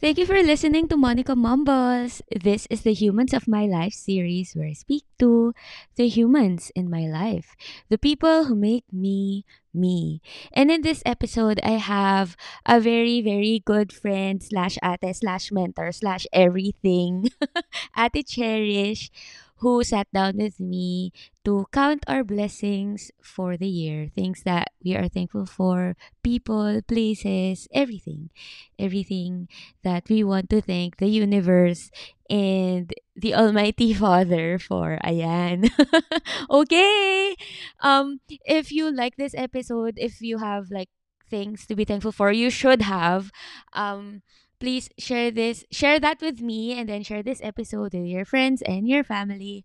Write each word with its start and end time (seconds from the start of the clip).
Thank 0.00 0.16
you 0.16 0.24
for 0.24 0.40
listening 0.42 0.88
to 0.88 0.96
Monica 0.96 1.36
Mumbles. 1.36 2.22
This 2.32 2.66
is 2.70 2.88
the 2.88 2.94
Humans 2.94 3.34
of 3.34 3.46
My 3.46 3.66
Life 3.66 3.92
series 3.92 4.56
where 4.56 4.68
I 4.68 4.72
speak 4.72 5.04
to 5.18 5.52
the 5.96 6.08
humans 6.08 6.72
in 6.74 6.88
my 6.88 7.04
life, 7.04 7.54
the 7.90 7.98
people 7.98 8.44
who 8.48 8.56
make 8.56 8.88
me 8.90 9.44
me. 9.74 10.22
And 10.56 10.70
in 10.70 10.80
this 10.80 11.02
episode, 11.04 11.60
I 11.62 11.76
have 11.76 12.34
a 12.64 12.80
very, 12.80 13.20
very 13.20 13.60
good 13.60 13.92
friend 13.92 14.42
slash 14.42 14.78
ate 14.82 15.14
slash 15.14 15.52
mentor 15.52 15.92
slash 15.92 16.26
everything, 16.32 17.28
Ate 17.96 18.26
Cherish, 18.26 19.12
who 19.60 19.84
sat 19.84 20.08
down 20.12 20.36
with 20.36 20.58
me 20.60 21.12
to 21.44 21.66
count 21.72 22.04
our 22.08 22.24
blessings 22.24 23.10
for 23.22 23.56
the 23.56 23.68
year, 23.68 24.08
things 24.14 24.42
that 24.44 24.68
we 24.84 24.96
are 24.96 25.08
thankful 25.08 25.46
for, 25.46 25.96
people, 26.22 26.80
places, 26.88 27.68
everything. 27.72 28.30
Everything 28.78 29.48
that 29.82 30.08
we 30.08 30.24
want 30.24 30.48
to 30.50 30.60
thank 30.60 30.96
the 30.96 31.08
universe 31.08 31.90
and 32.28 32.92
the 33.16 33.34
Almighty 33.34 33.92
Father 33.94 34.58
for. 34.58 34.98
Ayan. 35.04 35.68
okay. 36.50 37.36
Um 37.80 38.20
if 38.44 38.72
you 38.72 38.90
like 38.90 39.16
this 39.16 39.34
episode, 39.36 39.94
if 39.96 40.20
you 40.20 40.38
have 40.38 40.70
like 40.70 40.88
things 41.28 41.66
to 41.66 41.76
be 41.76 41.84
thankful 41.84 42.12
for, 42.12 42.32
you 42.32 42.50
should 42.50 42.82
have 42.82 43.30
um 43.72 44.22
please 44.60 44.88
share 44.98 45.30
this 45.30 45.64
share 45.72 45.98
that 45.98 46.20
with 46.20 46.40
me 46.40 46.78
and 46.78 46.88
then 46.88 47.02
share 47.02 47.22
this 47.22 47.40
episode 47.42 47.94
with 47.94 48.06
your 48.06 48.24
friends 48.24 48.62
and 48.62 48.86
your 48.86 49.02
family 49.02 49.64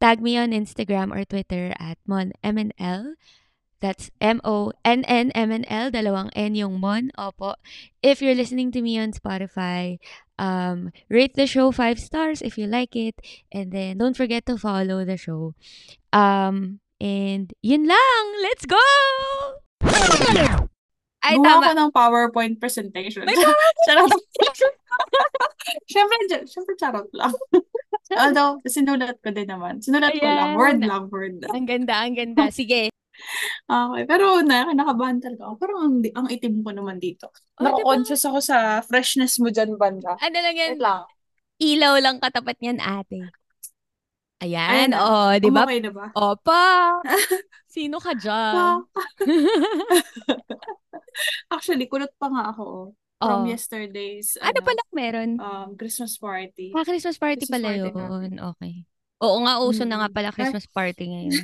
tag 0.00 0.20
me 0.20 0.36
on 0.36 0.50
instagram 0.50 1.14
or 1.14 1.24
twitter 1.24 1.72
at 1.78 1.96
monmnl 2.08 3.14
that's 3.84 4.08
M-O-N-N-M-N-L, 4.16 5.90
dalawang 5.92 6.32
N 6.32 6.56
yung 6.56 6.80
Mon, 6.80 7.12
opo. 7.20 7.52
If 8.00 8.24
you're 8.24 8.34
listening 8.34 8.72
to 8.72 8.80
me 8.80 8.96
on 8.96 9.12
Spotify, 9.12 10.00
um, 10.40 10.88
rate 11.12 11.36
the 11.36 11.44
show 11.46 11.68
five 11.68 12.00
stars 12.00 12.40
if 12.40 12.56
you 12.56 12.64
like 12.64 12.96
it. 12.96 13.20
And 13.52 13.76
then, 13.76 13.98
don't 14.00 14.16
forget 14.16 14.46
to 14.46 14.56
follow 14.56 15.04
the 15.04 15.20
show. 15.20 15.52
Um, 16.16 16.80
and, 16.96 17.52
yun 17.60 17.84
lang! 17.84 18.24
Let's 18.40 18.64
go! 18.64 18.80
Ay, 21.24 21.40
Gumawa 21.40 21.56
tama. 21.56 21.64
ko 21.64 21.72
ng 21.72 21.92
PowerPoint 21.96 22.56
presentation. 22.60 23.24
May 23.24 23.32
charot. 23.88 24.12
Siyempre, 25.90 26.16
siyempre 26.44 26.74
charot 26.76 27.08
lang. 27.16 27.32
Although, 28.22 28.60
sinulat 28.68 29.16
ko 29.24 29.32
din 29.32 29.48
naman. 29.48 29.80
Sinulat 29.80 30.12
Ayan. 30.12 30.20
ko 30.20 30.28
lang. 30.28 30.50
Word 30.54 30.80
lang, 30.84 31.02
word 31.08 31.34
lang. 31.40 31.50
Ang 31.56 31.64
ganda, 31.66 31.94
ang 32.04 32.14
ganda. 32.14 32.52
Sige. 32.52 32.92
Okay. 33.64 34.02
Pero 34.04 34.44
na, 34.44 34.68
nakabahan 34.76 35.24
talaga 35.24 35.48
ako. 35.48 35.54
Parang 35.56 35.78
ang, 35.80 35.94
ang 36.04 36.28
itim 36.28 36.60
ko 36.60 36.70
naman 36.76 37.00
dito. 37.00 37.32
Oh, 37.56 37.64
Nako-conscious 37.64 38.20
diba? 38.20 38.30
ako 38.36 38.38
sa 38.44 38.58
freshness 38.84 39.40
mo 39.40 39.48
dyan, 39.48 39.80
banda. 39.80 40.20
Ano 40.20 40.36
lang 40.36 40.54
yan? 40.54 40.76
lang. 40.76 41.08
Ilaw 41.56 41.94
lang 42.02 42.20
katapat 42.20 42.60
niyan, 42.60 42.84
ate. 42.84 43.24
Ayan, 44.44 44.92
Ayan 44.92 44.92
oh, 45.00 45.32
di 45.40 45.48
ba? 45.48 45.64
Okay 45.64 45.80
na 45.80 45.90
ba? 45.94 46.06
Opa! 46.12 47.00
Sino 47.64 47.96
ka 47.96 48.12
dyan? 48.12 48.84
Actually, 51.54 51.86
kulot 51.86 52.12
pa 52.18 52.28
nga 52.30 52.50
ako, 52.50 52.64
oh. 52.64 52.88
From 53.24 53.46
oh. 53.46 53.48
yesterday's, 53.48 54.36
ano, 54.36 54.52
ano 54.52 54.60
pala 54.66 54.82
meron? 54.92 55.30
Um, 55.40 55.78
Christmas 55.78 56.18
party. 56.18 56.74
Ah, 56.76 56.84
Christmas 56.84 57.16
party 57.16 57.46
Christmas 57.46 57.56
pala 57.56 57.68
party 57.72 57.80
yun. 57.80 57.94
Namin. 57.94 58.32
Okay. 58.36 58.74
Oo 59.24 59.38
nga, 59.46 59.62
uso 59.62 59.86
mm. 59.86 59.88
na 59.88 59.96
nga 60.04 60.08
pala 60.12 60.34
Christmas 60.34 60.66
party 60.68 61.04
ngayon. 61.08 61.40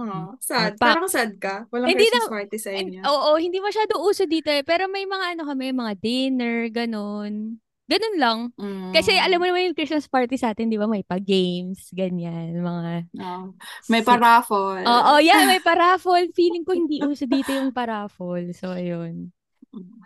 Oh, 0.00 0.32
sad. 0.40 0.80
Pa- 0.80 0.96
Parang 0.96 1.10
sad 1.12 1.36
ka. 1.36 1.68
Walang 1.68 1.92
hindi 1.92 2.08
Christmas 2.08 2.28
na, 2.28 2.32
party 2.32 2.56
sa 2.56 2.70
inyo. 2.72 3.00
Oo, 3.04 3.30
hindi 3.36 3.58
masyado 3.60 4.00
uso 4.00 4.24
dito 4.24 4.48
eh. 4.48 4.64
Pero 4.64 4.88
may 4.88 5.04
mga 5.04 5.36
ano 5.36 5.42
kami, 5.44 5.76
mga 5.76 5.94
dinner, 6.00 6.56
ganun. 6.72 7.60
Ganun 7.90 8.16
lang. 8.22 8.38
Mm. 8.54 8.94
Kasi 8.94 9.18
alam 9.18 9.42
mo 9.42 9.50
naman 9.50 9.66
yung 9.66 9.74
Christmas 9.74 10.06
party 10.06 10.38
sa 10.38 10.54
atin, 10.54 10.70
di 10.70 10.78
ba? 10.78 10.86
May 10.86 11.02
pa-games, 11.02 11.90
ganyan, 11.90 12.62
mga... 12.62 13.10
Oh. 13.18 13.50
May 13.90 14.06
pa-raffle. 14.06 14.86
Oo, 14.86 14.86
oh, 14.86 15.02
oh, 15.18 15.20
yeah, 15.20 15.42
may 15.42 15.58
pa-raffle. 15.58 16.30
Feeling 16.30 16.62
ko 16.62 16.78
hindi 16.78 17.02
uso 17.02 17.26
dito 17.26 17.50
yung 17.50 17.74
pa-raffle. 17.74 18.54
So, 18.54 18.78
ayun. 18.78 19.34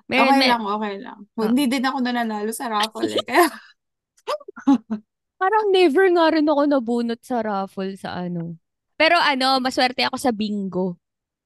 Meron, 0.09 0.33
okay 0.33 0.41
may... 0.41 0.49
lang, 0.49 0.65
okay 0.65 0.95
lang. 0.97 1.19
Oh. 1.37 1.45
Hindi 1.45 1.65
din 1.69 1.85
ako 1.85 1.97
nananalo 2.01 2.53
sa 2.57 2.73
raffle 2.73 3.21
eh. 3.21 3.25
Kaya... 3.29 3.53
Parang 5.45 5.69
never 5.69 6.09
nga 6.09 6.33
rin 6.33 6.49
ako 6.49 6.63
nabunot 6.65 7.21
sa 7.21 7.45
raffle 7.45 7.93
sa 8.01 8.17
ano. 8.17 8.57
Pero 8.97 9.21
ano, 9.21 9.61
maswerte 9.61 10.09
ako 10.09 10.17
sa 10.17 10.33
bingo. 10.33 10.97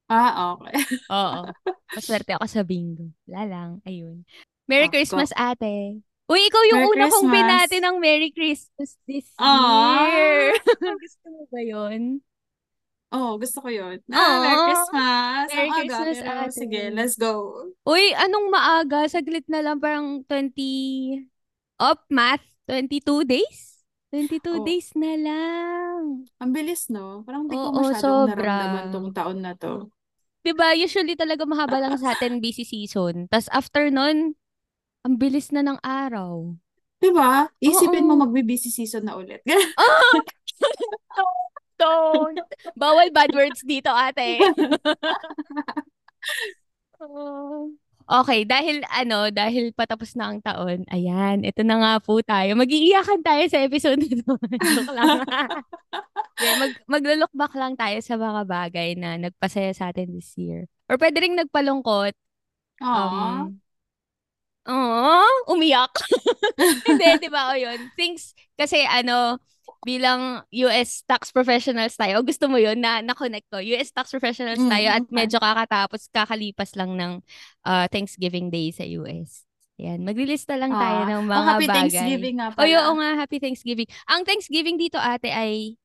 Ah, 0.07 0.55
okay. 0.55 0.87
Oo. 1.11 1.51
Maswerte 1.99 2.39
ako 2.39 2.47
sa 2.47 2.62
bingo. 2.62 3.11
Wala 3.27 3.43
lang. 3.45 3.71
Ayun. 3.83 4.23
Merry 4.71 4.87
oh, 4.87 4.93
Christmas, 4.95 5.35
ate. 5.35 5.99
Uy, 6.28 6.44
ikaw 6.44 6.62
yung 6.69 6.83
Merry 6.84 6.93
una 6.93 7.05
Christmas. 7.09 7.15
kong 7.16 7.31
binati 7.33 7.77
ng 7.81 7.97
Merry 7.97 8.31
Christmas 8.37 8.91
this 9.09 9.33
Aww. 9.41 10.05
year. 10.12 10.61
gusto 11.05 11.27
mo 11.33 11.43
ba 11.49 11.61
yun? 11.65 12.21
Oo, 13.16 13.25
oh, 13.25 13.33
gusto 13.41 13.65
ko 13.65 13.69
yun. 13.72 13.97
Ah, 14.12 14.44
Merry 14.44 14.61
Christmas. 14.69 15.47
Merry 15.49 15.71
Ang 15.72 15.77
Christmas, 15.81 16.19
aga, 16.21 16.33
ate. 16.44 16.53
Sige, 16.53 16.83
let's 16.93 17.17
go. 17.17 17.33
Uy, 17.88 18.12
anong 18.12 18.53
maaga? 18.53 19.09
Saglit 19.09 19.49
na 19.49 19.65
lang, 19.65 19.81
parang 19.81 20.21
20... 20.28 21.25
Up, 21.81 22.05
math? 22.12 22.44
22 22.69 23.25
days? 23.25 23.81
22 24.12 24.41
oh. 24.44 24.65
days 24.69 24.93
na 25.00 25.12
lang. 25.17 26.28
Ang 26.44 26.50
bilis, 26.53 26.93
no? 26.93 27.25
Parang 27.25 27.49
hindi 27.49 27.56
ko 27.56 27.72
masyadong 27.72 28.28
sobra. 28.28 28.37
naramdaman 28.37 28.84
tong 28.93 29.11
taon 29.17 29.38
na 29.41 29.53
to. 29.56 29.88
Diba, 30.44 30.72
usually 30.77 31.12
talaga 31.12 31.44
mahaba 31.44 31.77
lang 31.77 31.97
sa 31.97 32.12
atin 32.17 32.41
busy 32.41 32.65
season. 32.65 33.28
Tapos 33.28 33.53
after 33.53 33.88
nun, 33.93 34.38
ang 35.09 35.17
bilis 35.17 35.49
na 35.57 35.65
ng 35.65 35.81
araw. 35.81 36.53
Diba? 37.01 37.49
Isipin 37.57 38.05
Oo. 38.05 38.13
mo 38.13 38.29
magbe-busy 38.29 38.69
season 38.69 39.09
na 39.09 39.17
ulit. 39.17 39.41
oh! 39.81 40.21
Don't. 41.81 42.45
Bawal 42.77 43.09
bad 43.15 43.33
words 43.33 43.63
dito, 43.65 43.89
ate. 43.89 44.43
oh. 47.01 47.73
Okay, 48.09 48.49
dahil 48.49 48.81
ano, 48.89 49.29
dahil 49.29 49.71
patapos 49.77 50.17
na 50.17 50.33
ang 50.33 50.41
taon, 50.41 50.89
ayan, 50.89 51.45
ito 51.45 51.61
na 51.63 51.77
nga 51.79 51.95
po 52.01 52.19
tayo. 52.25 52.57
Mag-iiyakan 52.57 53.21
tayo 53.21 53.45
sa 53.47 53.61
episode 53.63 54.01
nito. 54.01 54.33
Okay, 56.39 56.55
mag, 56.57 56.73
maglo-look 56.89 57.35
back 57.37 57.53
lang 57.55 57.77
tayo 57.77 57.99
sa 58.01 58.17
mga 58.17 58.43
bagay 58.49 58.97
na 58.97 59.21
nagpasaya 59.21 59.77
sa 59.77 59.93
atin 59.93 60.15
this 60.15 60.33
year. 60.41 60.67
Or 60.89 60.97
pwede 60.99 61.21
rin 61.21 61.37
nagpalungkot. 61.37 62.17
Aww. 62.81 63.47
Um, 63.47 63.61
Oh, 64.69 65.34
umiyak. 65.49 65.97
Hindi, 66.89 67.09
'di 67.25 67.29
ba? 67.33 67.53
O 67.53 67.56
'yun. 67.56 67.89
Things 67.97 68.37
kasi 68.53 68.84
ano, 68.84 69.41
bilang 69.89 70.45
US 70.69 71.09
tax 71.09 71.33
professionals 71.33 71.97
tayo, 71.97 72.21
gusto 72.21 72.53
mo 72.53 72.61
'yun 72.61 72.77
na 72.77 73.01
na-connect 73.01 73.49
ko. 73.49 73.65
US 73.65 73.89
tax 73.97 74.12
professionals 74.12 74.61
mm, 74.61 74.69
tayo 74.69 74.89
at 74.93 75.05
medyo 75.09 75.41
kakatapos, 75.41 76.12
kakalipas 76.12 76.77
lang 76.77 77.01
ng 77.01 77.12
uh, 77.65 77.87
Thanksgiving 77.89 78.53
Day 78.53 78.69
sa 78.69 78.84
US. 79.01 79.49
Yan, 79.79 80.03
maglilista 80.03 80.59
lang 80.59 80.75
tayo 80.75 81.00
ah, 81.00 81.09
ng 81.09 81.23
mga 81.23 81.39
oh, 81.39 81.47
happy 81.47 81.67
bagay. 81.71 81.77
Thanksgiving 81.87 82.37
nga 82.43 82.49
pala. 82.50 82.67
O, 82.67 82.67
oo 82.67 82.93
nga, 82.99 83.11
happy 83.15 83.39
Thanksgiving. 83.39 83.89
Ang 84.11 84.27
Thanksgiving 84.27 84.77
dito 84.77 84.99
ate 84.99 85.31
ay 85.31 85.79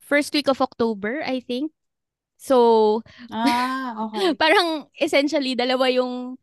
first 0.00 0.32
week 0.32 0.48
of 0.48 0.58
October, 0.58 1.20
I 1.20 1.44
think. 1.44 1.70
So, 2.40 3.04
ah, 3.30 4.08
okay. 4.08 4.32
parang 4.42 4.88
essentially 4.98 5.54
dalawa 5.54 5.86
yung 5.92 6.40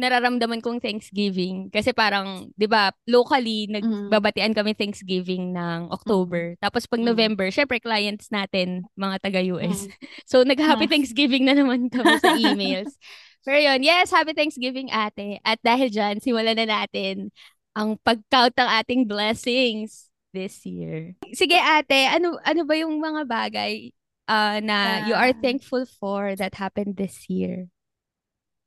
nararamdaman 0.00 0.64
kong 0.64 0.80
Thanksgiving 0.80 1.68
kasi 1.68 1.92
parang 1.92 2.48
'di 2.56 2.64
ba 2.64 2.96
locally 3.04 3.68
mm. 3.68 3.76
nagbabatian 4.08 4.56
kami 4.56 4.72
Thanksgiving 4.72 5.52
ng 5.52 5.92
October. 5.92 6.56
Mm. 6.56 6.60
Tapos 6.64 6.88
pag 6.88 7.04
November, 7.04 7.52
mm. 7.52 7.54
syempre 7.54 7.76
clients 7.76 8.32
natin 8.32 8.88
mga 8.96 9.16
taga 9.20 9.40
US. 9.52 9.84
So 10.30 10.46
nag-happy 10.48 10.88
Thanksgiving 10.88 11.44
na 11.44 11.52
naman 11.52 11.92
kami 11.92 12.16
sa 12.22 12.32
emails. 12.40 12.96
Pero 13.42 13.58
yun, 13.58 13.82
yes, 13.82 14.14
happy 14.14 14.32
Thanksgiving 14.32 14.88
ate. 14.88 15.42
At 15.42 15.58
dahil 15.60 15.90
dyan, 15.90 16.22
simulan 16.22 16.56
na 16.56 16.64
natin 16.64 17.34
ang 17.74 17.98
pag-count 18.00 18.54
ng 18.54 18.70
ating 18.80 19.02
blessings 19.10 20.12
this 20.30 20.62
year. 20.64 21.18
Sige 21.34 21.58
ate, 21.58 22.08
ano 22.08 22.38
ano 22.46 22.62
ba 22.64 22.74
yung 22.78 22.96
mga 23.02 23.28
bagay 23.28 23.92
uh, 24.30 24.58
na 24.62 25.08
you 25.10 25.16
are 25.16 25.34
thankful 25.36 25.84
for 25.84 26.36
that 26.38 26.56
happened 26.56 26.96
this 26.96 27.28
year? 27.28 27.71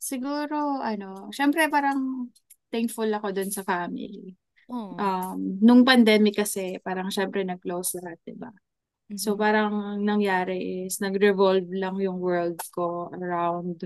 Siguro 0.06 0.86
ano, 0.86 1.34
siyempre 1.34 1.66
parang 1.66 2.30
thankful 2.70 3.10
ako 3.10 3.34
dun 3.34 3.50
sa 3.50 3.66
family. 3.66 4.38
Oh. 4.70 4.94
Um, 5.02 5.58
nung 5.66 5.82
pandemic 5.82 6.38
kasi 6.46 6.78
parang 6.86 7.10
siyempre 7.10 7.42
nag-close 7.42 7.98
lahat, 8.06 8.22
'di 8.22 8.38
ba? 8.38 8.54
Mm-hmm. 8.54 9.18
So 9.18 9.34
parang 9.34 10.02
nangyari 10.06 10.86
is 10.86 11.02
nag-revolve 11.02 11.66
lang 11.74 11.98
yung 11.98 12.22
world 12.22 12.62
ko 12.70 13.10
around 13.18 13.82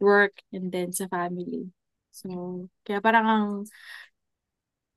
work 0.00 0.40
and 0.56 0.72
then 0.72 0.88
sa 0.96 1.04
family. 1.12 1.68
So 2.16 2.64
kaya 2.88 3.04
parang 3.04 3.26
ang 3.28 3.48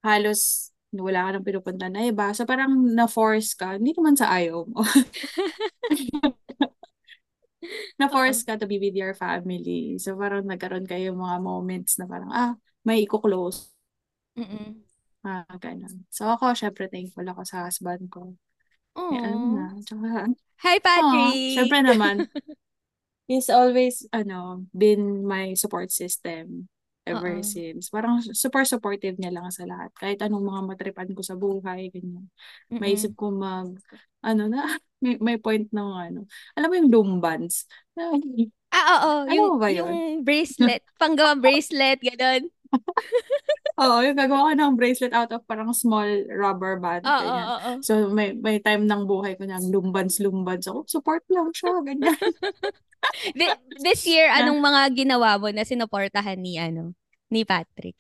halos 0.08 0.72
wala 0.96 1.28
ka 1.28 1.30
nang 1.36 1.44
pinupunta 1.44 1.92
na 1.92 2.08
iba. 2.08 2.32
So 2.32 2.48
parang 2.48 2.72
na-force 2.96 3.52
ka, 3.60 3.76
hindi 3.76 3.92
naman 3.92 4.16
sa 4.16 4.32
ayaw 4.32 4.64
mo. 4.64 4.80
na-force 8.00 8.44
ka 8.44 8.58
to 8.60 8.68
be 8.68 8.78
with 8.78 8.96
your 8.96 9.14
family. 9.14 9.98
So, 9.98 10.16
parang 10.16 10.46
nagkaroon 10.46 10.88
kayo 10.88 11.16
mga 11.16 11.38
moments 11.42 11.98
na 11.98 12.06
parang, 12.06 12.32
ah, 12.32 12.54
may 12.86 13.04
i-close. 13.04 13.72
Mm-mm. 14.36 14.84
Ah, 15.26 15.48
ganun. 15.58 16.06
So, 16.14 16.30
ako, 16.30 16.54
syempre, 16.54 16.86
thankful 16.92 17.26
ako 17.26 17.42
sa 17.48 17.66
husband 17.66 18.12
ko. 18.14 18.38
Ano 18.96 19.46
na. 19.58 19.66
Tsaka, 19.82 20.30
Hi, 20.66 20.78
oh, 20.78 20.84
Patrick! 20.86 21.42
syempre 21.58 21.80
naman, 21.82 22.16
he's 23.30 23.50
always, 23.50 24.06
ano, 24.14 24.70
been 24.76 25.26
my 25.26 25.58
support 25.58 25.90
system 25.90 26.70
ever 27.06 27.40
Oo. 27.40 27.46
since. 27.46 27.94
Parang 27.94 28.20
super 28.34 28.66
supportive 28.66 29.16
niya 29.22 29.32
lang 29.32 29.48
sa 29.54 29.64
lahat. 29.70 29.94
Kahit 29.96 30.20
anong 30.26 30.42
mga 30.42 30.62
matripan 30.74 31.10
ko 31.14 31.22
sa 31.22 31.38
buhay, 31.38 31.94
ganyan. 31.94 32.26
Mm-mm. 32.74 32.82
Maisip 32.82 33.14
ko 33.14 33.30
mag, 33.30 33.78
ano 34.26 34.44
na, 34.50 34.66
may, 35.06 35.16
may 35.22 35.38
point 35.38 35.70
ng 35.70 35.92
ano. 35.94 36.20
Alam 36.58 36.68
mo 36.68 36.76
yung 36.82 36.92
lumbans? 36.92 37.70
Ah, 38.74 38.86
oo. 39.00 39.12
Alam 39.30 39.36
Yung, 39.38 39.50
ba 39.62 39.70
yun? 39.70 39.86
yung 39.88 40.26
bracelet. 40.26 40.82
Panggawang 41.02 41.40
bracelet, 41.40 42.02
ganun. 42.02 42.50
Oo, 43.76 44.00
yung 44.08 44.16
gagawa 44.16 44.52
ko 44.52 44.54
ng 44.56 44.76
bracelet 44.80 45.12
out 45.12 45.36
of 45.36 45.44
parang 45.44 45.76
small 45.76 46.08
rubber 46.32 46.80
band. 46.80 47.04
Oo, 47.04 47.20
ganyan. 47.20 47.46
oo, 47.46 47.56
oo. 47.60 47.72
So, 47.84 48.08
may, 48.08 48.32
may 48.32 48.64
time 48.64 48.88
ng 48.88 49.04
buhay 49.04 49.36
ko 49.36 49.44
niyang 49.44 49.68
lumbans-lumbans. 49.68 50.72
Ako, 50.72 50.88
support 50.88 51.28
lang 51.28 51.52
siya, 51.52 51.76
ganyan. 51.88 52.16
Thi- 53.36 53.60
This 53.84 54.08
year, 54.08 54.32
anong 54.32 54.64
mga 54.64 54.82
ginawa 54.96 55.36
mo 55.36 55.52
na 55.52 55.68
sinuportahan 55.68 56.40
ni, 56.40 56.56
ano, 56.56 56.96
ni 57.28 57.44
Patrick? 57.44 58.00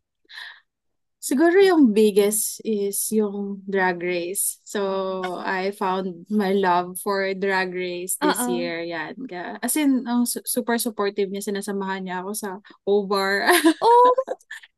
Siguro 1.25 1.57
yung 1.57 1.89
biggest 1.89 2.61
is 2.61 3.09
yung 3.09 3.65
drag 3.65 3.97
race. 3.97 4.61
So, 4.61 5.41
I 5.41 5.73
found 5.73 6.29
my 6.29 6.53
love 6.53 7.01
for 7.01 7.33
drag 7.33 7.73
race 7.73 8.13
this 8.21 8.45
Oo. 8.45 8.53
year. 8.53 8.85
Yan. 8.85 9.17
As 9.57 9.73
in, 9.73 10.05
su- 10.29 10.45
super 10.45 10.77
supportive 10.77 11.33
niya. 11.33 11.41
Sinasamahan 11.41 12.05
niya 12.05 12.21
ako 12.21 12.31
sa 12.37 12.49
O-bar. 12.85 13.49
Oh, 13.81 14.13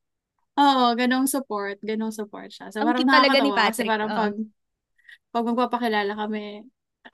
Oo, 0.58 0.84
ganong 0.98 1.30
support. 1.30 1.78
Ganong 1.80 2.10
support 2.10 2.50
siya. 2.50 2.74
So, 2.74 2.82
Ang 2.82 2.90
parang 2.90 3.00
cute 3.06 3.14
talaga 3.14 3.38
ni 3.38 3.50
nakakatawa 3.50 3.70
kasi 3.70 3.82
Patrick, 3.82 3.90
parang 3.90 4.10
oo. 4.10 4.18
pag, 4.18 4.34
pag 5.30 5.44
magpapakilala 5.46 6.12
kami, 6.18 6.44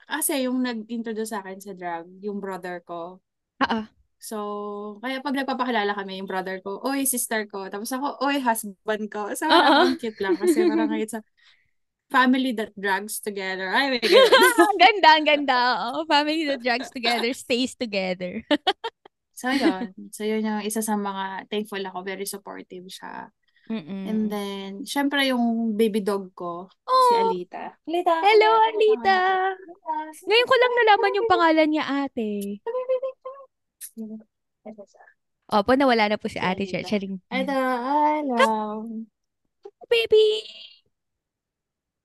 kasi 0.09 0.33
yung 0.49 0.59
nag-introduce 0.65 1.31
sa 1.31 1.45
akin 1.45 1.59
sa 1.61 1.73
drag, 1.77 2.05
yung 2.25 2.41
brother 2.41 2.81
ko. 2.81 3.21
Oo. 3.61 3.81
So, 4.17 4.37
kaya 5.05 5.21
pag 5.21 5.37
nagpapakilala 5.37 5.93
kami, 5.93 6.17
yung 6.17 6.29
brother 6.29 6.57
ko, 6.65 6.81
oy, 6.81 7.05
sister 7.05 7.45
ko. 7.45 7.69
Tapos 7.69 7.93
ako, 7.93 8.17
oy, 8.25 8.41
husband 8.41 9.05
ko. 9.13 9.29
So, 9.37 9.45
Oo. 9.45 9.53
parang 9.53 9.93
ang 9.93 10.01
cute 10.01 10.17
lang 10.17 10.35
kasi 10.41 10.65
parang 10.65 10.89
it's 10.97 11.13
a 11.13 11.21
family 12.09 12.53
that 12.57 12.73
drags 12.73 13.21
together. 13.21 13.69
Ay, 13.69 13.93
may 13.93 14.01
ganun. 14.01 14.25
ang 14.73 14.79
ganda, 14.81 15.09
ang 15.13 15.25
ganda. 15.27 15.57
Oo. 15.93 16.09
Family 16.09 16.49
that 16.49 16.61
drags 16.65 16.89
together 16.89 17.29
stays 17.37 17.77
together. 17.77 18.41
so, 19.35 19.51
yun. 19.51 19.91
So, 20.15 20.23
yun 20.23 20.41
yung 20.47 20.63
isa 20.63 20.79
sa 20.79 20.95
mga 20.95 21.51
thankful 21.51 21.83
ako. 21.83 22.01
Very 22.07 22.25
supportive 22.25 22.87
siya. 22.87 23.29
Mm-mm. 23.65 24.03
And 24.05 24.21
then, 24.29 24.71
syempre 24.85 25.25
yung 25.25 25.73
baby 25.73 25.97
dog 26.05 26.29
ko, 26.37 26.69
si 26.85 27.13
Oh, 27.17 27.33
Alita. 27.33 27.73
Alita! 27.89 28.13
hello, 28.21 28.49
Alita! 28.61 29.17
Ngayon 30.21 30.47
ko 30.49 30.55
lang 30.55 30.73
nalaman 30.77 31.17
yung 31.17 31.29
pangalan 31.29 31.67
niya, 31.73 31.85
ate. 32.05 32.61
Siya. 33.81 35.05
Opo, 35.49 35.73
nawala 35.73 36.13
na 36.13 36.21
po 36.21 36.29
si 36.29 36.37
Si 36.37 36.41
ate 36.41 36.69
Cher. 36.69 36.85
Alita. 36.85 36.89
Charing. 36.93 37.15
Ito, 37.25 37.57
hello. 37.57 38.37
Baby! 39.89 40.25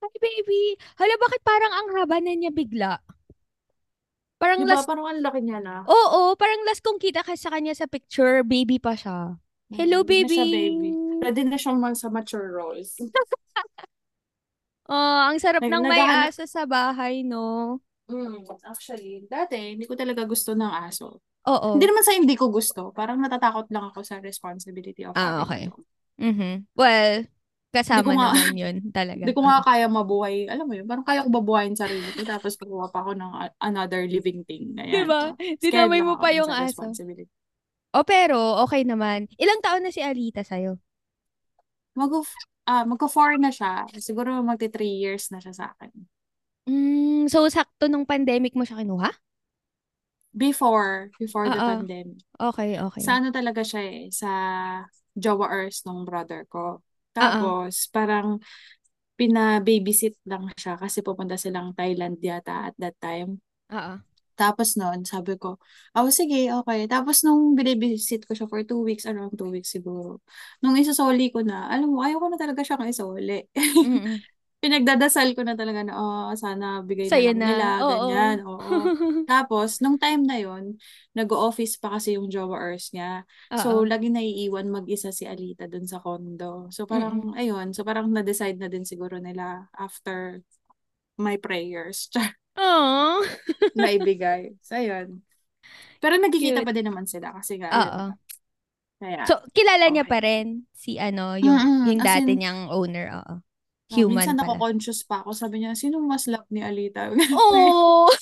Hi, 0.00 0.16
baby! 0.16 0.80
Hala, 0.96 1.12
bakit 1.20 1.44
parang 1.44 1.72
ang 1.76 1.88
haba 2.00 2.24
na 2.24 2.32
niya 2.32 2.48
bigla? 2.48 3.04
Parang 4.40 4.64
Diba, 4.64 4.72
last... 4.72 4.88
parang 4.88 5.04
ang 5.04 5.20
laki 5.20 5.44
niya 5.44 5.60
na. 5.60 5.84
Oo, 5.84 6.32
parang 6.34 6.64
last 6.64 6.80
kong 6.80 6.96
kita 6.96 7.20
ka 7.20 7.36
sa 7.36 7.52
kanya 7.52 7.76
sa 7.76 7.84
picture, 7.84 8.40
baby 8.40 8.80
pa 8.80 8.96
siya. 8.96 9.36
Hello, 9.68 10.00
Hindi 10.00 10.24
na 10.24 10.26
baby! 10.26 10.34
siya 10.34 10.46
baby. 10.48 10.90
Ready 11.20 11.42
na 11.44 11.56
siyang 11.60 11.78
man 11.78 11.92
sa 11.92 12.08
mature 12.08 12.48
roles. 12.48 12.96
Oh, 14.90 15.18
ang 15.30 15.38
sarap 15.38 15.62
Nag- 15.62 15.70
ng 15.70 15.84
may 15.86 16.02
aso 16.02 16.42
sa 16.50 16.66
bahay, 16.66 17.22
no? 17.22 17.78
Mm, 18.10 18.42
actually, 18.66 19.22
dati, 19.30 19.78
hindi 19.78 19.86
ko 19.86 19.94
talaga 19.94 20.26
gusto 20.26 20.50
ng 20.50 20.66
aso. 20.66 21.22
Oo. 21.46 21.78
Hindi 21.78 21.86
naman 21.86 22.02
sa 22.02 22.10
hindi 22.10 22.34
ko 22.34 22.50
gusto. 22.50 22.90
Parang 22.90 23.22
natatakot 23.22 23.70
lang 23.70 23.86
ako 23.94 24.02
sa 24.02 24.18
responsibility 24.18 25.06
of 25.06 25.14
Ah, 25.14 25.46
okay. 25.46 25.70
a 25.70 25.70
dog. 25.70 25.86
Mhm. 26.18 26.66
Well, 26.74 27.30
kasama 27.70 28.10
nga- 28.14 28.34
naman 28.34 28.54
yun 28.58 28.76
talaga. 28.90 29.22
Hindi 29.22 29.34
ko 29.34 29.42
nga 29.46 29.62
kaya 29.62 29.86
mabuhay. 29.86 30.50
Alam 30.50 30.66
mo 30.66 30.74
yun, 30.74 30.86
parang 30.90 31.06
kaya 31.06 31.22
ko 31.22 31.30
babuhayin 31.30 31.78
sarili 31.78 32.02
ko. 32.14 32.26
Tapos 32.26 32.58
kukuha 32.58 32.90
pa 32.90 33.06
ako 33.06 33.14
ng 33.14 33.32
a- 33.46 33.56
another 33.62 34.02
living 34.10 34.42
thing. 34.42 34.74
Ayan. 34.74 35.06
Diba? 35.06 35.22
Dinamay 35.62 36.02
mo 36.02 36.18
pa 36.18 36.34
yung 36.34 36.50
aso. 36.50 36.82
O 37.90 38.06
pero, 38.06 38.62
okay 38.66 38.82
naman. 38.86 39.26
Ilang 39.38 39.62
taon 39.62 39.82
na 39.82 39.90
si 39.94 40.02
Alita 40.02 40.42
sa'yo? 40.42 40.78
Mag 41.94 42.10
ah, 42.70 42.86
magko-four 42.86 43.38
na 43.38 43.50
siya. 43.50 43.86
Siguro 43.98 44.38
magti 44.42 44.70
three 44.70 45.02
years 45.02 45.30
na 45.34 45.42
siya 45.42 45.54
sa 45.54 45.64
akin. 45.74 45.90
Mm, 46.70 47.26
so, 47.26 47.42
sakto 47.50 47.90
nung 47.90 48.06
pandemic 48.06 48.54
mo 48.54 48.62
siya 48.62 48.78
kinuha? 48.82 49.10
Before, 50.30 51.10
before 51.18 51.50
the 51.50 51.58
Oo. 51.58 51.70
pandemic. 51.82 52.22
Okay, 52.38 52.78
okay. 52.78 53.02
Sa 53.02 53.18
ano 53.18 53.34
talaga 53.34 53.66
siya 53.66 53.82
eh, 53.82 54.06
sa 54.14 54.30
Jawa 55.18 55.50
Earth 55.50 55.82
nung 55.82 56.06
brother 56.06 56.46
ko. 56.46 56.78
Tapos, 57.16 57.88
parang 57.90 58.38
pina-babysit 59.18 60.16
lang 60.24 60.48
siya 60.56 60.74
kasi 60.80 61.04
pupunta 61.04 61.36
silang 61.36 61.76
Thailand 61.76 62.16
yata 62.24 62.72
at 62.72 62.74
that 62.80 62.96
time. 63.02 63.42
Oo. 63.70 64.02
Tapos 64.40 64.72
noon, 64.80 65.04
sabi 65.04 65.36
ko, 65.36 65.60
oh 65.92 66.08
sige, 66.08 66.48
okay. 66.48 66.88
Tapos 66.88 67.20
nung 67.28 67.52
binibisit 67.52 68.24
ko 68.24 68.32
siya 68.32 68.48
for 68.48 68.64
two 68.64 68.80
weeks, 68.80 69.04
around 69.04 69.36
two 69.36 69.52
weeks 69.52 69.68
siguro. 69.68 70.24
Nung 70.64 70.80
isasoli 70.80 71.28
ko 71.28 71.44
na, 71.44 71.68
alam 71.68 71.92
mo, 71.92 72.00
ayaw 72.00 72.16
ko 72.24 72.26
na 72.32 72.40
talaga 72.40 72.64
siyang 72.64 72.88
isoli. 72.88 73.44
Mm-mm. 73.82 74.22
Pinagdadasal 74.60 75.32
ko 75.32 75.40
na 75.40 75.56
talaga 75.56 75.80
na, 75.88 75.96
oh, 75.96 76.28
sana 76.36 76.84
bigay 76.84 77.08
na 77.08 77.16
Sa'yo 77.16 77.32
na. 77.32 77.48
nila, 77.48 77.64
Oo. 77.80 77.88
ganyan. 77.88 78.44
Oo. 78.44 78.92
Tapos, 79.24 79.80
nung 79.80 79.96
time 79.96 80.20
na 80.28 80.36
yon 80.36 80.76
nag-office 81.16 81.80
pa 81.80 81.96
kasi 81.96 82.20
yung 82.20 82.28
Jawa 82.28 82.60
Earth 82.60 82.92
niya. 82.92 83.24
So, 83.56 83.80
Oo. 83.80 83.88
lagi 83.88 84.12
naiiwan 84.12 84.68
mag-isa 84.68 85.16
si 85.16 85.24
Alita 85.24 85.64
dun 85.64 85.88
sa 85.88 85.96
condo. 86.04 86.68
So, 86.68 86.84
parang, 86.84 87.32
ayun. 87.40 87.72
So, 87.72 87.88
parang 87.88 88.12
na-decide 88.12 88.60
na 88.60 88.68
din 88.68 88.84
siguro 88.84 89.16
nila 89.16 89.72
after 89.72 90.44
my 91.20 91.40
prayers. 91.40 92.10
Aww. 92.56 93.22
naibigay. 93.76 94.54
So, 94.66 94.76
ayun. 94.76 95.22
Pero 96.02 96.16
nagkikita 96.20 96.60
Cute. 96.60 96.66
pa 96.66 96.72
din 96.76 96.88
naman 96.88 97.06
sila 97.08 97.32
kasi 97.36 97.60
nga, 97.60 97.72
Oo. 97.72 98.12
Kaya, 99.00 99.24
So, 99.28 99.36
kilala 99.52 99.92
niya 99.92 100.04
Okay. 100.04 100.08
pa 100.08 100.18
rin 100.24 100.64
si 100.72 100.96
ano, 100.96 101.36
yung, 101.36 101.60
Mm-mm. 101.60 101.84
yung 101.84 102.00
dati 102.00 102.32
in, 102.32 102.40
niyang 102.40 102.72
owner. 102.72 103.12
Oo. 103.20 103.34
Oh, 103.92 103.96
Human 103.98 104.10
minsan 104.10 104.38
pala. 104.38 104.42
ako-conscious 104.42 105.02
pa 105.06 105.22
ako. 105.24 105.30
Sabi 105.34 105.62
niya, 105.62 105.74
sino 105.78 105.98
mas 106.02 106.26
love 106.30 106.46
ni 106.50 106.62
Alita? 106.62 107.10
Oh! 107.32 108.10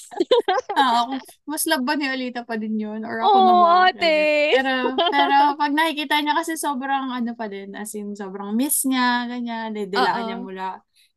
Ah, 0.78 1.02
ako, 1.02 1.14
mas 1.50 1.66
love 1.66 1.82
ba 1.82 1.98
ni 1.98 2.06
Alita 2.06 2.46
pa 2.46 2.54
din 2.54 2.78
yun? 2.78 3.02
Or 3.02 3.18
ako 3.26 3.42
Oh, 3.42 3.42
naman? 3.42 3.90
ate! 3.90 4.54
Pero, 4.54 4.70
pero 5.10 5.58
pag 5.58 5.72
nakikita 5.74 6.22
niya 6.22 6.38
kasi 6.38 6.54
sobrang 6.54 7.10
ano 7.10 7.34
pa 7.34 7.50
din, 7.50 7.74
as 7.74 7.90
in 7.98 8.14
sobrang 8.14 8.54
miss 8.54 8.86
niya, 8.86 9.26
ganyan, 9.26 9.74
didilaan 9.74 10.22
Oo. 10.22 10.28
niya 10.30 10.38
mula 10.38 10.66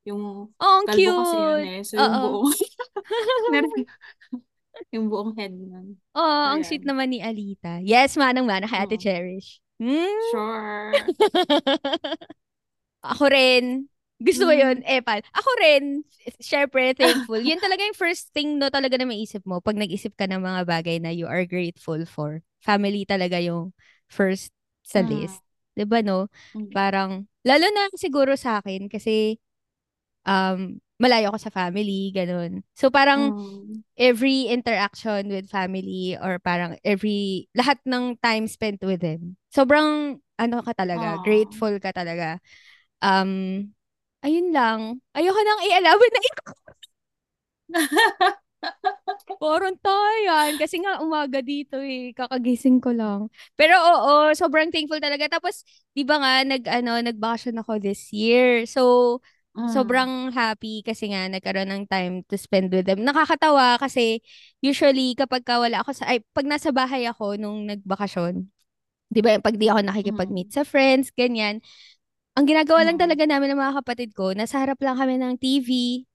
yung 0.01 0.49
Oh, 0.59 0.81
ang 0.81 0.87
kalbo 0.87 1.13
kasi 1.13 1.45
yun 1.45 1.61
cute! 1.61 1.67
eh. 1.77 1.85
So, 1.85 2.01
yung 2.01 2.17
Oo. 2.17 2.21
buong, 2.21 2.57
yung 4.93 5.05
buong 5.11 5.31
head 5.37 5.53
nun. 5.55 5.97
Oh, 6.11 6.43
ang 6.51 6.59
Ayan. 6.59 6.67
sweet 6.67 6.83
naman 6.83 7.07
ni 7.11 7.23
Alita. 7.23 7.79
Yes, 7.79 8.19
manang-mana 8.19 8.67
kay 8.67 8.83
Ate 8.83 8.95
Oo. 8.95 8.99
Cherish. 8.99 9.63
Hmm? 9.79 10.11
Sure. 10.19 10.91
Ako 13.03 13.25
rin. 13.33 13.89
Gusto 14.21 14.45
ko 14.47 14.53
yun. 14.53 14.85
Mm. 14.85 14.85
Eh, 14.85 15.01
pal. 15.01 15.25
Ako 15.33 15.49
rin. 15.61 16.05
Syempre, 16.37 16.93
thankful. 16.93 17.41
Yun 17.41 17.57
talaga 17.57 17.81
yung 17.81 17.97
first 17.97 18.29
thing 18.31 18.61
no 18.61 18.69
talaga 18.69 18.95
na 19.01 19.09
maisip 19.09 19.41
mo 19.49 19.57
pag 19.59 19.73
nag-isip 19.77 20.13
ka 20.13 20.29
ng 20.29 20.41
mga 20.41 20.61
bagay 20.69 20.97
na 21.01 21.09
you 21.09 21.25
are 21.25 21.43
grateful 21.49 21.97
for. 22.05 22.45
Family 22.61 23.03
talaga 23.09 23.41
yung 23.41 23.73
first 24.05 24.53
sa 24.85 25.01
Mm. 25.01 25.09
list. 25.09 25.41
'Di 25.73 25.85
ba 25.89 26.05
no? 26.05 26.29
Parang, 26.71 27.25
lalo 27.41 27.65
na 27.73 27.89
siguro 27.97 28.37
sa 28.37 28.61
akin 28.61 28.85
kasi 28.91 29.41
um, 30.29 30.77
malayo 31.01 31.33
ako 31.33 31.49
sa 31.49 31.53
family, 31.53 32.13
ganun. 32.13 32.61
So 32.77 32.93
parang 32.93 33.33
Mm. 33.33 33.81
every 33.97 34.47
interaction 34.53 35.29
with 35.33 35.49
family 35.49 36.13
or 36.21 36.37
parang 36.41 36.77
every, 36.85 37.49
lahat 37.57 37.81
ng 37.89 38.17
time 38.21 38.45
spent 38.45 38.81
with 38.85 39.01
them. 39.01 39.37
Sobrang, 39.53 40.21
ano 40.41 40.57
ka 40.65 40.73
talaga, 40.77 41.17
Aw. 41.17 41.23
grateful 41.25 41.73
ka 41.81 41.93
talaga. 41.93 42.37
Um, 43.01 43.71
ayun 44.25 44.47
lang. 44.55 44.81
Ayoko 45.17 45.39
nang 45.43 45.61
i-alaban 45.67 46.11
na 46.13 46.21
ikaw. 46.29 46.53
Parang 49.41 49.73
tayan. 49.81 50.53
Kasi 50.61 50.77
nga 50.85 51.01
umaga 51.01 51.41
dito 51.41 51.81
eh. 51.81 52.13
Kakagising 52.13 52.77
ko 52.77 52.93
lang. 52.93 53.27
Pero 53.57 53.73
oo, 53.77 54.31
sobrang 54.37 54.69
thankful 54.69 55.01
talaga. 55.01 55.25
Tapos, 55.31 55.65
di 55.97 56.05
ba 56.05 56.21
nga, 56.21 56.33
nag, 56.45 56.63
ano, 56.69 57.01
nag-vacation 57.01 57.57
ako 57.57 57.81
this 57.81 58.13
year. 58.13 58.69
So, 58.69 59.17
sobrang 59.65 60.33
happy 60.33 60.81
kasi 60.85 61.13
nga 61.13 61.29
nagkaroon 61.29 61.69
ng 61.69 61.83
time 61.89 62.21
to 62.29 62.37
spend 62.37 62.69
with 62.73 62.85
them. 62.85 63.01
Nakakatawa 63.05 63.77
kasi 63.81 64.21
usually 64.61 65.13
kapag 65.17 65.45
ka 65.45 65.57
wala 65.61 65.81
ako 65.85 65.91
sa, 65.97 66.05
ay, 66.09 66.21
pag 66.33 66.45
nasa 66.49 66.69
bahay 66.73 67.05
ako 67.09 67.37
nung 67.37 67.65
nagbakasyon, 67.69 68.45
di 69.11 69.19
ba, 69.23 69.37
pag 69.43 69.55
di 69.59 69.67
ako 69.67 69.81
nakikipag-meet 69.85 70.49
Mm. 70.51 70.55
sa 70.55 70.63
friends, 70.63 71.11
ganyan, 71.13 71.59
ang 72.37 72.45
ginagawa 72.47 72.81
lang 72.87 72.97
Mm. 72.97 73.03
talaga 73.03 73.23
namin 73.27 73.47
ng 73.53 73.59
mga 73.61 73.75
kapatid 73.83 74.09
ko, 74.15 74.31
nasa 74.31 74.59
harap 74.61 74.79
lang 74.79 74.95
kami 74.95 75.19
ng 75.19 75.35
TV, 75.37 75.69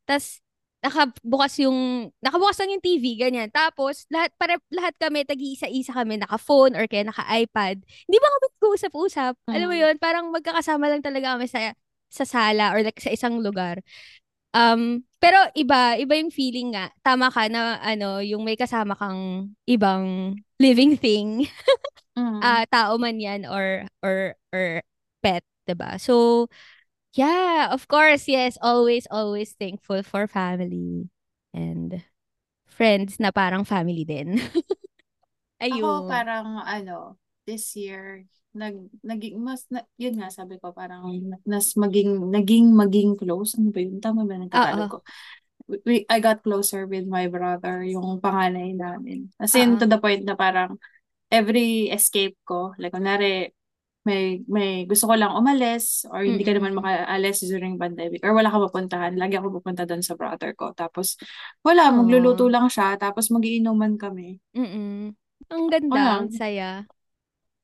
tas 0.09 0.41
nakabukas 0.85 1.59
yung, 1.67 2.09
nakabukas 2.23 2.63
lang 2.63 2.79
yung 2.79 2.85
TV, 2.85 3.19
ganyan. 3.19 3.51
Tapos, 3.51 4.07
lahat, 4.07 4.31
para, 4.39 4.55
lahat 4.71 4.95
kami, 5.03 5.27
tag-iisa-isa 5.27 5.91
kami, 5.91 6.15
naka-phone 6.23 6.79
or 6.79 6.87
kaya 6.87 7.03
naka-iPad. 7.11 7.83
Hindi 7.83 8.17
ba 8.23 8.29
kami 8.31 8.39
nag-uusap-usap? 8.55 9.35
Alam 9.51 9.67
mo 9.67 9.75
Mm. 9.75 9.83
yun, 9.83 9.95
parang 9.99 10.31
magkakasama 10.31 10.87
lang 10.87 11.03
talaga 11.03 11.35
kami 11.35 11.51
sa, 11.51 11.75
sa 12.07 12.23
sala 12.23 12.71
or 12.71 12.87
like 12.87 13.03
sa 13.03 13.11
isang 13.11 13.43
lugar. 13.43 13.83
Um, 14.55 15.03
pero 15.19 15.37
iba, 15.59 15.99
iba 15.99 16.15
yung 16.17 16.31
feeling 16.31 16.73
nga. 16.79 16.89
Tama 17.03 17.35
ka 17.35 17.51
na, 17.51 17.83
ano, 17.83 18.23
yung 18.23 18.47
may 18.47 18.55
kasama 18.55 18.95
kang 18.95 19.53
ibang 19.67 20.37
living 20.63 20.95
thing. 20.97 21.29
Mm. 22.17 22.41
Ah, 22.41 22.65
tao 22.65 22.97
man 22.97 23.21
yan 23.21 23.45
or, 23.45 23.85
or, 24.01 24.33
or 24.49 24.81
pet, 25.21 25.45
ba? 25.75 25.99
So, 25.99 26.47
yeah, 27.17 27.73
of 27.73 27.89
course, 27.89 28.29
yes, 28.29 28.59
always, 28.63 29.09
always 29.11 29.57
thankful 29.57 30.05
for 30.05 30.29
family 30.29 31.11
and 31.57 32.05
friends 32.69 33.19
na 33.19 33.33
parang 33.33 33.65
family 33.65 34.05
din. 34.05 34.37
Ako 35.67 36.05
Ayun. 36.05 36.07
parang 36.07 36.49
ano, 36.63 37.17
this 37.49 37.73
year, 37.75 38.29
nag, 38.53 38.77
naging, 39.01 39.41
mas, 39.41 39.65
na, 39.73 39.83
yun 39.97 40.21
nga, 40.21 40.29
sabi 40.29 40.61
ko, 40.61 40.73
parang, 40.73 41.05
nas 41.49 41.73
maging, 41.75 42.29
naging, 42.29 42.73
maging 42.77 43.17
close. 43.17 43.57
Ano 43.57 43.73
ba 43.73 43.81
yun? 43.81 43.99
Tama 43.99 44.29
ba 44.29 44.37
ng 44.37 44.53
Tagalog 44.53 44.91
ko? 44.93 44.99
We, 45.67 46.07
I 46.07 46.23
got 46.23 46.47
closer 46.47 46.87
with 46.87 47.11
my 47.11 47.27
brother, 47.27 47.83
yung 47.83 48.23
panganay 48.23 48.77
namin. 48.79 49.35
As 49.41 49.57
in, 49.59 49.75
Oo. 49.75 49.81
to 49.83 49.87
the 49.91 49.99
point 49.99 50.23
na 50.23 50.39
parang, 50.39 50.79
every 51.33 51.91
escape 51.91 52.39
ko, 52.47 52.71
like, 52.79 52.95
kunwari, 52.95 53.51
may, 54.07 54.47
may 54.47 54.87
gusto 54.87 55.11
ko 55.11 55.19
lang 55.19 55.35
umalis 55.35 56.07
or 56.07 56.23
hindi 56.23 56.47
ka 56.47 56.55
naman 56.55 56.79
makaalis 56.79 57.43
during 57.51 57.75
pandemic 57.75 58.23
or 58.23 58.31
wala 58.31 58.47
ka 58.47 58.63
mapuntahan, 58.63 59.19
lagi 59.19 59.35
ako 59.35 59.59
pupunta 59.59 59.83
doon 59.83 60.07
sa 60.07 60.15
brother 60.15 60.55
ko. 60.55 60.71
Tapos, 60.71 61.19
wala, 61.67 61.91
magluluto 61.91 62.47
lang 62.47 62.71
siya, 62.71 62.95
tapos 62.95 63.35
magiinuman 63.35 63.99
kami. 63.99 64.39
Mm. 64.55 65.19
Ang 65.51 65.65
ganda, 65.67 66.23
ang 66.23 66.31
saya. 66.31 66.87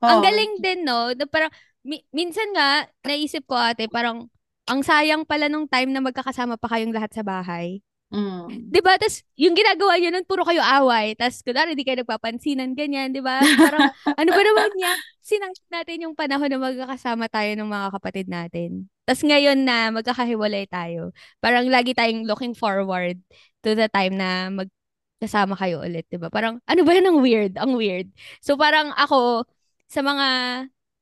Ang 0.02 0.18
Oo. 0.18 0.24
galing 0.26 0.52
din, 0.58 0.82
no? 0.82 1.14
Na 1.14 1.24
parang, 1.30 1.54
mi- 1.86 2.02
minsan 2.10 2.50
nga, 2.50 2.90
naisip 3.06 3.46
ko 3.46 3.54
ate, 3.54 3.86
parang, 3.86 4.26
ang 4.66 4.82
sayang 4.82 5.22
pala 5.22 5.46
nung 5.46 5.70
time 5.70 5.94
na 5.94 6.02
magkakasama 6.02 6.58
pa 6.58 6.66
kayong 6.66 6.94
lahat 6.94 7.14
sa 7.14 7.22
bahay. 7.22 7.78
Mm. 8.12 8.68
'Di 8.68 8.80
ba? 8.84 9.00
Tas 9.00 9.24
yung 9.40 9.56
ginagawa 9.56 9.96
niyo 9.96 10.12
nun 10.12 10.28
puro 10.28 10.44
kayo 10.44 10.60
away. 10.60 11.16
Tas 11.16 11.40
kunwari 11.40 11.72
hindi 11.72 11.80
kayo 11.88 12.04
nagpapansinan 12.04 12.76
ganyan, 12.76 13.08
'di 13.16 13.24
ba? 13.24 13.40
Parang 13.40 13.88
ano 14.20 14.30
ba 14.30 14.42
naman 14.44 14.70
niya? 14.76 14.92
Sinangit 15.24 15.64
natin 15.72 16.04
yung 16.04 16.14
panahon 16.14 16.52
na 16.52 16.60
magkakasama 16.60 17.32
tayo 17.32 17.50
ng 17.56 17.68
mga 17.72 17.88
kapatid 17.96 18.26
natin. 18.28 18.92
Tas 19.08 19.24
ngayon 19.24 19.64
na 19.64 19.88
magkakahiwalay 19.96 20.68
tayo, 20.68 21.16
parang 21.40 21.64
lagi 21.72 21.96
tayong 21.96 22.28
looking 22.28 22.52
forward 22.52 23.16
to 23.64 23.72
the 23.72 23.88
time 23.88 24.20
na 24.20 24.52
magkasama 24.52 25.56
kayo 25.56 25.80
ulit, 25.80 26.04
'di 26.12 26.20
ba? 26.20 26.28
Parang 26.28 26.60
ano 26.68 26.80
ba 26.84 26.92
yan 26.92 27.08
ang 27.08 27.18
weird, 27.24 27.56
ang 27.56 27.72
weird. 27.80 28.12
So 28.44 28.60
parang 28.60 28.92
ako 28.92 29.48
sa 29.88 30.04
mga 30.04 30.28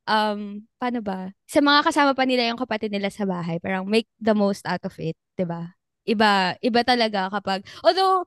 um 0.07 0.63
paano 0.79 1.03
ba? 1.03 1.35
Sa 1.51 1.59
mga 1.59 1.91
kasama 1.91 2.15
pa 2.15 2.23
nila 2.23 2.47
yung 2.47 2.61
kapatid 2.61 2.95
nila 2.95 3.11
sa 3.11 3.27
bahay, 3.27 3.59
parang 3.59 3.83
make 3.83 4.07
the 4.23 4.35
most 4.35 4.63
out 4.63 4.83
of 4.87 4.95
it, 5.03 5.19
'di 5.35 5.43
ba? 5.51 5.80
Iba, 6.09 6.57
iba 6.65 6.81
talaga 6.83 7.29
kapag, 7.31 7.65
although, 7.85 8.25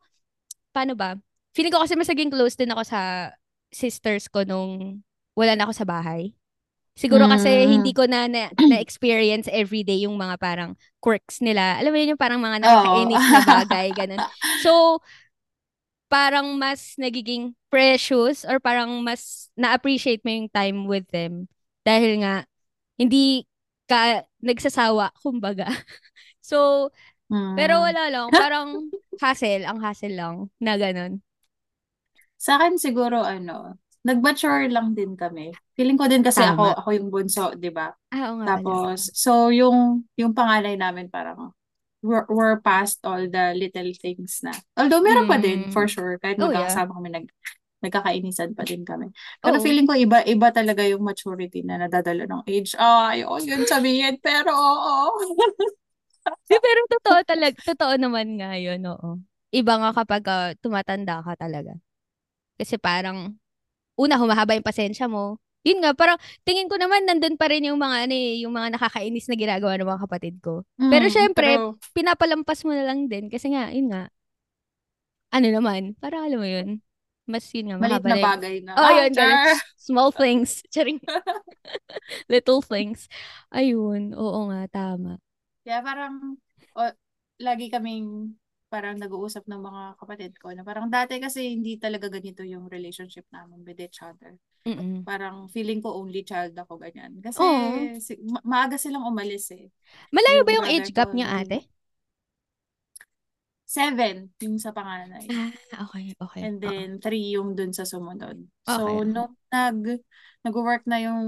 paano 0.74 0.94
ba? 0.98 1.18
Feeling 1.54 1.74
ko 1.74 1.82
kasi 1.86 1.94
mas 1.98 2.10
naging 2.10 2.34
close 2.34 2.58
din 2.58 2.74
ako 2.74 2.84
sa 2.86 3.34
sisters 3.74 4.30
ko 4.30 4.46
nung 4.46 5.02
wala 5.34 5.54
na 5.58 5.66
ako 5.70 5.74
sa 5.74 5.86
bahay. 5.86 6.34
Siguro 6.94 7.26
kasi 7.26 7.50
hindi 7.66 7.90
Mm. 7.90 7.98
ko 7.98 8.04
na 8.06 8.20
na- 8.30 8.54
na-experience 8.70 9.50
everyday 9.50 10.06
yung 10.06 10.14
mga 10.18 10.38
parang 10.38 10.78
quirks 11.02 11.42
nila. 11.42 11.82
Alam 11.82 11.94
mo 11.94 11.98
yun 11.98 12.14
yung 12.14 12.22
parang 12.22 12.38
mga 12.42 12.62
nakakainis 12.62 13.26
na 13.34 13.42
bagay, 13.42 13.88
ganun. 13.98 14.22
So, 14.62 15.02
parang 16.08 16.54
mas 16.62 16.94
nagiging 17.02 17.58
precious 17.74 18.46
or 18.46 18.62
parang 18.62 19.02
mas 19.02 19.50
na-appreciate 19.58 20.22
mo 20.22 20.30
yung 20.30 20.50
time 20.54 20.86
with 20.86 21.10
them. 21.10 21.50
Dahil 21.82 22.22
nga, 22.22 22.46
hindi 23.02 23.50
ka 23.90 24.26
nagsasawa, 24.42 25.14
kumbaga. 25.22 25.66
So, 26.44 26.92
pero 27.58 27.80
Mm. 27.80 27.86
wala 27.86 28.04
lang, 28.10 28.28
parang 28.34 28.68
hassle, 29.22 29.64
ang 29.66 29.80
hassle 29.84 30.14
lang 30.16 30.36
na 30.60 30.74
ganun. 30.76 31.22
Sa 32.38 32.60
akin 32.60 32.76
siguro 32.76 33.24
ano, 33.24 33.80
nag-mature 34.04 34.68
lang 34.68 34.92
din 34.98 35.16
kami. 35.16 35.56
Feeling 35.80 35.96
ko 35.96 36.06
din 36.12 36.20
kasi 36.26 36.44
Tama. 36.44 36.76
ako 36.76 36.84
ako 36.84 36.90
yung 36.92 37.08
bunso, 37.10 37.46
'di 37.56 37.72
ba? 37.72 37.88
Ah, 38.12 38.30
oo 38.30 38.36
nga 38.44 38.46
pala. 38.46 38.60
Tapos 38.60 39.00
so 39.16 39.48
yung 39.48 40.04
yung 40.20 40.36
panganay 40.36 40.76
namin 40.76 41.08
parang 41.08 41.56
we're, 42.04 42.28
we're 42.28 42.60
past 42.60 43.00
all 43.08 43.24
the 43.32 43.56
little 43.56 43.92
things 43.96 44.44
na. 44.44 44.52
Although 44.76 45.00
meron 45.00 45.32
pa 45.32 45.40
din 45.40 45.72
for 45.72 45.88
Mm. 45.88 45.94
sure 45.96 46.14
kahit 46.20 46.36
Oh, 46.36 46.52
yeah. 46.52 46.68
magkakasama 46.68 46.92
kami 47.00 47.10
nag 47.16 47.26
nagkakainisan 47.84 48.52
pa 48.56 48.64
din 48.68 48.84
kami. 48.84 49.12
Pero 49.40 49.60
Oo. 49.60 49.64
feeling 49.64 49.88
ko 49.88 49.96
iba 49.96 50.20
iba 50.28 50.48
talaga 50.52 50.84
yung 50.84 51.04
maturity 51.04 51.64
na 51.64 51.80
nadadala 51.80 52.28
ng 52.28 52.44
age. 52.48 52.76
Ay, 52.80 53.24
oh, 53.24 53.40
yun 53.40 53.64
sabihin 53.68 54.20
pero 54.20 54.52
oo. 54.52 55.16
Di, 56.50 56.56
pero 56.60 56.80
totoo 56.92 57.20
talaga, 57.28 57.56
totoo 57.64 57.94
naman 58.00 58.36
nga 58.40 58.56
yun, 58.60 58.82
oo. 58.88 59.20
Iba 59.54 59.74
nga 59.80 59.92
kapag 59.96 60.24
ah, 60.30 60.50
tumatanda 60.60 61.22
ka 61.24 61.34
talaga. 61.38 61.78
Kasi 62.60 62.78
parang, 62.82 63.36
una, 64.00 64.18
humahaba 64.22 64.56
yung 64.58 64.66
pasensya 64.66 65.08
mo. 65.12 65.40
Yun 65.66 65.84
nga, 65.84 65.94
parang 65.96 66.20
tingin 66.48 66.68
ko 66.72 66.76
naman 66.80 67.06
nandun 67.08 67.38
pa 67.40 67.48
rin 67.52 67.66
yung 67.68 67.80
mga, 67.82 68.08
ano 68.10 68.14
eh, 68.16 68.42
yung 68.44 68.54
mga 68.56 68.76
nakakainis 68.80 69.28
na 69.32 69.38
ginagawa 69.40 69.76
ng 69.80 69.90
mga 69.90 70.04
kapatid 70.08 70.36
ko. 70.44 70.64
Pero 70.92 71.06
Mm, 71.08 71.12
syempre, 71.12 71.48
pero 71.48 71.78
pinapalampas 71.96 72.66
mo 72.68 72.74
na 72.76 72.86
lang 72.88 73.08
din 73.12 73.30
kasi 73.32 73.52
nga, 73.54 73.72
yun 73.74 73.92
nga, 73.94 74.10
ano 75.34 75.48
naman, 75.50 75.98
parang 75.98 76.30
alam 76.30 76.40
mo 76.40 76.48
yun, 76.48 76.70
mas 77.26 77.46
yun 77.56 77.74
nga, 77.74 77.78
mahaba 77.82 78.10
na 78.10 78.18
bagay 78.22 78.56
na. 78.62 78.74
oh, 78.78 78.86
Ah, 78.86 78.94
yun, 78.94 79.12
char! 79.14 79.58
Small 79.78 80.12
things. 80.14 80.62
Charing. 80.74 81.02
Little 82.30 82.62
things. 82.62 83.08
Ayun, 83.54 84.14
oo 84.16 84.40
nga, 84.52 84.68
tama. 84.72 85.20
Kaya 85.64 85.80
parang, 85.80 86.36
o, 86.76 86.82
lagi 87.40 87.68
kaming 87.72 88.36
parang 88.74 88.98
nag-uusap 88.98 89.46
ng 89.46 89.62
mga 89.62 89.84
kapatid 90.02 90.34
ko 90.42 90.50
na 90.50 90.66
parang 90.66 90.90
dati 90.90 91.22
kasi 91.22 91.54
hindi 91.54 91.78
talaga 91.78 92.10
ganito 92.10 92.42
yung 92.42 92.66
relationship 92.66 93.22
namin 93.30 93.62
with 93.62 93.78
each 93.78 94.02
other. 94.02 94.34
Mm-mm. 94.66 95.06
Parang 95.06 95.46
feeling 95.52 95.78
ko 95.84 95.94
only 95.94 96.26
child 96.26 96.58
ako 96.58 96.82
ganyan. 96.82 97.22
Kasi 97.22 97.44
si, 98.02 98.18
ma- 98.26 98.42
maaga 98.42 98.80
silang 98.82 99.06
umalis 99.06 99.54
eh. 99.54 99.70
Malayo 100.10 100.42
ba 100.42 100.58
Yung 100.58 100.70
age 100.74 100.90
gap 100.90 101.14
ko, 101.14 101.22
yung- 101.22 101.30
ate? 101.30 101.70
Seven 103.74 104.30
yung 104.38 104.62
sa 104.62 104.70
panganay. 104.70 105.26
Ah, 105.34 105.50
okay, 105.90 106.14
okay. 106.22 106.46
And 106.46 106.62
then 106.62 107.02
three 107.02 107.34
yung 107.34 107.58
dun 107.58 107.74
sa 107.74 107.90
sumunod. 107.90 108.38
So 108.70 108.86
Okay. 108.86 109.10
nung 109.10 109.34
nag 109.50 109.80
nag-work 110.46 110.84
na 110.86 111.02
yung 111.02 111.24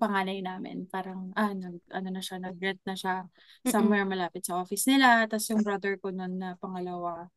panganay 0.00 0.40
namin, 0.40 0.88
parang 0.88 1.34
ah 1.36 1.52
nag 1.52 1.76
ano 1.92 2.08
na 2.08 2.22
siya, 2.24 2.40
nag-rent 2.40 2.80
na 2.88 2.96
siya 2.96 3.28
somewhere 3.68 4.08
malapit 4.08 4.48
sa 4.48 4.56
office 4.64 4.88
nila. 4.88 5.28
Tapos 5.28 5.44
yung 5.52 5.60
brother 5.60 6.00
ko 6.00 6.08
nun 6.08 6.40
na 6.40 6.56
pangalawa, 6.56 7.28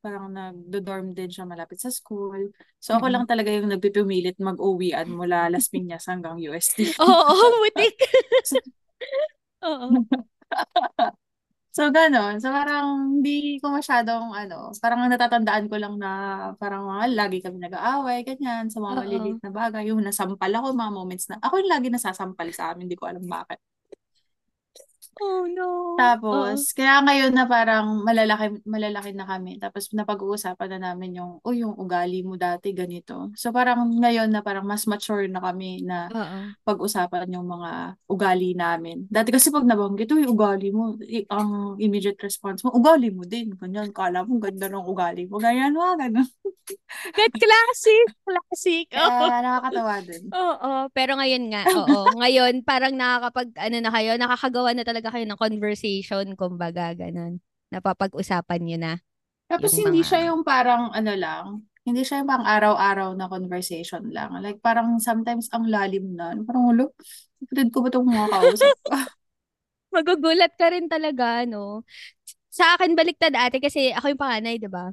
parang 0.00 0.32
nagdo-dorm 0.32 1.12
din 1.12 1.28
siya 1.28 1.44
malapit 1.44 1.82
sa 1.82 1.90
school. 1.92 2.54
So 2.80 2.96
ako 2.96 3.06
Mm-mm. 3.06 3.12
lang 3.12 3.26
talaga 3.28 3.50
yung 3.52 3.68
nagpipumilit 3.68 4.38
mag-uwian 4.40 5.10
mula 5.12 5.50
Las 5.52 5.68
Piñas 5.68 6.06
hanggang 6.08 6.40
UST. 6.40 6.88
Oo, 7.02 7.32
oh, 7.34 7.50
butik. 7.60 7.96
Oo. 9.62 9.88
So, 11.76 11.92
gano'n. 11.92 12.40
So, 12.40 12.48
parang 12.56 13.20
hindi 13.20 13.60
ko 13.60 13.68
masyadong, 13.68 14.32
ano, 14.32 14.72
parang 14.80 15.12
natatandaan 15.12 15.68
ko 15.68 15.76
lang 15.76 16.00
na 16.00 16.10
parang 16.56 16.88
mga 16.88 17.04
lagi 17.12 17.38
kami 17.44 17.60
nag-aaway, 17.60 18.24
ganyan, 18.24 18.72
sa 18.72 18.80
mga 18.80 18.94
Oo. 18.96 19.00
maliliit 19.04 19.38
na 19.44 19.52
bagay. 19.52 19.82
Yung 19.92 20.00
nasampal 20.00 20.48
ako, 20.56 20.72
mga 20.72 20.92
moments 20.96 21.28
na, 21.28 21.36
ako 21.44 21.60
yung 21.60 21.68
lagi 21.68 21.92
nasasampal 21.92 22.48
sa 22.56 22.72
amin, 22.72 22.88
hindi 22.88 22.96
ko 22.96 23.04
alam 23.12 23.28
bakit. 23.28 23.60
Oh, 25.16 25.48
no. 25.48 25.96
Tapos, 25.96 26.76
kaya 26.76 27.00
ngayon 27.00 27.32
na 27.32 27.48
parang 27.48 28.04
malalaki, 28.04 28.60
malalaki 28.68 29.16
na 29.16 29.24
kami. 29.24 29.56
Tapos, 29.56 29.88
napag-uusapan 29.96 30.76
na 30.76 30.92
namin 30.92 31.16
yung, 31.16 31.40
oh, 31.40 31.56
yung 31.56 31.72
ugali 31.72 32.20
mo 32.20 32.36
dati, 32.36 32.76
ganito. 32.76 33.32
So, 33.32 33.48
parang 33.48 33.80
ngayon 33.96 34.28
na 34.28 34.44
parang 34.44 34.68
mas 34.68 34.84
mature 34.84 35.24
na 35.32 35.40
kami 35.40 35.80
na 35.80 36.12
Oo. 36.12 36.38
pag-usapan 36.68 37.32
yung 37.32 37.48
mga 37.48 37.96
ugali 38.12 38.52
namin. 38.52 39.08
Dati 39.08 39.32
kasi 39.32 39.48
pag 39.48 39.64
nabanggit, 39.64 40.12
uy, 40.12 40.28
ugali 40.28 40.68
mo, 40.68 41.00
ang 41.32 41.80
immediate 41.80 42.20
response 42.20 42.60
mo, 42.60 42.76
ugali 42.76 43.08
mo 43.08 43.24
din. 43.24 43.56
Ganyan, 43.56 43.88
kala 43.96 44.20
mo 44.28 44.36
ganda 44.36 44.68
ng 44.68 44.84
ugali 44.84 45.24
mo. 45.24 45.40
Ganyan, 45.40 45.72
mga 45.72 45.94
ganun. 46.06 46.28
That 47.16 47.32
classic, 47.32 48.06
classic. 48.26 48.86
Kaya 48.90 49.38
nakakatawa 49.40 49.94
din. 50.02 50.22
Oo, 50.34 50.90
pero 50.90 51.14
ngayon 51.14 51.44
nga, 51.54 51.62
oo. 51.70 52.18
Ngayon, 52.18 52.54
parang 52.66 52.92
nakakapag, 52.92 53.48
ano 53.54 53.76
na 53.78 53.90
kayo, 53.94 54.10
nakakagawa 54.18 54.70
na 54.74 54.84
talaga 54.84 55.05
kayo 55.10 55.24
ng 55.26 55.40
conversation, 55.40 56.24
kumbaga, 56.34 56.92
ganun. 56.94 57.42
Napapag-usapan 57.70 58.60
nyo 58.62 58.78
na. 58.78 58.94
Tapos 59.46 59.74
Yung 59.78 59.90
hindi 59.90 60.02
mga- 60.02 60.08
siya 60.10 60.20
yung 60.32 60.42
parang 60.42 60.90
ano 60.90 61.12
lang, 61.14 61.44
hindi 61.86 62.02
siya 62.02 62.22
yung 62.22 62.30
pang 62.30 62.42
araw-araw 62.42 63.14
na 63.14 63.30
conversation 63.30 64.10
lang. 64.10 64.34
Like 64.42 64.58
parang 64.58 64.98
sometimes 64.98 65.46
ang 65.54 65.70
lalim 65.70 66.18
na. 66.18 66.34
Parang 66.42 66.74
ulo, 66.74 66.90
kapatid 67.46 67.70
ko 67.70 67.78
ba 67.86 67.88
itong 67.94 68.08
mga 68.10 68.26
kausap? 68.26 68.74
Magugulat 69.94 70.52
ka 70.58 70.66
rin 70.74 70.90
talaga, 70.90 71.46
no? 71.46 71.86
Sa 72.50 72.74
akin, 72.74 72.98
baliktad 72.98 73.32
ate, 73.32 73.62
kasi 73.62 73.94
ako 73.94 74.12
yung 74.12 74.20
panganay, 74.20 74.58
di 74.58 74.66
ba? 74.66 74.90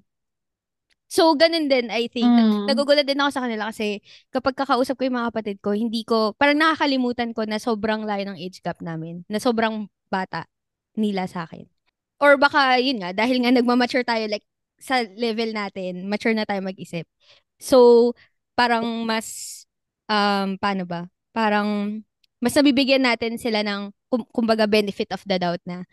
So, 1.14 1.30
ganun 1.38 1.70
din, 1.70 1.94
I 1.94 2.10
think. 2.10 2.26
Mm. 2.26 2.66
Nagugulat 2.66 3.06
din 3.06 3.22
ako 3.22 3.30
sa 3.38 3.44
kanila 3.46 3.70
kasi 3.70 4.02
kapag 4.34 4.58
kakausap 4.58 4.98
ko 4.98 5.06
yung 5.06 5.18
mga 5.22 5.30
kapatid 5.30 5.58
ko, 5.62 5.70
hindi 5.74 6.02
ko, 6.02 6.34
parang 6.34 6.58
nakakalimutan 6.58 7.38
ko 7.38 7.46
na 7.46 7.62
sobrang 7.62 8.02
layo 8.06 8.26
ng 8.34 8.38
age 8.42 8.66
gap 8.66 8.82
namin. 8.82 9.22
Na 9.30 9.38
sobrang 9.38 9.86
bata 10.14 10.46
nila 10.94 11.26
sa 11.26 11.50
akin. 11.50 11.66
Or 12.22 12.38
baka, 12.38 12.78
yun 12.80 13.02
nga, 13.02 13.12
dahil 13.18 13.42
nga 13.44 13.52
nagmamature 13.54 14.06
tayo, 14.06 14.30
like, 14.30 14.46
sa 14.78 15.02
level 15.18 15.52
natin, 15.58 16.06
mature 16.08 16.36
na 16.38 16.46
tayo 16.46 16.62
mag-isip. 16.64 17.10
So, 17.58 18.12
parang 18.56 18.86
mas, 19.08 19.64
um, 20.08 20.56
paano 20.62 20.86
ba? 20.88 21.10
Parang, 21.36 22.00
mas 22.44 22.54
nabibigyan 22.56 23.04
natin 23.04 23.36
sila 23.42 23.66
ng, 23.66 23.92
kum- 24.12 24.30
kumbaga, 24.32 24.70
benefit 24.70 25.10
of 25.16 25.24
the 25.26 25.38
doubt 25.42 25.62
na, 25.66 25.84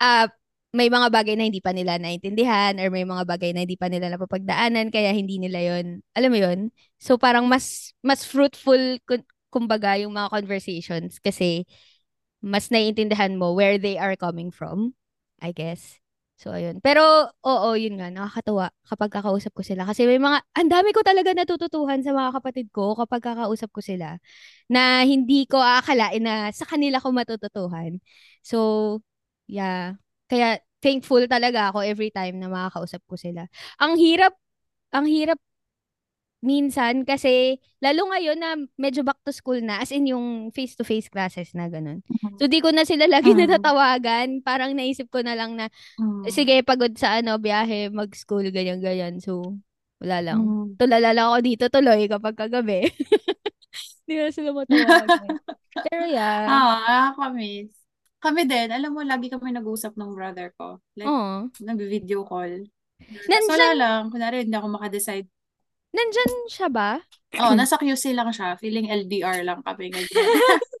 ah, 0.00 0.28
may 0.72 0.88
mga 0.88 1.12
bagay 1.12 1.36
na 1.36 1.44
hindi 1.44 1.60
pa 1.60 1.76
nila 1.76 2.00
naintindihan 2.00 2.72
or 2.80 2.88
may 2.88 3.04
mga 3.04 3.28
bagay 3.28 3.52
na 3.52 3.60
hindi 3.68 3.76
pa 3.76 3.92
nila 3.92 4.08
napapagdaanan 4.08 4.88
kaya 4.88 5.12
hindi 5.12 5.36
nila 5.36 5.60
yon 5.60 6.00
alam 6.16 6.32
mo 6.32 6.38
yon 6.40 6.60
so 6.96 7.20
parang 7.20 7.44
mas 7.44 7.92
mas 8.00 8.24
fruitful 8.24 8.96
kumbaga 9.52 10.00
yung 10.00 10.16
mga 10.16 10.32
conversations 10.32 11.20
kasi 11.20 11.68
mas 12.42 12.68
naiintindihan 12.68 13.38
mo 13.38 13.54
where 13.54 13.78
they 13.78 13.96
are 13.96 14.18
coming 14.18 14.50
from 14.50 14.92
I 15.42 15.50
guess. 15.54 15.98
So 16.42 16.50
ayun. 16.50 16.82
Pero 16.82 17.30
oo 17.46 17.68
yun 17.78 17.98
nga 18.02 18.10
nakakatawa 18.10 18.74
kapag 18.86 19.10
kakausap 19.14 19.54
ko 19.54 19.62
sila. 19.62 19.86
Kasi 19.86 20.06
may 20.10 20.18
mga 20.18 20.42
ang 20.58 20.68
dami 20.70 20.90
ko 20.90 21.06
talaga 21.06 21.30
natututuhan 21.34 22.02
sa 22.02 22.10
mga 22.10 22.30
kapatid 22.38 22.66
ko 22.74 22.98
kapag 22.98 23.22
kakausap 23.22 23.70
ko 23.70 23.78
sila 23.78 24.18
na 24.66 25.06
hindi 25.06 25.46
ko 25.46 25.62
aakalain 25.62 26.22
na 26.22 26.50
sa 26.50 26.66
kanila 26.66 26.98
ko 26.98 27.14
matututuhan. 27.14 28.02
So 28.42 28.98
yeah. 29.46 29.98
Kaya 30.26 30.58
thankful 30.82 31.28
talaga 31.30 31.70
ako 31.70 31.84
every 31.86 32.10
time 32.10 32.40
na 32.42 32.48
makakausap 32.50 33.04
ko 33.06 33.14
sila. 33.20 33.46
Ang 33.78 34.00
hirap, 34.00 34.34
ang 34.90 35.06
hirap 35.06 35.38
minsan 36.42 37.06
kasi 37.06 37.56
lalo 37.78 38.10
ngayon 38.10 38.34
na 38.36 38.50
medyo 38.74 39.00
back 39.00 39.22
to 39.22 39.30
school 39.30 39.56
na 39.58 39.78
as 39.78 39.94
in 39.94 40.10
yung 40.10 40.50
face-to-face 40.50 41.06
classes 41.06 41.54
na 41.54 41.70
ganun. 41.70 42.02
So 42.36 42.50
di 42.50 42.58
ko 42.58 42.74
na 42.74 42.82
sila 42.82 43.06
lagi 43.06 43.30
Mm. 43.30 43.46
natatawagan. 43.46 44.28
Parang 44.42 44.74
naisip 44.74 45.06
ko 45.08 45.22
na 45.22 45.38
lang 45.38 45.54
na 45.54 45.70
Mm. 45.96 46.26
sige 46.28 46.60
pagod 46.66 46.90
sa 46.98 47.22
ano 47.22 47.38
biyahe, 47.38 47.88
mag-school 47.88 48.50
ganyan 48.50 48.82
ganyan. 48.82 49.22
So 49.22 49.54
wala 50.02 50.18
lang. 50.18 50.42
Mm. 50.42 50.66
Tulala 50.76 51.14
lang 51.14 51.26
ako 51.30 51.38
dito 51.40 51.64
tuloy 51.70 52.10
kapag 52.10 52.34
kagabi. 52.34 52.90
Hindi 54.02 54.14
na 54.18 54.28
sila 54.34 54.50
matawagan. 54.50 55.26
Pero 55.86 56.04
yeah. 56.10 56.42
Ah, 56.44 56.60
nakakamiss. 57.14 57.70
Kami 58.22 58.46
din, 58.46 58.70
alam 58.70 58.94
mo, 58.94 59.02
lagi 59.02 59.26
kami 59.26 59.50
nag-usap 59.50 59.98
ng 59.98 60.14
brother 60.14 60.54
ko. 60.54 60.78
Like, 60.94 61.10
Oo. 61.10 61.50
nag-video 61.58 62.22
call. 62.22 62.70
So, 63.02 63.26
Nandyan, 63.26 63.50
wala 63.50 63.68
lang. 63.74 64.00
Kunwari, 64.14 64.46
hindi 64.46 64.54
ako 64.54 64.68
makadecide. 64.78 65.26
Nandyan 65.92 66.32
siya 66.48 66.68
ba? 66.72 66.98
Oh, 67.40 67.56
nasa 67.56 67.80
QC 67.80 68.12
lang 68.12 68.28
siya. 68.32 68.56
Feeling 68.60 68.92
LDR 68.92 69.40
lang 69.44 69.64
kami 69.64 69.88
ngayon. 69.88 70.08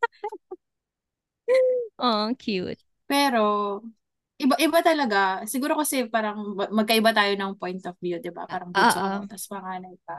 Oh, 2.02 2.34
cute. 2.34 2.82
Pero, 3.06 3.78
iba-iba 4.40 4.80
talaga. 4.82 5.44
Siguro 5.46 5.78
kasi 5.78 6.10
parang 6.10 6.58
ba- 6.58 6.72
magkaiba 6.72 7.14
tayo 7.14 7.30
ng 7.38 7.54
point 7.60 7.78
of 7.86 7.94
view, 8.02 8.18
di 8.18 8.32
ba? 8.34 8.42
Parang 8.48 8.74
bunso 8.74 8.98
Oo. 8.98 9.06
ako, 9.22 9.24
tapos 9.30 9.46
panganay 9.46 9.94
ka. 10.02 10.16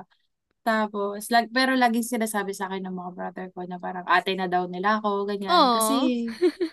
Tapos, 0.64 1.28
lag, 1.28 1.52
pero 1.52 1.76
lagi 1.76 2.00
sinasabi 2.00 2.56
sa 2.56 2.72
akin 2.72 2.88
ng 2.88 2.96
mga 2.96 3.12
brother 3.12 3.48
ko 3.52 3.68
na 3.68 3.76
parang 3.84 4.08
ate 4.08 4.32
na 4.39 4.48
daw 4.48 4.63
nila 4.72 5.04
ako, 5.04 5.28
ganyan. 5.28 5.52
Oo. 5.52 5.76
Kasi, 5.76 5.96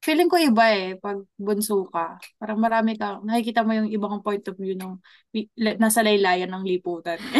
feeling 0.00 0.32
ko 0.32 0.40
iba 0.40 0.64
eh, 0.72 0.96
pag 0.96 1.20
bunso 1.36 1.84
ka. 1.92 2.16
Parang 2.40 2.56
marami 2.56 2.96
ka, 2.96 3.20
nakikita 3.20 3.60
mo 3.60 3.76
yung 3.76 3.92
ibang 3.92 4.24
point 4.24 4.42
of 4.48 4.56
view 4.56 4.72
ng 4.72 4.96
nasa 5.76 6.00
laylayan 6.00 6.48
ng 6.48 6.64
liputan. 6.64 7.20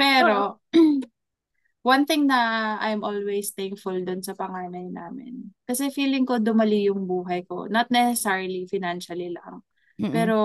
Pero, 0.00 0.58
one 1.86 2.04
thing 2.04 2.26
na 2.26 2.76
I'm 2.82 3.06
always 3.06 3.54
thankful 3.54 3.94
dun 4.02 4.26
sa 4.26 4.34
panganay 4.34 4.90
namin. 4.90 5.54
Kasi 5.62 5.94
feeling 5.94 6.26
ko 6.26 6.42
dumali 6.42 6.90
yung 6.90 7.06
buhay 7.06 7.46
ko. 7.46 7.70
Not 7.70 7.94
necessarily 7.94 8.66
financially 8.66 9.30
lang. 9.30 9.62
Mm-mm. 10.02 10.10
Pero, 10.10 10.38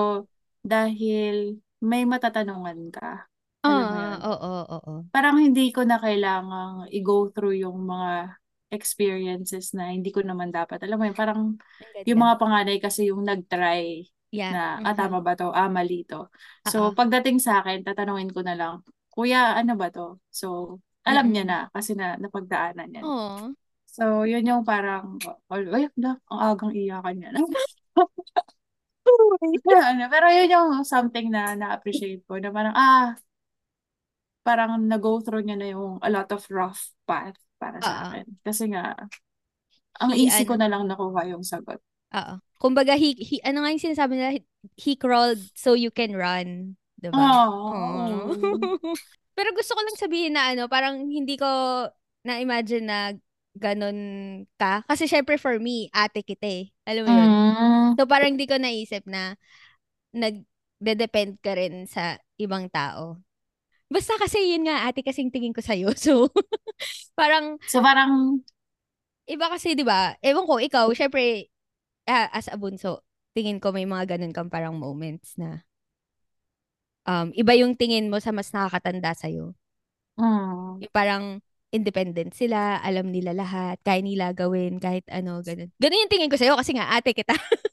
dahil 0.61 1.57
may 1.81 2.05
matatanungan 2.05 2.93
ka. 2.93 3.25
Ah, 3.65 4.21
oo, 4.21 4.53
oo. 4.69 4.93
Parang 5.09 5.41
hindi 5.41 5.73
ko 5.73 5.81
na 5.81 5.97
kailangang 5.97 6.85
i-go 6.93 7.33
through 7.33 7.57
yung 7.57 7.81
mga 7.81 8.37
experiences 8.73 9.71
na 9.77 9.93
hindi 9.93 10.09
ko 10.09 10.25
naman 10.25 10.49
dapat. 10.49 10.81
Alam 10.83 10.97
mo 10.99 11.03
yun, 11.07 11.17
parang 11.17 11.41
Ang 11.57 12.07
yung 12.07 12.21
mga 12.21 12.35
panganay 12.41 12.77
kasi 12.81 13.09
yung 13.09 13.25
nag-try 13.25 14.05
Yeah. 14.35 14.51
na, 14.51 14.63
mhm. 14.83 14.83
ah, 14.83 14.95
tama 14.99 15.23
ba 15.23 15.31
to? 15.39 15.47
Ah, 15.55 15.71
mali 15.71 16.03
to. 16.03 16.27
So, 16.67 16.91
Oo. 16.91 16.93
pagdating 16.97 17.39
sa 17.39 17.63
akin, 17.63 17.87
tatanungin 17.87 18.35
ko 18.35 18.43
na 18.43 18.51
lang, 18.51 18.83
Kuya, 19.15 19.55
ano 19.55 19.79
ba 19.79 19.87
to? 19.87 20.19
So, 20.27 20.83
alam 21.07 21.31
niya 21.31 21.47
Mm-mm. 21.47 21.47
na 21.47 21.71
kasi 21.71 21.95
na 21.95 22.19
napagdaanan 22.19 22.91
niya. 22.91 23.03
Oo. 23.07 23.55
So, 23.87 24.27
yun 24.27 24.43
yung 24.43 24.67
parang, 24.67 25.23
ay, 25.47 25.87
na, 25.95 26.19
ang 26.27 26.39
agang 26.51 26.75
iyakan 26.75 27.15
niya. 27.15 27.31
ano, 29.87 30.03
pero 30.11 30.27
yun 30.27 30.51
yung 30.51 30.69
something 30.83 31.31
na 31.31 31.55
na-appreciate 31.55 32.27
ko 32.27 32.35
na 32.43 32.51
parang, 32.51 32.75
ah, 32.75 33.15
parang 34.43 34.83
nag-go 34.83 35.23
through 35.23 35.47
niya 35.47 35.57
na 35.57 35.67
yung 35.73 35.97
a 36.05 36.09
lot 36.11 36.27
of 36.35 36.43
rough 36.53 36.91
path 37.07 37.39
para 37.61 37.79
sa 37.81 37.91
Oo. 37.91 38.05
akin. 38.09 38.25
Kasi 38.45 38.63
nga, 38.71 38.95
ang 39.99 40.11
He, 40.15 40.27
easy 40.27 40.43
ko 40.47 40.55
ano, 40.55 40.59
na 40.59 40.67
lang 40.71 40.87
nakuha 40.87 41.21
yung 41.31 41.43
sagot. 41.43 41.79
oo. 42.15 42.35
Kumbaga, 42.59 42.95
he, 42.95 43.13
he, 43.19 43.37
ano 43.43 43.61
nga 43.61 43.71
yung 43.73 43.83
sinasabi 43.83 44.13
nila? 44.17 44.31
He, 44.39 44.41
he 44.79 44.93
crawled 44.95 45.39
so 45.53 45.75
you 45.75 45.91
can 45.91 46.15
run. 46.15 46.77
Diba? 46.97 47.13
Oh, 47.13 47.75
Oo. 47.75 48.97
Pero 49.35 49.49
gusto 49.51 49.75
ko 49.75 49.81
lang 49.83 49.97
sabihin 49.99 50.33
na 50.35 50.55
ano, 50.55 50.67
parang 50.71 51.11
hindi 51.11 51.35
ko 51.35 51.47
na-imagine 52.23 52.85
na 52.87 52.99
ganun 53.55 53.97
ka. 54.59 54.83
Kasi 54.87 55.07
syempre 55.07 55.35
for 55.39 55.59
me, 55.59 55.91
ate 55.91 56.23
kita 56.23 56.47
eh. 56.47 56.63
Alam 56.87 57.03
mo 57.07 57.11
yun? 57.11 57.31
Mm. 57.31 57.95
So 57.99 58.07
parang 58.07 58.35
hindi 58.35 58.47
ko 58.47 58.55
naisip 58.59 59.03
na 59.07 59.35
nagde-depend 60.15 61.39
ka 61.43 61.55
rin 61.57 61.87
sa 61.89 62.19
ibang 62.39 62.67
tao. 62.71 63.19
Basta 63.93 64.17
kasi 64.17 64.37
yun 64.57 64.65
nga, 64.67 64.89
ate 64.89 65.05
kasing 65.05 65.29
tingin 65.33 65.53
ko 65.55 65.61
sa'yo. 65.61 65.93
So, 66.05 66.29
parang, 67.17 67.59
So, 67.65 67.81
parang, 67.81 68.41
iba 69.33 69.45
kasi, 69.53 69.73
di 69.77 69.83
ba? 69.85 70.13
Ewan 70.21 70.45
ko, 70.49 70.55
ikaw, 70.61 70.85
syempre, 70.93 71.49
ah, 72.09 72.29
as 72.33 72.47
a 72.51 72.57
bunso, 72.61 73.03
tingin 73.35 73.59
ko 73.63 73.71
may 73.75 73.85
mga 73.89 74.17
ganun 74.17 74.33
kang 74.35 74.49
parang 74.53 74.75
moments 74.79 75.35
na 75.41 75.65
um, 77.09 77.27
iba 77.35 77.53
yung 77.57 77.73
tingin 77.77 78.09
mo 78.11 78.17
sa 78.21 78.31
mas 78.35 78.49
nakakatanda 78.53 79.11
sa'yo. 79.17 79.53
mm, 80.17 80.83
Yung 80.83 80.93
parang 80.93 81.23
independent 81.75 82.31
sila, 82.35 82.79
alam 82.79 83.11
nila 83.11 83.35
lahat, 83.35 83.79
kaya 83.83 83.99
nila 84.03 84.31
gawin, 84.35 84.79
kahit 84.79 85.03
ano, 85.11 85.43
ganun. 85.43 85.71
Ganun 85.79 86.01
yung 86.07 86.11
tingin 86.11 86.31
ko 86.31 86.37
sa'yo 86.39 86.55
kasi 86.59 86.71
nga, 86.75 86.87
ate 86.95 87.11
kita. 87.15 87.35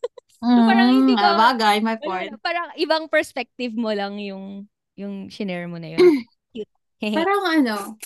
parang 0.67 0.89
hindi 0.93 1.13
mm, 1.13 1.19
ko- 1.21 1.27
ah, 1.27 1.35
bagay, 1.39 1.77
my 1.81 1.97
point. 2.05 2.35
parang 2.45 2.69
ibang 2.79 3.07
perspective 3.11 3.73
mo 3.77 3.91
lang 3.95 4.19
yung 4.21 4.67
yung 4.99 5.29
shinare 5.33 5.67
mo 5.69 5.77
na 5.81 5.97
yun. 5.97 6.05
Parang 7.17 7.43
ano, 7.49 7.99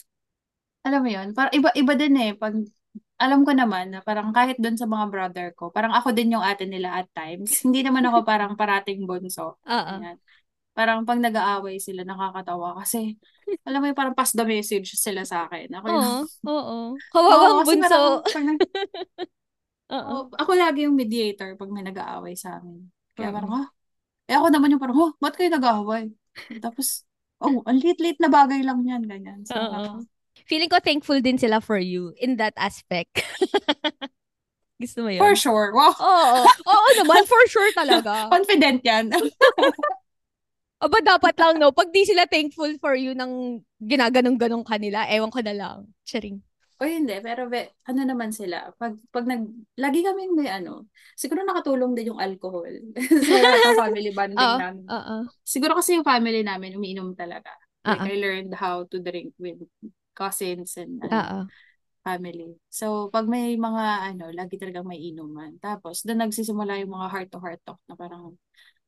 alam 0.87 1.01
mo 1.03 1.11
yun, 1.11 1.35
parang 1.35 1.53
iba, 1.53 1.68
iba 1.75 1.92
din 1.99 2.14
eh, 2.16 2.33
pag, 2.33 2.55
alam 3.18 3.42
ko 3.44 3.53
naman 3.53 3.92
na 3.92 4.01
parang 4.01 4.31
kahit 4.33 4.57
doon 4.57 4.79
sa 4.79 4.87
mga 4.88 5.07
brother 5.11 5.49
ko, 5.53 5.68
parang 5.75 5.92
ako 5.92 6.14
din 6.14 6.33
yung 6.33 6.44
ate 6.44 6.64
nila 6.64 7.03
at 7.03 7.11
times. 7.12 7.59
Hindi 7.66 7.83
naman 7.85 8.07
ako 8.07 8.22
parang 8.25 8.55
parating 8.55 9.05
bunso. 9.05 9.59
Oo. 9.66 9.92
Ganyan. 9.99 10.16
Parang 10.77 11.09
pag 11.09 11.16
nag-aaway 11.16 11.81
sila, 11.81 12.05
nakakatawa 12.05 12.77
kasi, 12.77 13.16
alam 13.64 13.81
mo 13.81 13.88
yung 13.88 13.96
parang 13.96 14.12
pass 14.12 14.37
the 14.37 14.44
message 14.44 14.92
sila 14.94 15.25
sa 15.25 15.49
akin. 15.49 15.72
Ako 15.72 15.87
yung, 15.88 16.05
Oo, 16.05 16.20
oo. 16.53 16.77
Oo, 16.94 16.96
Kawawang 17.11 17.59
kasi 17.64 17.75
bunso. 17.81 17.85
parang, 17.88 18.12
pag 18.22 18.44
nag- 18.44 18.61
Oo. 19.96 20.29
Oo, 20.29 20.37
ako 20.37 20.53
lagi 20.53 20.85
yung 20.85 20.96
mediator 20.99 21.57
pag 21.57 21.70
may 21.72 21.85
nag-aaway 21.85 22.37
sa 22.37 22.61
amin. 22.61 22.90
Kaya 23.16 23.33
parang, 23.33 23.53
ah, 23.64 23.66
eh 24.29 24.37
ako 24.37 24.46
naman 24.53 24.72
yung 24.77 24.83
parang, 24.83 24.99
oh, 25.01 25.12
ba't 25.18 25.35
kayo 25.35 25.49
nag-aaway? 25.49 26.12
Tapos, 26.61 27.03
oh, 27.40 27.61
ang 27.66 27.77
liit-liit 27.81 28.20
na 28.20 28.31
bagay 28.31 28.62
lang 28.62 28.85
yan, 28.85 29.03
ganyan. 29.05 29.40
So, 29.44 29.57
Oo. 29.57 30.05
Feeling 30.44 30.68
ko 30.68 30.79
thankful 30.85 31.18
din 31.25 31.40
sila 31.40 31.64
for 31.64 31.81
you 31.81 32.12
in 32.20 32.37
that 32.37 32.53
aspect. 32.61 33.25
Gusto 34.83 35.09
mo 35.09 35.09
yun? 35.09 35.25
for 35.25 35.33
sure. 35.33 35.72
Wow, 35.72 35.96
Oo. 35.96 36.44
Oo 36.44 36.88
naman, 37.01 37.25
for 37.25 37.40
sure 37.49 37.72
talaga. 37.72 38.29
confident 38.35 38.85
yan. 38.85 39.09
Aba, 40.85 41.01
dapat 41.01 41.33
lang, 41.40 41.57
no? 41.57 41.72
Pag 41.72 41.88
di 41.88 42.05
sila 42.05 42.29
thankful 42.29 42.68
for 42.77 42.92
you 42.92 43.16
ng 43.16 43.64
ginaganong-ganong 43.81 44.61
kanila, 44.61 45.09
ewan 45.09 45.33
ko 45.33 45.40
na 45.40 45.57
lang. 45.57 45.88
Charing. 46.05 46.44
O 46.77 46.85
hindi, 46.85 47.17
pero 47.25 47.49
be, 47.49 47.73
ano 47.89 48.05
naman 48.05 48.37
sila, 48.37 48.69
pag, 48.77 49.01
pag 49.09 49.25
nag, 49.25 49.49
lagi 49.81 50.05
kaming 50.05 50.37
may 50.37 50.53
ano, 50.53 50.93
siguro 51.17 51.41
nakatulong 51.41 51.97
din 51.97 52.12
yung 52.12 52.21
alcohol 52.21 52.69
sa 53.65 53.73
family 53.73 54.12
bonding 54.12 54.53
Oo, 54.53 54.59
namin. 54.61 54.93
oo. 54.93 55.17
Siguro 55.41 55.73
kasi 55.73 55.97
yung 55.97 56.05
family 56.05 56.45
namin, 56.45 56.77
umiinom 56.77 57.17
talaga. 57.17 57.49
Like, 57.89 58.05
Oo. 58.05 58.12
I 58.12 58.21
learned 58.21 58.53
how 58.61 58.85
to 58.93 59.01
drink 59.01 59.33
with 59.41 59.57
cousins 60.12 60.77
and 60.77 61.01
ano, 61.01 61.17
Oo. 61.17 61.49
family. 62.05 62.61
So, 62.69 63.09
pag 63.09 63.25
may 63.25 63.57
mga, 63.57 64.12
ano, 64.12 64.25
lagi 64.37 64.61
talagang 64.61 64.85
may 64.85 65.01
inuman. 65.01 65.57
Tapos, 65.65 66.05
doon 66.05 66.29
nagsisimula 66.29 66.77
yung 66.85 66.93
mga 66.93 67.09
heart-to-heart 67.09 67.61
talk 67.65 67.81
na 67.89 67.97
parang 67.97 68.37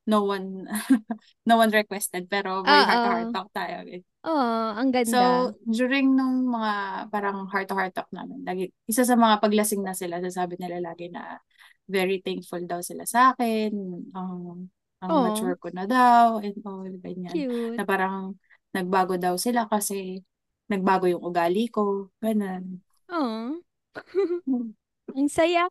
no 0.08 0.24
one, 0.24 0.64
no 1.48 1.60
one 1.60 1.68
requested, 1.68 2.32
pero 2.32 2.64
may 2.64 2.72
Oo. 2.72 2.86
heart-to-heart 2.88 3.30
talk 3.36 3.50
tayo. 3.52 3.84
Oh, 4.24 4.72
ang 4.72 4.88
ganda. 4.88 5.12
So, 5.12 5.20
during 5.68 6.16
nung 6.16 6.48
mga 6.48 6.72
parang 7.12 7.44
heart-to-heart 7.44 7.92
talk 7.92 8.08
namin, 8.08 8.40
lagi, 8.40 8.72
isa 8.88 9.04
sa 9.04 9.20
mga 9.20 9.44
paglasing 9.44 9.84
na 9.84 9.92
sila, 9.92 10.24
sasabi 10.24 10.56
nila 10.56 10.80
lagi 10.80 11.12
na 11.12 11.36
very 11.84 12.24
thankful 12.24 12.64
daw 12.64 12.80
sila 12.80 13.04
sa 13.04 13.36
akin, 13.36 13.70
ang 14.16 14.66
ang 14.98 15.10
Aw. 15.14 15.22
mature 15.30 15.54
ko 15.60 15.68
na 15.70 15.84
daw, 15.86 16.40
and 16.42 16.58
all, 16.64 16.88
ganyan. 17.04 17.30
Cute. 17.30 17.76
Na 17.76 17.84
parang 17.84 18.34
nagbago 18.72 19.14
daw 19.20 19.36
sila 19.36 19.68
kasi 19.68 20.24
nagbago 20.72 21.06
yung 21.06 21.22
ugali 21.22 21.68
ko, 21.68 22.10
ganun. 22.18 22.80
Oh. 23.12 23.60
ang 25.18 25.30
saya. 25.30 25.68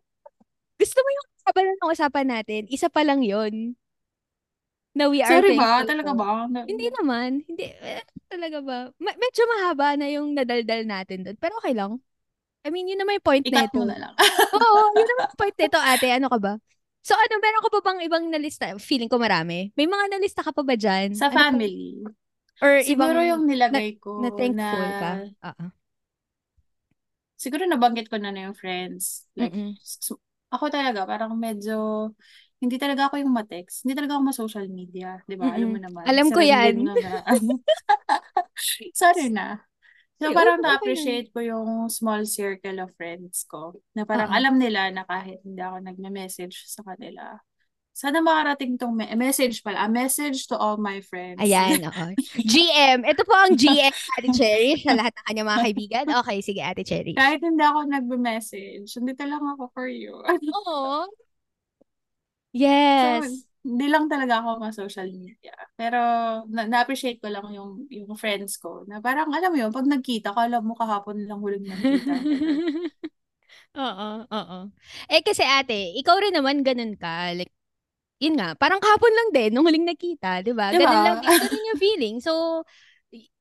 Gusto 0.78 1.00
mo 1.02 1.10
yung 1.10 1.28
usapan 1.42 1.66
ng 1.74 1.92
usapan 1.92 2.28
natin? 2.30 2.62
Isa 2.70 2.88
pa 2.88 3.02
lang 3.02 3.26
yon 3.26 3.74
na 4.98 5.06
we 5.14 5.22
are 5.22 5.30
Sorry 5.30 5.54
ba? 5.54 5.86
Talaga 5.86 6.12
ba? 6.18 6.50
Na- 6.50 6.66
Hindi 6.66 6.90
naman. 6.90 7.46
Hindi. 7.46 7.66
Eh, 7.70 8.02
talaga 8.26 8.58
ba? 8.66 8.78
Ma- 8.98 9.18
medyo 9.18 9.42
mahaba 9.46 9.94
na 9.94 10.10
yung 10.10 10.34
nadaldal 10.34 10.82
natin 10.90 11.22
doon. 11.22 11.38
Pero 11.38 11.54
okay 11.62 11.78
lang. 11.78 12.02
I 12.66 12.74
mean, 12.74 12.90
yun 12.90 13.00
naman 13.00 13.22
yung 13.22 13.28
point 13.30 13.46
Ikat 13.46 13.72
nito. 13.72 13.80
mo 13.80 13.86
na 13.88 13.96
lang. 13.96 14.14
Oo, 14.58 14.82
yun 14.98 15.08
naman 15.08 15.24
yung 15.30 15.40
point 15.40 15.58
nito, 15.58 15.78
ate. 15.80 16.08
Ano 16.12 16.28
ka 16.28 16.40
ba? 16.42 16.54
So, 17.06 17.16
ano, 17.16 17.34
meron 17.40 17.64
ka 17.64 17.70
pa 17.72 17.80
bang 17.80 18.00
ibang 18.04 18.26
nalista? 18.28 18.76
Feeling 18.76 19.08
ko 19.08 19.16
marami. 19.16 19.72
May 19.80 19.88
mga 19.88 20.06
nalista 20.12 20.44
ka 20.44 20.52
pa 20.52 20.66
ba 20.66 20.76
dyan? 20.76 21.16
Sa 21.16 21.32
Ano 21.32 21.38
family. 21.38 22.04
Or 22.60 22.82
Siguro 22.84 23.22
ibang 23.22 23.30
yung 23.32 23.44
nilagay 23.48 24.02
ko 24.02 24.20
na 24.20 24.30
thankful 24.34 24.82
na, 24.84 25.00
ka? 25.00 25.12
Oo. 25.54 25.66
siguro 27.38 27.64
nabanggit 27.70 28.10
ko 28.10 28.18
na 28.18 28.34
na 28.34 28.50
yung 28.50 28.58
friends. 28.58 29.30
Like, 29.38 29.54
Mm-mm. 29.54 29.78
ako 30.50 30.66
talaga, 30.74 31.06
parang 31.06 31.38
medyo, 31.38 32.12
hindi 32.58 32.82
talaga 32.82 33.10
ako 33.10 33.22
yung 33.22 33.34
matext. 33.34 33.86
Hindi 33.86 33.94
talaga 33.94 34.18
ako 34.18 34.34
ma-social 34.34 34.66
media. 34.66 35.22
Di 35.30 35.38
ba? 35.38 35.54
Alam 35.54 35.78
mo 35.78 35.80
naman. 35.80 36.02
Alam 36.10 36.34
ko 36.34 36.42
yan. 36.42 36.82
Na. 36.82 36.94
Sorry 39.02 39.30
na. 39.30 39.62
So, 40.18 40.34
parang 40.34 40.58
okay 40.58 40.66
na-appreciate 40.66 41.28
ko 41.30 41.46
yung 41.46 41.94
small 41.94 42.26
circle 42.26 42.82
of 42.82 42.90
friends 42.98 43.46
ko. 43.46 43.78
Na 43.94 44.02
parang 44.02 44.34
Oo. 44.34 44.38
alam 44.38 44.58
nila 44.58 44.90
na 44.90 45.06
kahit 45.06 45.38
hindi 45.46 45.62
ako 45.62 45.78
nagme-message 45.86 46.66
sa 46.66 46.82
kanila, 46.82 47.38
sana 47.94 48.22
makarating 48.22 48.82
tong 48.82 48.98
me- 48.98 49.10
message 49.14 49.62
pala. 49.62 49.86
A 49.86 49.90
message 49.90 50.50
to 50.50 50.58
all 50.58 50.78
my 50.78 51.02
friends. 51.06 51.38
Ayan, 51.38 51.86
oo. 51.86 52.06
GM. 52.42 53.06
Ito 53.06 53.22
po 53.26 53.34
ang 53.34 53.54
GM, 53.54 53.90
Ate 53.90 54.30
Cherry, 54.34 54.82
sa 54.82 54.98
lahat 54.98 55.14
ng 55.18 55.26
kanyang 55.30 55.50
mga 55.50 55.64
kaibigan. 55.66 56.06
Okay, 56.26 56.38
sige, 56.42 56.62
Ate 56.66 56.82
Cherry. 56.82 57.14
kahit 57.14 57.42
hindi 57.42 57.62
ako 57.62 57.86
nagme-message, 57.86 58.90
nandito 58.98 59.24
lang 59.26 59.46
ako 59.46 59.70
for 59.74 59.90
you. 59.90 60.18
Oo. 60.66 61.06
So, 62.98 63.22
Yes. 63.22 63.46
hindi 63.68 63.86
lang 63.92 64.08
talaga 64.08 64.40
ako 64.42 64.50
ma-social 64.64 65.10
media. 65.12 65.54
Pero 65.76 65.98
na- 66.50 66.68
na-appreciate 66.72 67.20
ko 67.22 67.28
lang 67.30 67.46
yung 67.54 67.86
yung 67.92 68.16
friends 68.18 68.58
ko 68.58 68.88
na 68.90 69.04
parang 69.04 69.30
alam 69.36 69.52
mo 69.54 69.58
yun, 69.60 69.72
pag 69.76 69.86
nagkita, 69.86 70.32
kala 70.34 70.64
mo 70.64 70.74
kahapon 70.74 71.28
lang 71.28 71.40
huling 71.44 71.68
nagkita. 71.68 72.26
Oo, 73.78 74.10
oo. 74.28 74.60
Eh 75.12 75.22
kasi 75.24 75.44
ate, 75.46 75.94
ikaw 76.00 76.18
rin 76.20 76.34
naman 76.36 76.66
ganun 76.66 76.98
ka. 76.98 77.32
Like, 77.38 77.52
yun 78.22 78.38
nga, 78.40 78.56
parang 78.58 78.82
kahapon 78.82 79.14
lang 79.14 79.30
din 79.36 79.52
nung 79.54 79.66
huling 79.68 79.86
nakita, 79.88 80.42
di 80.46 80.54
ba? 80.56 80.74
Di 80.74 80.80
Ganun 80.80 81.02
lang 81.06 81.18
din, 81.22 81.38
ganun 81.40 81.68
yung 81.74 81.80
feeling. 81.82 82.16
So, 82.24 82.64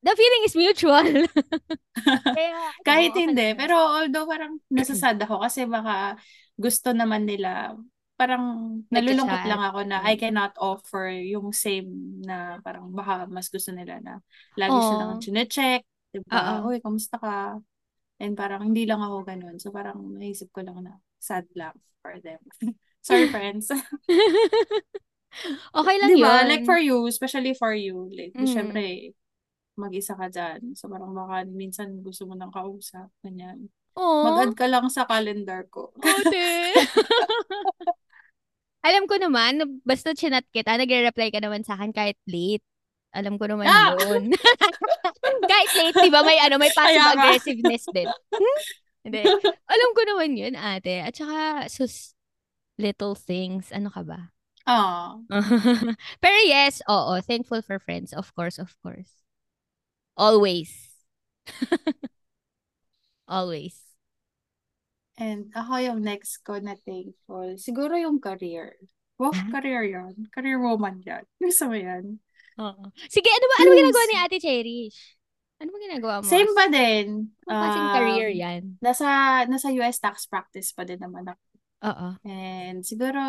the 0.02 0.12
feeling 0.16 0.42
is 0.46 0.54
mutual. 0.56 1.06
Kaya, 2.34 2.70
ano, 2.84 2.84
Kahit 2.84 3.12
okay 3.20 3.34
hindi. 3.34 3.56
Pero 3.56 3.74
although 3.76 4.26
parang 4.28 4.60
nasasad 4.68 5.16
ako 5.24 5.40
kasi 5.44 5.64
baka 5.64 6.20
gusto 6.56 6.92
naman 6.92 7.24
nila, 7.24 7.74
parang 8.16 8.44
nalulungkot 8.88 9.44
lang 9.44 9.60
ako 9.60 9.80
na 9.84 10.00
I 10.02 10.16
cannot 10.16 10.56
offer 10.56 11.12
yung 11.12 11.52
same 11.52 12.20
na 12.24 12.56
parang 12.64 12.88
baka 12.90 13.28
mas 13.28 13.52
gusto 13.52 13.70
nila 13.76 14.00
na 14.00 14.24
lagi 14.56 14.72
Aw. 14.72 14.84
silang 14.88 15.12
chine-check. 15.20 15.84
Diba? 16.10 16.64
Uy, 16.64 16.80
kamusta 16.80 17.20
ka? 17.20 17.60
And 18.16 18.32
parang 18.32 18.64
hindi 18.72 18.88
lang 18.88 19.04
ako 19.04 19.28
ganun. 19.28 19.60
So 19.60 19.68
parang 19.68 20.00
naisip 20.16 20.48
ko 20.48 20.64
lang 20.64 20.80
na 20.80 20.96
sad 21.20 21.44
lang 21.52 21.76
for 22.00 22.16
them. 22.24 22.40
Sorry, 23.06 23.28
friends. 23.34 23.68
Okay 25.76 25.96
lang 26.00 26.08
Diba? 26.16 26.40
yun. 26.40 26.44
Like 26.48 26.64
for 26.64 26.80
you, 26.80 27.04
especially 27.04 27.52
for 27.52 27.76
you. 27.76 28.08
Like, 28.08 28.32
Mm. 28.32 28.48
syempre, 28.48 29.12
mag-isa 29.76 30.16
ka 30.16 30.32
dyan. 30.32 30.72
So 30.72 30.88
parang 30.88 31.12
baka 31.12 31.44
minsan 31.44 32.00
gusto 32.00 32.24
mo 32.24 32.32
ng 32.32 32.48
kausap. 32.48 33.12
Ganyan. 33.20 33.68
Aw, 34.00 34.24
Mag-add 34.24 34.54
ka 34.56 34.66
lang 34.68 34.88
sa 34.88 35.04
calendar 35.04 35.68
ko. 35.68 35.92
ate. 36.00 36.72
Alam 38.86 39.10
ko 39.10 39.18
naman, 39.18 39.58
na 39.58 39.66
basta 39.82 40.14
chinat 40.14 40.46
kita, 40.54 40.78
nagre-reply 40.78 41.34
ka 41.34 41.42
naman 41.42 41.66
sa 41.66 41.74
akin 41.74 41.90
kahit 41.90 42.14
late. 42.30 42.62
Alam 43.10 43.34
ko 43.34 43.50
naman 43.50 43.66
Ah! 43.66 43.98
yun. 43.98 44.30
kahit 45.50 45.70
late, 45.74 45.98
di 45.98 46.10
ba? 46.12 46.22
May, 46.22 46.38
ano, 46.38 46.62
may 46.62 46.70
passive 46.70 47.02
aggressiveness 47.02 47.84
din. 47.90 48.06
Hindi. 49.06 49.22
Alam 49.66 49.90
ko 49.94 50.02
naman 50.06 50.30
yun, 50.38 50.54
ate. 50.54 51.02
At 51.02 51.18
saka, 51.18 51.66
sus, 51.66 52.14
little 52.78 53.14
things. 53.18 53.74
Ano 53.74 53.90
ka 53.90 54.06
ba? 54.06 54.30
Ah. 54.66 55.18
Pero 56.22 56.38
yes, 56.46 56.82
oo. 56.90 57.18
Thankful 57.22 57.62
for 57.62 57.78
friends. 57.78 58.12
Of 58.12 58.34
course, 58.34 58.58
of 58.58 58.74
course. 58.82 59.22
Always. 60.18 60.70
Always. 63.30 63.85
And 65.16 65.48
ako 65.56 65.72
yung 65.80 66.00
next 66.04 66.44
ko 66.44 66.60
na 66.60 66.76
thankful. 66.76 67.56
Siguro 67.56 67.96
yung 67.96 68.20
career. 68.20 68.76
Wow, 69.16 69.32
Ah? 69.32 69.48
career 69.48 69.82
yan. 69.88 70.28
Career 70.28 70.60
woman 70.60 71.00
yan. 71.00 71.24
Gusto 71.40 71.72
mo 71.72 71.76
yan? 71.76 72.20
Oo. 72.60 72.84
Sige, 73.08 73.28
ano 73.28 73.44
ba, 73.48 73.54
ano 73.64 73.68
ba 73.72 73.76
ginagawa 73.80 74.04
ni 74.08 74.16
Ate 74.20 74.38
Cherish? 74.40 74.98
Ano 75.56 75.72
ba 75.72 75.78
ginagawa 75.80 76.14
mo? 76.20 76.28
Same 76.28 76.52
pa 76.52 76.68
din. 76.68 77.32
Klaseng 77.48 77.88
career 77.96 78.28
Um, 78.28 78.40
yan? 78.44 78.62
Nasa, 78.84 79.08
nasa 79.48 79.72
US 79.72 79.96
tax 79.96 80.28
practice 80.28 80.76
pa 80.76 80.84
din 80.84 81.00
naman 81.00 81.24
ako. 81.32 81.44
Oo. 81.88 82.08
And 82.28 82.84
siguro, 82.84 83.20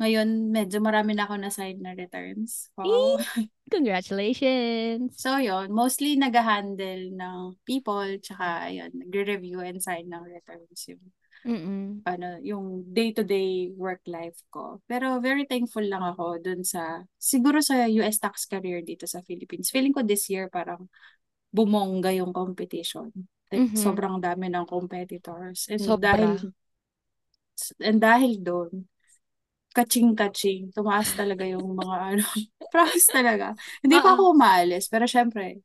ngayon, 0.00 0.48
medyo 0.50 0.80
marami 0.80 1.12
na 1.12 1.28
ako 1.28 1.36
na-sign 1.36 1.78
na 1.84 1.92
returns. 1.92 2.72
Wow. 2.74 3.20
Congratulations. 3.70 5.14
So, 5.14 5.38
yon 5.38 5.70
mostly 5.70 6.16
nag-handle 6.18 7.14
ng 7.14 7.60
people, 7.62 8.18
tsaka, 8.18 8.72
yun, 8.74 8.90
nagre-review 8.96 9.62
and 9.62 9.78
sign 9.78 10.10
ng 10.10 10.24
returns 10.26 10.80
yung, 10.90 11.04
Mm-mm. 11.46 12.02
ano, 12.08 12.40
yung 12.42 12.82
day-to-day 12.90 13.70
work 13.76 14.00
life 14.10 14.40
ko. 14.50 14.80
Pero 14.90 15.20
very 15.22 15.46
thankful 15.46 15.84
lang 15.86 16.02
ako 16.02 16.40
dun 16.42 16.64
sa, 16.66 17.04
siguro 17.20 17.60
sa 17.62 17.86
US 17.86 18.18
tax 18.18 18.48
career 18.50 18.82
dito 18.82 19.06
sa 19.06 19.22
Philippines. 19.22 19.70
Feeling 19.70 19.94
ko 19.94 20.02
this 20.02 20.26
year 20.32 20.48
parang 20.50 20.88
bumongga 21.54 22.10
yung 22.16 22.34
competition. 22.34 23.12
Like, 23.52 23.62
Mhm. 23.62 23.78
sobrang 23.78 24.18
dami 24.18 24.50
ng 24.50 24.66
competitors. 24.66 25.70
And 25.70 25.78
Sobra. 25.82 26.02
dahil, 26.02 26.54
and 27.78 27.98
dahil 28.02 28.32
doon, 28.42 28.89
kaching-kaching, 29.80 30.70
tumaas 30.76 31.16
talaga 31.16 31.44
yung 31.48 31.72
mga 31.74 31.96
ano, 32.14 32.24
promise 32.68 33.08
talaga. 33.08 33.56
Hindi 33.80 33.96
pa 34.04 34.12
Oo. 34.12 34.16
ako 34.16 34.22
umaalis, 34.36 34.86
pero 34.92 35.08
syempre, 35.08 35.64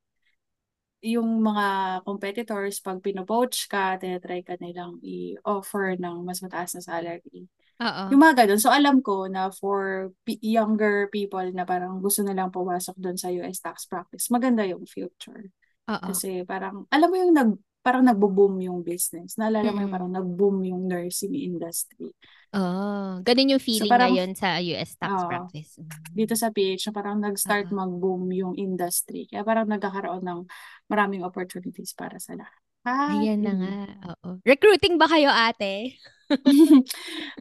yung 1.06 1.46
mga 1.46 2.02
competitors, 2.02 2.82
pag 2.82 2.98
pinopoach 2.98 3.70
ka, 3.70 3.94
tinatry 4.02 4.42
ka 4.42 4.58
nilang 4.58 4.98
i-offer 5.06 5.94
ng 6.02 6.26
mas 6.26 6.42
mataas 6.42 6.74
na 6.74 6.82
salary. 6.82 7.46
Oo. 7.78 8.06
Yung 8.10 8.22
mga 8.22 8.46
ganun. 8.46 8.62
So, 8.62 8.74
alam 8.74 9.06
ko 9.06 9.30
na 9.30 9.54
for 9.54 10.10
p- 10.26 10.42
younger 10.42 11.06
people 11.14 11.46
na 11.54 11.62
parang 11.66 12.02
gusto 12.02 12.26
nilang 12.26 12.50
pumasok 12.50 12.98
doon 12.98 13.18
sa 13.22 13.30
US 13.30 13.62
tax 13.62 13.86
practice, 13.86 14.34
maganda 14.34 14.66
yung 14.66 14.86
future. 14.90 15.54
Oo. 15.90 16.10
Kasi 16.10 16.42
parang, 16.46 16.90
alam 16.90 17.08
mo 17.10 17.18
yung 17.22 17.34
nag, 17.38 17.52
parang 17.86 18.02
nagbo-boom 18.02 18.66
yung 18.66 18.82
business. 18.82 19.38
Naalala 19.38 19.70
mo 19.70 19.86
yung 19.86 19.94
parang 19.94 20.10
nag-boom 20.10 20.66
yung 20.66 20.90
nursing 20.90 21.38
industry. 21.38 22.10
Oh, 22.50 23.22
ganun 23.22 23.54
yung 23.54 23.62
feeling 23.62 23.86
parang- 23.86 24.10
ngayon 24.10 24.34
sa 24.34 24.58
US 24.58 24.98
tax 24.98 25.14
Oo. 25.14 25.30
practice. 25.30 25.78
Dito 26.10 26.34
sa 26.34 26.50
PH, 26.50 26.90
na 26.90 26.94
parang 26.98 27.18
nag-start 27.22 27.70
Oo. 27.70 27.78
mag-boom 27.78 28.26
yung 28.34 28.54
industry. 28.58 29.30
Kaya 29.30 29.46
parang 29.46 29.70
nagkakaroon 29.70 30.26
ng 30.26 30.50
maraming 30.90 31.22
opportunities 31.22 31.94
para 31.94 32.18
sa 32.18 32.34
lahat. 32.34 32.58
Ayan 32.86 33.42
na 33.46 33.54
nga. 33.54 33.76
Oo. 34.14 34.42
Recruiting 34.42 34.98
ba 34.98 35.06
kayo, 35.06 35.30
ate? 35.30 35.98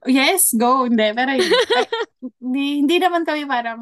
yes, 0.08 0.52
go. 0.56 0.84
Hindi, 0.84 1.08
pero 1.16 1.36
hindi, 2.44 2.64
hindi 2.84 2.96
naman 3.00 3.24
kami 3.24 3.48
parang 3.48 3.80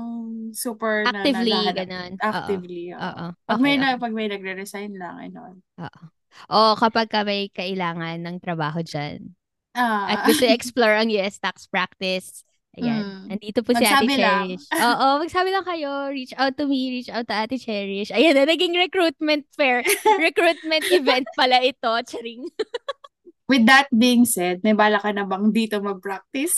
super 0.55 1.07
Actively, 1.07 1.55
na 1.55 1.75
ganun. 1.75 2.12
Actively. 2.18 2.94
Oo. 2.94 3.25
Pag, 3.35 3.59
Okay, 3.59 3.62
may 3.62 3.75
na, 3.79 3.94
okay. 3.94 4.03
pag 4.03 4.14
may 4.14 4.27
nagre-resign 4.31 4.92
lang, 4.94 5.16
ano. 5.31 5.59
Oo. 5.83 6.03
O 6.48 6.74
kapag 6.78 7.08
ka 7.08 7.22
may 7.22 7.48
kailangan 7.52 8.20
ng 8.22 8.36
trabaho 8.40 8.80
dyan. 8.80 9.34
Ah. 9.72 10.12
At 10.12 10.18
gusto 10.28 10.44
explore 10.48 10.96
ang 11.00 11.08
US 11.12 11.40
tax 11.40 11.68
practice. 11.68 12.44
Ayan. 12.80 13.04
Mm. 13.04 13.24
Nandito 13.36 13.60
po 13.60 13.76
si 13.76 13.84
Ate 13.84 14.16
lang. 14.16 14.48
Cherish. 14.48 14.64
Oo, 14.72 15.06
magsabi 15.20 15.52
lang 15.52 15.66
kayo. 15.68 16.08
Reach 16.08 16.32
out 16.40 16.56
to 16.56 16.64
me. 16.64 16.88
Reach 16.88 17.12
out 17.12 17.28
to 17.28 17.36
Ate 17.36 17.60
Cherish. 17.60 18.08
Ayan 18.08 18.32
na, 18.32 18.48
naging 18.48 18.72
recruitment 18.72 19.44
fair. 19.52 19.84
recruitment 20.24 20.84
event 20.88 21.28
pala 21.36 21.60
ito. 21.60 21.92
Charing. 22.08 22.48
With 23.50 23.68
that 23.68 23.92
being 23.92 24.24
said, 24.24 24.64
may 24.64 24.72
bala 24.72 24.96
ka 24.96 25.12
na 25.12 25.28
bang 25.28 25.52
dito 25.52 25.76
mag-practice? 25.84 26.56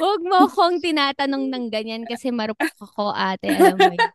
Huwag 0.00 0.20
mo 0.24 0.48
akong 0.48 0.80
tinatanong 0.80 1.52
ng 1.52 1.64
ganyan 1.68 2.08
kasi 2.08 2.32
marupok 2.32 2.72
ako, 2.80 3.12
ate. 3.12 3.52
Alam 3.52 3.76
mo 3.76 3.92
yun. 3.92 4.10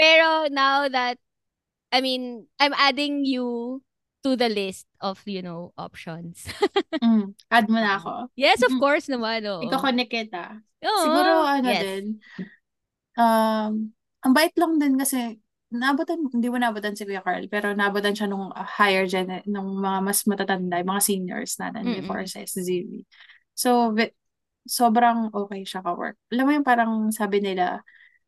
Pero 0.00 0.48
now 0.48 0.88
that, 0.88 1.20
I 1.90 2.00
mean, 2.00 2.46
I'm 2.58 2.74
adding 2.74 3.26
you 3.26 3.80
to 4.22 4.36
the 4.36 4.48
list 4.48 4.86
of, 5.00 5.20
you 5.26 5.42
know, 5.42 5.72
options. 5.78 6.46
mm, 7.02 7.34
add 7.50 7.66
mo 7.66 7.78
na 7.80 7.98
ako. 7.98 8.30
Yes, 8.36 8.62
of 8.62 8.72
course 8.78 9.08
naman. 9.08 9.42
Oo. 9.48 9.64
Iko-connect 9.64 10.12
kita. 10.12 10.60
Oo, 10.84 11.02
Siguro, 11.02 11.32
ano 11.44 11.68
yes. 11.68 11.82
din, 11.82 12.04
um, 13.16 13.72
ang 14.20 14.32
bait 14.36 14.52
lang 14.54 14.76
din 14.76 14.94
kasi, 15.00 15.40
naabutan, 15.70 16.20
hindi 16.30 16.46
mo 16.50 16.58
naabutan 16.58 16.98
si 16.98 17.06
Kuya 17.06 17.22
Carl, 17.24 17.46
pero 17.46 17.72
naabutan 17.72 18.14
siya 18.14 18.28
nung 18.28 18.50
uh, 18.52 18.66
higher 18.66 19.06
gen, 19.06 19.40
nung 19.46 19.78
mga 19.78 19.98
mas 20.02 20.20
matatanda, 20.26 20.82
mga 20.82 21.02
seniors 21.02 21.56
natin 21.56 21.86
Mm-mm. 21.88 21.98
before 22.04 22.22
sa 22.26 22.42
SZV. 22.42 23.06
So, 23.54 23.94
sobrang 24.66 25.32
okay 25.32 25.64
siya 25.64 25.80
ka-work. 25.80 26.20
Alam 26.30 26.44
mo 26.44 26.52
yung 26.54 26.66
parang 26.66 26.92
sabi 27.14 27.40
nila, 27.40 27.80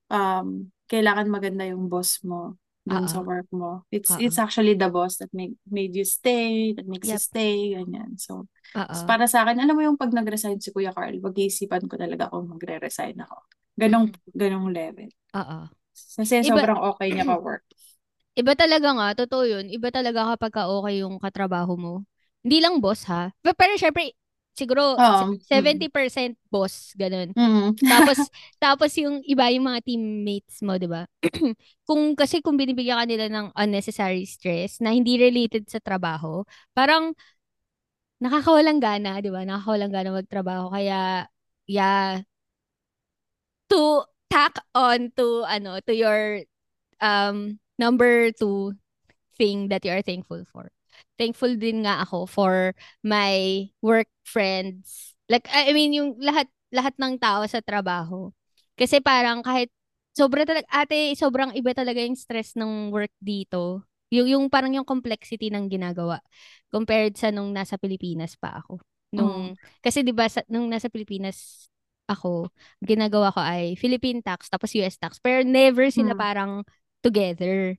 um, 0.08 0.72
kailangan 0.88 1.28
maganda 1.28 1.68
yung 1.68 1.88
boss 1.88 2.22
mo 2.24 2.61
dun 2.82 3.06
sa 3.06 3.22
Oo. 3.22 3.26
work 3.26 3.48
mo. 3.54 3.86
It's 3.94 4.10
Oo. 4.10 4.18
it's 4.18 4.38
actually 4.42 4.74
the 4.74 4.90
boss 4.90 5.18
that 5.22 5.30
make, 5.30 5.54
made 5.70 5.94
you 5.94 6.02
stay, 6.06 6.74
that 6.74 6.86
makes 6.86 7.06
you 7.10 7.18
Yep. 7.18 7.22
stay, 7.22 7.54
ganyan. 7.78 8.18
So. 8.18 8.46
So, 8.92 9.04
para 9.08 9.24
sa 9.28 9.44
akin, 9.44 9.60
alam 9.60 9.76
mo 9.76 9.82
yung 9.84 9.96
pag 10.00 10.12
nag-resign 10.12 10.58
si 10.60 10.72
Kuya 10.72 10.92
Carl, 10.92 11.16
mag-iisipan 11.20 11.86
ko 11.88 11.94
talaga 11.96 12.28
kung 12.32 12.48
magre-resign 12.48 13.16
ako. 13.20 13.36
Ganong, 13.76 14.08
ganong 14.32 14.68
level. 14.72 15.08
Oo. 15.36 15.58
Kasi 15.92 16.40
Iba- 16.44 16.48
sobrang 16.56 16.80
okay 16.92 17.08
niya 17.12 17.24
ka-work. 17.28 17.64
Iba 18.32 18.52
talaga 18.56 18.88
nga, 18.96 19.08
totoo 19.12 19.44
yun. 19.44 19.68
Iba 19.68 19.92
talaga 19.92 20.24
kapag 20.36 20.52
ka 20.56 20.62
okay 20.72 21.04
yung 21.04 21.20
katrabaho 21.20 21.76
mo. 21.76 21.94
Hindi 22.40 22.64
lang 22.64 22.80
boss 22.80 23.04
ha. 23.06 23.30
Pero, 23.44 23.54
pero 23.54 23.72
syempre, 23.76 24.16
siguro 24.52 24.96
se- 25.40 25.58
70% 25.60 26.36
boss, 26.52 26.92
ganun. 26.96 27.32
Mm. 27.32 27.76
Tapos, 27.80 28.18
tapos 28.62 28.90
yung 29.00 29.24
iba 29.24 29.48
yung 29.48 29.66
mga 29.68 29.80
teammates 29.84 30.60
mo, 30.60 30.76
di 30.76 30.88
ba? 30.88 31.08
kung, 31.88 32.12
kasi 32.12 32.44
kung 32.44 32.60
binibigyan 32.60 33.00
ka 33.02 33.06
nila 33.08 33.26
ng 33.32 33.46
unnecessary 33.56 34.28
stress 34.28 34.78
na 34.84 34.92
hindi 34.92 35.16
related 35.16 35.66
sa 35.68 35.80
trabaho, 35.80 36.44
parang 36.76 37.16
nakakawalang 38.22 38.78
gana, 38.78 39.18
di 39.18 39.32
ba? 39.32 39.42
Nakakawalang 39.42 39.92
gana 39.92 40.10
magtrabaho. 40.14 40.70
Kaya, 40.70 41.26
yeah, 41.66 42.22
to 43.72 44.04
tack 44.30 44.60
on 44.76 45.10
to, 45.16 45.42
ano, 45.48 45.80
to 45.82 45.92
your 45.96 46.44
um, 47.00 47.58
number 47.80 48.30
two 48.32 48.76
thing 49.36 49.68
that 49.68 49.84
you 49.84 49.90
are 49.90 50.04
thankful 50.04 50.44
for. 50.52 50.70
Thankful 51.22 51.54
din 51.54 51.86
nga 51.86 52.02
ako 52.02 52.26
for 52.26 52.74
my 53.06 53.70
work 53.78 54.10
friends. 54.26 55.14
Like, 55.30 55.46
I 55.54 55.70
mean, 55.70 55.94
yung 55.94 56.18
lahat, 56.18 56.50
lahat 56.74 56.98
ng 56.98 57.14
tao 57.22 57.46
sa 57.46 57.62
trabaho. 57.62 58.34
Kasi 58.74 58.98
parang 58.98 59.46
kahit, 59.46 59.70
sobra 60.10 60.42
talaga, 60.42 60.66
ate, 60.74 61.14
sobrang 61.14 61.54
iba 61.54 61.70
talaga 61.78 62.02
yung 62.02 62.18
stress 62.18 62.58
ng 62.58 62.90
work 62.90 63.14
dito. 63.22 63.86
Yung, 64.10 64.26
yung 64.26 64.44
parang 64.50 64.74
yung 64.74 64.84
complexity 64.84 65.48
ng 65.54 65.70
ginagawa 65.70 66.18
compared 66.74 67.14
sa 67.14 67.30
nung 67.30 67.54
nasa 67.54 67.78
Pilipinas 67.78 68.34
pa 68.34 68.58
ako. 68.60 68.82
Nung, 69.14 69.54
kasi 69.80 70.02
'di 70.04 70.12
ba 70.12 70.28
sa, 70.28 70.42
nung 70.52 70.68
nasa 70.68 70.90
Pilipinas 70.92 71.70
ako, 72.10 72.50
ginagawa 72.84 73.32
ko 73.32 73.40
ay 73.40 73.72
Philippine 73.78 74.20
tax 74.20 74.52
tapos 74.52 74.74
US 74.76 74.98
tax. 75.00 75.16
Pero 75.22 75.46
never 75.46 75.88
sila 75.88 76.12
Mm. 76.12 76.18
parang 76.18 76.52
together. 77.00 77.78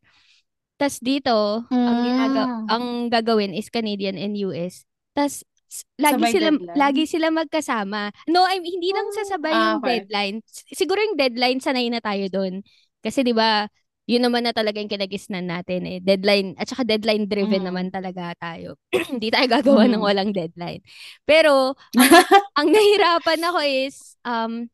Tas 0.84 1.00
dito, 1.00 1.64
ang 1.72 1.98
ginaga 2.04 2.42
Mm. 2.44 2.66
ang 2.68 2.86
gagawin 3.08 3.56
is 3.56 3.72
Canadian 3.72 4.20
and 4.20 4.36
US. 4.36 4.84
Tas 5.16 5.48
s- 5.72 5.88
lagi 5.96 6.20
Sabay 6.20 6.32
sila 6.36 6.50
deadline? 6.52 6.76
lagi 6.76 7.04
sila 7.08 7.28
magkasama. 7.32 8.12
No, 8.28 8.44
I 8.44 8.60
mean, 8.60 8.84
hindi 8.84 8.92
lang 8.92 9.08
sasabay 9.16 9.54
Ah, 9.56 9.60
yung 9.64 9.80
okay. 9.80 10.04
deadline. 10.04 10.36
Siguro 10.76 11.00
yung 11.00 11.16
deadline 11.16 11.64
sanay 11.64 11.88
na 11.88 12.04
tayo 12.04 12.28
doon. 12.28 12.68
Kasi 13.00 13.24
'di 13.24 13.32
ba, 13.32 13.72
yun 14.04 14.28
naman 14.28 14.44
na 14.44 14.52
talaga 14.52 14.84
yung 14.84 14.92
kinagisnan 14.92 15.48
natin 15.48 15.88
eh. 15.88 15.98
Deadline, 16.04 16.60
at 16.60 16.68
saka 16.68 16.84
deadline 16.84 17.32
driven 17.32 17.64
Mm. 17.64 17.68
naman 17.72 17.88
talaga 17.88 18.36
tayo. 18.36 18.76
Hindi 19.16 19.32
tayo 19.32 19.48
gagawa 19.48 19.88
ng 19.88 20.04
Mm. 20.04 20.08
walang 20.12 20.32
deadline. 20.36 20.84
Pero, 21.24 21.80
ang, 21.96 22.12
ang 22.60 22.68
nahirapan 22.68 23.40
ako 23.40 23.60
is, 23.64 24.20
um, 24.28 24.68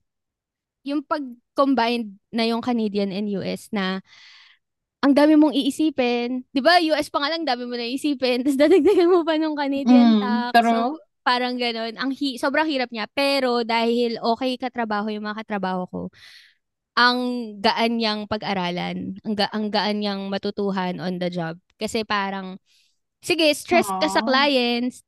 yung 0.82 1.06
pag-combined 1.06 2.18
na 2.34 2.50
yung 2.50 2.66
Canadian 2.66 3.14
and 3.14 3.30
US 3.30 3.70
na 3.70 4.02
ang 5.00 5.14
dami 5.16 5.34
mong 5.36 5.56
iisipin. 5.56 6.44
'Di 6.52 6.60
ba 6.60 6.78
US 6.92 7.08
pa 7.08 7.24
nga 7.24 7.32
lang, 7.32 7.48
dami 7.48 7.64
mo 7.64 7.76
na 7.76 7.88
iisipin. 7.88 8.42
Tapos 8.44 8.60
dadagdagan 8.60 9.08
mo 9.08 9.24
pa 9.24 9.40
ng 9.40 9.56
Canadian 9.56 10.20
Mm, 10.20 10.22
tax. 10.22 10.52
pero- 10.54 10.72
So, 10.72 11.00
parang 11.22 11.56
ganun. 11.56 11.94
Ang 11.96 12.12
hi- 12.12 12.36
sobrang 12.36 12.66
hirap 12.66 12.90
niya. 12.90 13.06
Pero 13.12 13.62
dahil 13.62 14.18
okay 14.18 14.58
katrabaho 14.58 15.08
yung 15.08 15.24
mga 15.24 15.46
katrabaho 15.46 15.84
ko, 15.88 16.02
ang 16.98 17.20
gaan 17.62 17.96
niyang 17.96 18.22
pag-aralan. 18.26 19.16
Ang, 19.24 19.34
ga- 19.34 19.52
ang 19.54 19.70
gaan 19.70 20.02
niyang 20.02 20.28
matutuhan 20.28 21.00
on 21.00 21.16
the 21.16 21.30
job. 21.30 21.56
Kasi 21.80 22.04
parang, 22.04 22.60
sige, 23.22 23.48
stressed 23.56 23.94
ka 24.02 24.10
sa 24.10 24.20
clients, 24.20 25.00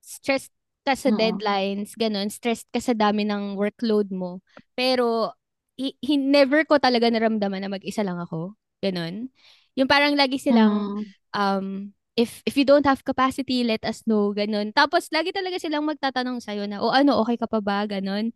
stressed 0.00 0.54
ka 0.88 0.96
sa 0.96 1.12
Oo. 1.12 1.20
deadlines, 1.20 1.92
ganun, 2.00 2.32
stressed 2.32 2.64
ka 2.72 2.80
sa 2.80 2.96
dami 2.96 3.28
ng 3.28 3.60
workload 3.60 4.08
mo. 4.08 4.40
Pero, 4.72 5.36
hi- 5.76 5.98
hi- 6.00 6.16
never 6.16 6.64
ko 6.64 6.80
talaga 6.80 7.12
naramdaman 7.12 7.60
na 7.60 7.68
mag-isa 7.68 8.00
lang 8.00 8.16
ako. 8.16 8.56
Ganun. 8.82 9.30
Yung 9.78 9.90
parang 9.90 10.14
lagi 10.14 10.38
silang, 10.38 10.90
Mm. 10.94 11.14
um, 11.34 11.90
if 12.18 12.42
if 12.46 12.54
you 12.58 12.66
don't 12.66 12.86
have 12.86 13.02
capacity, 13.06 13.62
let 13.66 13.82
us 13.86 14.02
know, 14.06 14.30
ganun. 14.34 14.70
Tapos, 14.74 15.10
lagi 15.14 15.30
talaga 15.34 15.58
silang 15.58 15.86
magtatanong 15.86 16.38
sa'yo 16.42 16.66
na, 16.66 16.82
o 16.82 16.90
ano, 16.94 17.18
okay 17.22 17.38
ka 17.38 17.46
pa 17.50 17.58
ba, 17.62 17.86
ganun. 17.86 18.34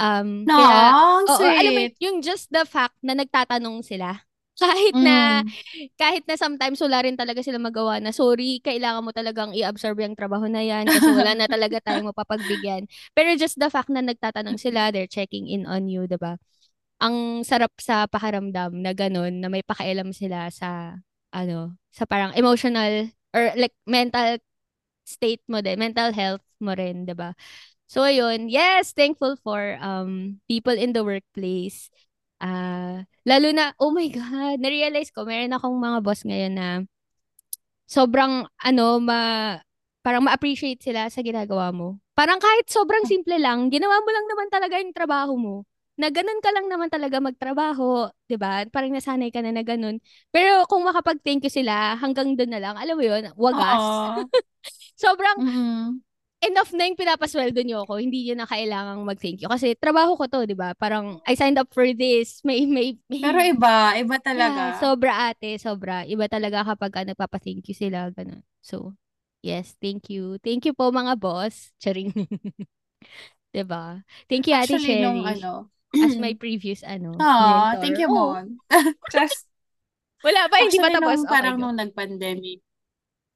Um, 0.00 0.46
No, 0.46 0.54
kaya, 0.54 0.94
ang 0.98 1.26
oo, 1.30 1.46
alam 1.56 1.72
mo, 1.74 1.80
yung 2.02 2.20
just 2.22 2.50
the 2.52 2.64
fact 2.68 2.96
na 3.02 3.14
nagtatanong 3.18 3.82
sila, 3.86 4.24
kahit 4.62 4.96
na, 5.00 5.42
Mm. 5.42 5.50
kahit 6.00 6.24
na 6.30 6.36
sometimes 6.38 6.78
wala 6.82 7.02
rin 7.04 7.16
talaga 7.18 7.42
sila 7.42 7.58
magawa 7.62 7.98
na, 8.02 8.10
sorry, 8.14 8.60
kailangan 8.64 9.02
mo 9.06 9.10
talagang 9.14 9.52
i-absorb 9.56 9.98
yung 10.02 10.14
trabaho 10.18 10.46
na 10.50 10.62
yan 10.64 10.90
kasi 10.94 11.10
wala 11.14 11.34
na 11.34 11.46
talaga 11.50 11.80
tayong 11.82 12.08
mapapagbigyan. 12.14 12.86
Pero 13.16 13.34
just 13.38 13.58
the 13.58 13.70
fact 13.72 13.90
na 13.90 14.02
nagtatanong 14.04 14.58
sila, 14.60 14.90
they're 14.94 15.10
checking 15.10 15.46
in 15.50 15.66
on 15.66 15.86
you, 15.90 16.06
'di 16.06 16.18
ba? 16.20 16.38
Ang 17.04 17.44
sarap 17.44 17.76
sa 17.76 18.08
pakiramdam 18.08 18.80
na 18.80 18.96
ganun, 18.96 19.44
na 19.44 19.52
may 19.52 19.60
pakialam 19.60 20.10
sila 20.16 20.48
sa, 20.48 20.96
ano, 21.36 21.76
sa 21.92 22.08
parang 22.08 22.32
emotional 22.32 23.12
or 23.36 23.52
like 23.60 23.76
mental 23.84 24.40
state 25.04 25.44
mo 25.46 25.60
din, 25.60 25.76
mental 25.76 26.16
health 26.16 26.44
mo 26.64 26.72
rin, 26.72 27.04
ba? 27.12 27.36
So 27.86 28.02
ayun, 28.08 28.48
yes, 28.48 28.96
thankful 28.96 29.36
for 29.40 29.76
um 29.84 30.40
people 30.48 30.74
in 30.74 30.96
the 30.96 31.04
workplace. 31.04 31.92
Ah, 32.40 33.04
lalo 33.28 33.52
na 33.52 33.76
oh 33.80 33.92
my 33.92 34.08
god, 34.08 34.58
na-realize 34.60 35.12
ko 35.12 35.28
meron 35.28 35.52
akong 35.52 35.76
mga 35.76 35.98
boss 36.04 36.24
ngayon 36.24 36.54
na 36.56 36.68
sobrang 37.84 38.48
ano 38.64 38.86
ma 39.00 39.20
parang 40.04 40.24
ma-appreciate 40.24 40.80
sila 40.84 41.08
sa 41.08 41.20
ginagawa 41.24 41.72
mo. 41.72 42.00
Parang 42.12 42.36
kahit 42.40 42.68
sobrang 42.68 43.08
simple 43.08 43.36
lang, 43.40 43.72
ginawa 43.72 44.00
mo 44.04 44.10
lang 44.12 44.26
naman 44.28 44.48
talaga 44.52 44.76
yung 44.80 44.92
trabaho 44.92 45.32
mo. 45.36 45.64
Na 45.94 46.10
ganun 46.10 46.42
ka 46.42 46.50
lang 46.50 46.66
naman 46.66 46.90
talaga 46.90 47.22
magtrabaho, 47.22 48.10
'di 48.26 48.34
ba? 48.34 48.66
Parang 48.74 48.90
nasanay 48.90 49.30
ka 49.30 49.38
na 49.46 49.54
na 49.54 49.62
ganun. 49.62 50.02
Pero 50.34 50.66
kung 50.66 50.82
makapag-thank 50.82 51.46
you 51.46 51.52
sila, 51.52 51.94
hanggang 52.02 52.34
doon 52.34 52.50
na 52.50 52.58
lang, 52.62 52.74
alam 52.74 52.98
mo 52.98 53.04
'yun, 53.06 53.30
wagas. 53.38 54.02
Sobrang 54.98 55.38
Mm. 55.38 56.00
enough 56.44 56.70
na 56.76 56.84
yung 56.90 56.98
pinapasweldo 56.98 57.60
niyo 57.64 57.86
ako. 57.88 57.98
Hindi 58.02 58.28
niyo 58.28 58.34
na 58.36 58.44
kailangang 58.44 59.00
mag-thank 59.06 59.40
you. 59.40 59.48
Kasi 59.48 59.72
trabaho 59.80 60.12
ko 60.18 60.28
to, 60.28 60.44
di 60.44 60.52
ba? 60.52 60.76
Parang, 60.76 61.18
I 61.24 61.34
signed 61.38 61.56
up 61.56 61.72
for 61.72 61.88
this. 61.96 62.44
May, 62.44 62.68
may, 62.68 63.00
may. 63.08 63.22
Pero 63.22 63.38
iba, 63.40 63.96
iba 63.96 64.16
Yeah, 64.20 64.20
talaga. 64.20 64.76
sobra 64.76 65.12
ate, 65.32 65.56
sobra. 65.62 66.04
Iba 66.04 66.28
talaga 66.28 66.66
kapag 66.66 66.90
ka 66.92 67.00
nagpapa-thank 67.06 67.64
you 67.70 67.76
sila. 67.76 68.10
Ganun. 68.12 68.42
So, 68.60 68.92
yes, 69.40 69.78
thank 69.80 70.10
you. 70.12 70.36
Thank 70.42 70.66
you 70.68 70.74
po 70.76 70.90
mga 70.92 71.16
boss. 71.16 71.72
Charing. 71.80 72.12
diba? 73.54 74.02
Thank 74.28 74.50
you, 74.50 74.54
Ate 74.58 74.76
Actually, 74.76 74.98
nung 74.98 75.22
Cherish. 75.22 75.38
ano, 75.40 75.70
As 76.02 76.16
my 76.18 76.34
previous, 76.34 76.82
ano, 76.82 77.14
mentor. 77.14 77.80
thank 77.80 77.98
you, 77.98 78.08
Oh, 78.10 78.14
Mon. 78.14 78.58
Just, 79.14 79.46
wala 80.24 80.48
pa, 80.50 80.56
hindi 80.62 80.78
pa 80.80 80.88
tapos. 80.90 81.20
nung 81.20 81.28
Okay, 81.28 81.32
parang 81.34 81.56
go. 81.56 81.62
nung 81.62 81.76
nag-pandemic, 81.78 82.58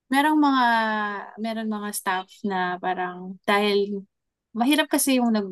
merong 0.08 0.38
mga, 0.40 0.66
meron 1.38 1.68
mga 1.68 1.88
staff 1.92 2.28
na 2.44 2.80
parang 2.80 3.36
dahil 3.44 4.02
mahirap 4.56 4.88
kasi 4.88 5.20
yung 5.20 5.32
nag, 5.36 5.48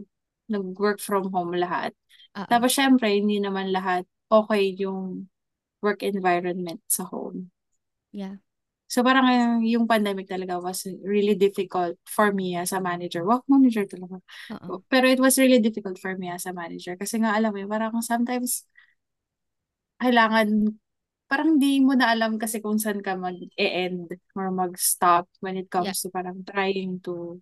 nag-work 0.49 0.99
from 1.03 1.29
home 1.31 1.53
lahat. 1.55 1.93
Oo. 2.37 2.47
Tapos 2.49 2.73
syempre, 2.73 3.13
hindi 3.13 3.39
naman 3.43 3.71
lahat 3.75 4.07
okay 4.33 4.75
yung 4.79 5.29
work 5.85 6.03
environment 6.03 6.81
sa 6.89 7.05
home. 7.07 7.51
Yeah. 8.13 8.41
So 8.87 9.03
parang 9.03 9.27
uh, 9.27 9.59
yung 9.67 9.91
pandemic 9.91 10.31
talaga 10.31 10.63
was 10.63 10.87
really 11.03 11.35
difficult 11.35 11.99
for 12.07 12.31
me 12.31 12.55
as 12.55 12.71
a 12.71 12.81
manager. 12.81 13.27
Work 13.27 13.43
manager 13.51 13.83
talaga. 13.87 14.23
Oo. 14.51 14.73
Pero 14.91 15.07
it 15.11 15.19
was 15.19 15.39
really 15.39 15.59
difficult 15.59 15.99
for 15.99 16.15
me 16.19 16.31
as 16.31 16.47
a 16.47 16.55
manager. 16.55 16.95
Kasi 16.99 17.19
nga 17.23 17.35
alam 17.35 17.51
mo 17.55 17.59
yun, 17.63 17.71
parang 17.71 17.99
sometimes 18.03 18.67
kailangan 20.01 20.49
parang 21.31 21.51
di 21.63 21.83
mo 21.87 21.93
na 21.99 22.07
alam 22.15 22.33
kasi 22.43 22.57
kung 22.65 22.79
saan 22.83 23.01
ka 23.07 23.13
mag-e-end 23.19 24.09
or 24.39 24.47
mag-stop 24.55 25.27
when 25.45 25.57
it 25.61 25.69
comes 25.75 25.89
Yeah. 25.89 25.95
to 26.03 26.09
parang 26.17 26.39
trying 26.47 27.03
to 27.07 27.41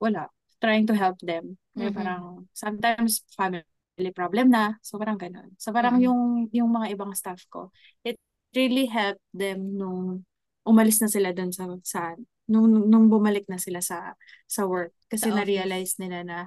wala, 0.00 0.28
trying 0.60 0.86
to 0.86 0.94
help 0.96 1.18
them. 1.22 1.56
Kaya 1.78 1.90
Mhm. 1.90 1.94
parang 1.94 2.46
sometimes 2.52 3.24
family 3.34 4.10
problem 4.14 4.50
na. 4.52 4.76
So 4.84 4.98
parang 5.00 5.18
ganun. 5.18 5.54
So 5.58 5.72
parang 5.72 5.98
Mm-mm. 5.98 6.02
yung 6.02 6.48
yung 6.52 6.70
mga 6.70 6.92
ibang 6.96 7.12
staff 7.16 7.42
ko, 7.48 7.70
it 8.04 8.18
really 8.54 8.86
helped 8.86 9.24
them 9.34 9.76
nung 9.76 10.24
umalis 10.62 11.02
na 11.02 11.08
sila 11.10 11.34
dun 11.34 11.50
sa, 11.50 11.66
sa 11.82 12.14
nung, 12.46 12.68
nung 12.86 13.06
bumalik 13.10 13.46
na 13.50 13.58
sila 13.58 13.80
sa 13.82 14.14
sa 14.46 14.68
work. 14.68 14.92
Kasi 15.10 15.28
Sa 15.28 15.34
office. 15.34 15.40
na-realize 15.42 15.92
nila 15.98 16.18
na 16.22 16.38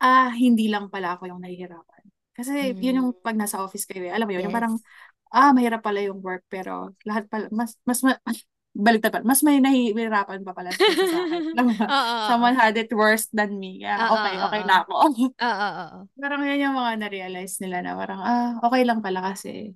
ah, 0.00 0.30
hindi 0.34 0.70
lang 0.70 0.88
pala 0.90 1.18
ako 1.18 1.26
yung 1.30 1.42
nahihirapan. 1.42 2.04
Kasi 2.38 2.70
yun 2.78 3.02
yung 3.02 3.10
Mm. 3.18 3.22
pag 3.22 3.34
nasa 3.34 3.58
office 3.58 3.82
kayo, 3.82 4.06
eh, 4.06 4.14
alam 4.14 4.30
mo 4.30 4.32
yun, 4.38 4.46
yung 4.46 4.54
parang 4.54 4.74
Yes. 4.78 4.86
ah, 5.34 5.50
mahirap 5.52 5.82
pala 5.82 6.00
yung 6.00 6.22
work 6.22 6.46
pero 6.48 6.94
lahat 7.04 7.26
pala 7.28 7.50
mas 7.50 7.74
mas, 7.84 8.00
mas 8.06 8.16
baliktad 8.78 9.10
pa. 9.10 9.20
Mas 9.26 9.42
may 9.42 9.58
nahihirapan 9.58 10.46
pa 10.46 10.54
pala 10.54 10.70
sa 10.70 10.86
akin. 11.26 11.42
Someone 12.30 12.54
had 12.54 12.78
it 12.78 12.88
worse 12.94 13.26
than 13.34 13.58
me. 13.58 13.82
Kaya 13.82 14.06
Oo, 14.06 14.14
okay, 14.14 14.34
okay 14.38 14.62
na 14.62 14.74
ako. 14.86 14.94
Parang 16.22 16.42
yun 16.46 16.62
yung 16.62 16.76
mga 16.78 16.92
na-realize 16.98 17.58
nila 17.62 17.78
na 17.82 17.94
parang, 17.98 18.20
ah, 18.22 18.50
okay 18.62 18.82
lang 18.86 18.98
pala 19.02 19.22
kasi 19.22 19.74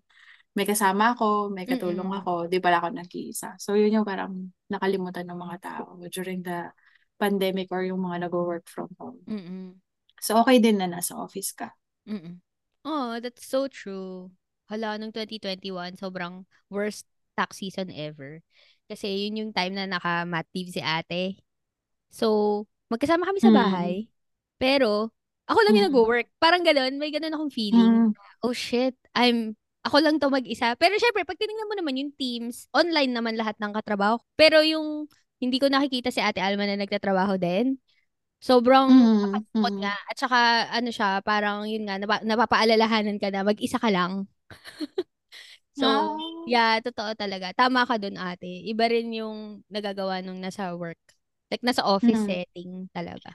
may 0.52 0.68
kasama 0.68 1.16
ako, 1.16 1.48
may 1.48 1.64
katulong 1.64 2.12
Mm-mm. 2.12 2.20
ako, 2.20 2.32
di 2.48 2.60
pala 2.60 2.84
ako 2.84 2.92
nag-iisa. 2.92 3.56
So 3.56 3.72
yun 3.72 4.00
yung 4.00 4.06
parang 4.06 4.52
nakalimutan 4.68 5.24
ng 5.28 5.38
mga 5.40 5.56
tao 5.64 5.96
during 6.12 6.44
the 6.44 6.68
pandemic 7.16 7.72
or 7.72 7.80
yung 7.86 8.04
mga 8.04 8.28
nag-work 8.28 8.68
from 8.68 8.92
home. 9.00 9.20
Mm-mm. 9.24 9.80
So 10.20 10.36
okay 10.44 10.60
din 10.60 10.76
na 10.78 10.86
nasa 10.90 11.16
office 11.16 11.56
ka. 11.56 11.72
Mm-mm. 12.04 12.42
Oh, 12.84 13.22
that's 13.22 13.46
so 13.46 13.70
true. 13.70 14.34
Hala, 14.66 14.98
nung 14.98 15.14
2021, 15.14 15.94
sobrang 15.96 16.44
worst 16.66 17.06
tax 17.38 17.62
season 17.62 17.88
ever. 17.94 18.42
Kasi 18.90 19.28
yun 19.28 19.38
yung 19.38 19.52
time 19.54 19.72
na 19.78 19.86
naka-mat 19.86 20.44
leave 20.52 20.74
si 20.74 20.82
ate. 20.82 21.40
So, 22.12 22.66
magkasama 22.92 23.24
kami 23.24 23.40
sa 23.40 23.48
Mm. 23.48 23.56
bahay. 23.56 23.92
Pero, 24.60 25.14
ako 25.48 25.58
lang 25.64 25.74
yung 25.78 25.86
Mm. 25.88 25.94
nag-work. 25.94 26.26
Parang 26.42 26.62
ganun, 26.66 26.98
may 27.00 27.08
ganun 27.14 27.32
akong 27.32 27.54
feeling. 27.54 28.10
Mm. 28.10 28.18
Oh 28.42 28.52
shit, 28.52 28.98
I'm, 29.14 29.54
ako 29.82 29.96
lang 29.98 30.16
to 30.22 30.30
mag-isa. 30.30 30.74
Pero 30.78 30.94
syempre, 30.98 31.26
pag 31.26 31.38
tinignan 31.38 31.66
mo 31.66 31.74
naman 31.74 31.98
yung 31.98 32.12
teams, 32.14 32.70
online 32.70 33.10
naman 33.10 33.34
lahat 33.34 33.58
ng 33.58 33.74
katrabaho. 33.74 34.18
Pero 34.38 34.62
yung, 34.62 35.10
hindi 35.42 35.58
ko 35.58 35.66
nakikita 35.66 36.14
si 36.14 36.22
ate 36.22 36.38
Alma 36.38 36.66
na 36.70 36.78
nagtatrabaho 36.78 37.34
din. 37.38 37.78
Sobrang 38.42 38.90
Mm. 38.90 39.42
Mm. 39.54 39.78
nga. 39.82 39.94
At 40.06 40.16
saka, 40.18 40.38
ano 40.70 40.90
siya, 40.90 41.22
parang 41.22 41.66
yun 41.66 41.86
nga, 41.86 41.98
napa, 41.98 42.22
napapaalalahanan 42.22 43.18
ka 43.18 43.30
na 43.30 43.42
mag-isa 43.46 43.78
ka 43.78 43.90
lang. 43.90 44.26
so, 45.78 45.86
Ah. 45.86 46.14
yeah, 46.46 46.78
totoo 46.82 47.14
talaga. 47.18 47.50
Tama 47.54 47.86
ka 47.86 47.98
dun, 47.98 48.18
ate. 48.18 48.46
Iba 48.66 48.86
rin 48.90 49.10
yung 49.14 49.62
nagagawa 49.70 50.22
nung 50.22 50.38
nasa 50.42 50.74
work. 50.74 50.98
Like, 51.50 51.62
nasa 51.66 51.82
office 51.86 52.22
Mm. 52.22 52.28
setting 52.30 52.70
talaga. 52.94 53.34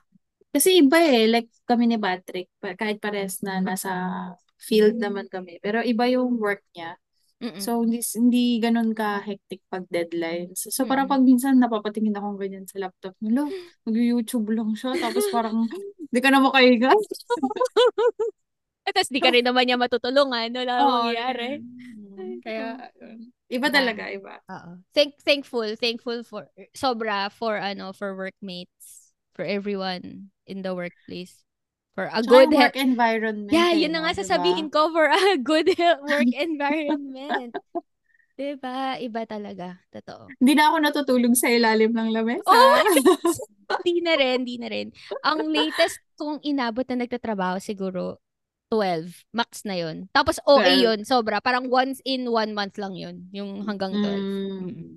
Kasi 0.52 0.80
iba 0.82 0.98
eh, 1.04 1.28
like 1.30 1.52
kami 1.68 1.86
ni 1.92 1.98
Patrick, 2.00 2.50
pa- 2.58 2.74
kahit 2.74 2.98
pares 3.04 3.44
na 3.46 3.60
nasa 3.62 3.92
field 4.58 4.98
naman 4.98 5.30
kami, 5.30 5.62
pero 5.62 5.86
iba 5.86 6.10
yung 6.10 6.38
work 6.41 6.65
niya. 6.74 6.98
Mm-mm. 7.38 7.62
So, 7.62 7.86
hindi, 7.86 8.02
hindi 8.17 8.58
ganun 8.58 8.98
ka-hectic 8.98 9.62
pag 9.70 9.86
deadlines. 9.93 10.65
So, 10.74 10.89
parang 10.89 11.06
Mm-mm. 11.06 11.13
pag 11.13 11.22
minsan 11.22 11.62
napapatingin 11.62 12.17
akong 12.17 12.41
ganyan 12.41 12.65
sa 12.65 12.82
laptop, 12.82 13.13
nilo, 13.22 13.46
nag-YouTube 13.86 14.50
lang 14.58 14.74
siya, 14.74 14.98
tapos 14.98 15.22
parang, 15.36 15.70
hindi 15.70 16.20
ka 16.20 16.30
na 16.34 16.41
makahiga. 16.41 16.89
At 18.88 18.96
tapos 18.98 19.12
di 19.13 19.22
ka 19.22 19.30
rin 19.30 19.46
naman 19.46 19.70
niya 19.70 19.78
matutulungan. 19.78 20.50
Wala 20.50 20.74
Oo, 20.82 20.89
mangyayari. 21.13 21.62
yun. 21.62 22.17
Ay, 22.17 22.32
Kaya, 22.41 22.89
iba 23.54 23.67
talaga, 23.70 24.10
iba. 24.10 24.41
Oo. 24.50 24.72
Thank, 24.98 25.22
thankful, 25.22 25.70
thankful 25.78 26.26
for, 26.26 26.50
sobra 26.74 27.30
for, 27.30 27.62
ano, 27.62 27.93
for 27.93 28.17
workmates, 28.17 29.13
for 29.38 29.46
everyone 29.46 30.34
in 30.50 30.65
the 30.65 30.74
workplace. 30.74 31.46
For 31.98 32.06
a 32.06 32.22
Tsaka 32.22 32.30
good 32.30 32.54
work 32.54 32.78
environment. 32.78 33.50
Yeah, 33.50 33.74
eh, 33.74 33.82
yun 33.82 33.90
na 33.90 34.06
nga 34.06 34.14
Diba? 34.14 34.22
sasabihin 34.22 34.70
ko 34.70 34.94
for 34.94 35.10
a 35.10 35.34
good 35.42 35.66
health 35.74 36.06
work 36.06 36.30
environment. 36.46 37.58
diba? 38.38 39.02
Iba 39.02 39.26
talaga. 39.26 39.82
Totoo. 39.90 40.30
Hindi 40.38 40.54
na 40.54 40.70
ako 40.70 40.76
natutulog 40.78 41.34
sa 41.34 41.50
ilalim 41.50 41.90
ng 41.98 42.14
lamesa. 42.14 42.46
Oh 42.46 42.54
my 42.86 43.82
Di 43.82 43.98
na 44.06 44.14
rin, 44.14 44.46
di 44.46 44.62
na 44.62 44.70
rin. 44.70 44.94
Ang 45.26 45.50
latest 45.50 45.98
kong 46.22 46.38
inabot 46.46 46.86
na 46.86 47.02
nagtatrabaho 47.02 47.58
siguro 47.58 48.22
12. 48.70 49.34
Max 49.34 49.66
na 49.66 49.82
yun. 49.82 50.06
Tapos 50.14 50.38
OA 50.46 50.78
12. 50.78 50.86
yun. 50.86 51.00
Sobra. 51.02 51.42
Parang 51.42 51.66
once 51.66 51.98
in 52.06 52.30
one 52.30 52.54
month 52.54 52.78
lang 52.78 52.94
yun. 52.94 53.26
Yung 53.34 53.66
hanggang 53.66 53.90
12. 53.90 54.06
Mm. 54.06 54.22
Mm. 54.70 54.90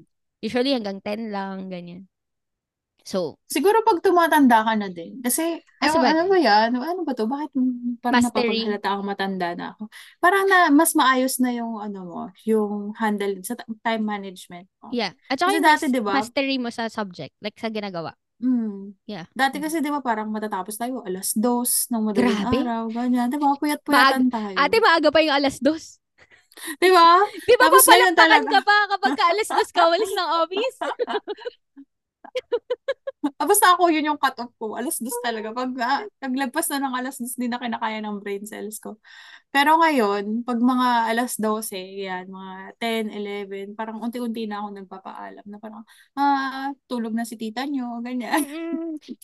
Usually 0.44 0.76
hanggang 0.76 1.00
10 1.00 1.32
lang. 1.32 1.72
Ganyan. 1.72 2.04
So, 3.10 3.34
Siguro 3.44 3.82
pag 3.82 3.98
tumatanda 3.98 4.62
ka 4.62 4.78
na 4.78 4.86
din. 4.86 5.18
Kasi, 5.18 5.58
Ah, 5.76 5.90
ewan, 5.90 5.94
sabagay. 5.98 6.12
ano 6.12 6.22
ba 6.24 6.38
yan? 6.38 6.68
Ano 6.72 7.00
ba 7.02 7.10
to? 7.10 7.26
Bakit 7.26 7.50
parang 7.98 8.22
Mastery. 8.22 8.46
napapaghalata 8.46 8.88
ako 8.88 9.00
matanda 9.02 9.48
na 9.52 9.64
ako? 9.74 9.82
Parang 10.16 10.44
na, 10.46 10.58
mas 10.70 10.94
maayos 10.94 11.34
na 11.36 11.50
yung, 11.50 11.74
ano 11.76 12.00
mo, 12.00 12.20
yung 12.44 12.94
handle 12.94 13.34
sa 13.42 13.58
time 13.58 14.04
management 14.04 14.70
mo. 14.78 14.94
yeah. 14.94 15.10
At 15.26 15.36
saka 15.36 15.50
Kasi 15.50 15.56
yung 15.56 15.66
dati, 15.66 15.84
mas- 15.84 15.90
di 15.90 16.00
ba? 16.00 16.12
mastery 16.14 16.56
mo 16.56 16.70
sa 16.70 16.86
subject. 16.86 17.34
Like 17.40 17.58
sa 17.58 17.66
ginagawa. 17.68 18.14
Mm. 18.38 18.94
Yeah. 19.04 19.26
Dati 19.34 19.58
Mm. 19.58 19.64
kasi, 19.66 19.76
di 19.82 19.90
ba, 19.90 20.00
parang 20.00 20.30
matatapos 20.30 20.72
tayo 20.72 21.02
alas 21.02 21.34
dos 21.34 21.90
ng 21.90 22.06
madaling 22.06 22.30
Grabe. 22.40 22.58
araw, 22.62 22.82
ganyan. 22.88 23.26
Di 23.26 23.36
ba? 23.36 23.52
Puyat-puyatan 23.52 24.30
tayo. 24.30 24.54
Ate, 24.54 24.78
maaga 24.78 25.10
pa 25.10 25.18
yung 25.18 25.34
alas 25.34 25.58
dos. 25.58 25.98
Di 26.78 26.88
ba? 26.88 27.26
Di 27.26 27.54
ba 27.54 27.66
papalakpakan 27.68 28.44
ka 28.44 28.60
pa 28.60 28.76
kapag 28.88 29.12
ka 29.12 29.24
alas 29.28 29.48
dos 29.50 29.70
ka 29.70 29.82
walis 29.88 30.12
ng 30.14 30.30
office? 30.38 30.78
Ah, 33.36 33.44
Basta 33.44 33.76
ako 33.76 33.92
yun 33.92 34.08
yung 34.08 34.20
cut-off 34.20 34.48
ko. 34.56 34.80
Alas 34.80 34.96
dos 34.96 35.12
talaga. 35.20 35.52
Pag 35.52 35.70
ah, 35.84 36.00
naglagpas 36.24 36.72
na 36.72 36.80
ng 36.80 36.94
alas 36.96 37.20
dos, 37.20 37.36
di 37.36 37.48
na 37.52 37.60
kinakaya 37.60 38.00
ng 38.00 38.16
brain 38.20 38.44
cells 38.48 38.80
ko. 38.80 38.96
Pero 39.52 39.76
ngayon, 39.80 40.44
pag 40.44 40.56
mga 40.60 40.88
alas 41.12 41.36
12, 41.36 42.00
yan, 42.04 42.28
mga 42.32 42.54
10, 42.80 43.08
11, 43.12 43.66
parang 43.76 44.00
unti-unti 44.00 44.48
na 44.48 44.64
ako 44.64 44.68
nagpapaalam 44.72 45.44
na 45.48 45.58
parang, 45.60 45.82
ah, 46.16 46.72
tulog 46.88 47.12
na 47.12 47.28
si 47.28 47.36
tita 47.36 47.64
nyo, 47.68 48.00
ganyan. 48.00 48.44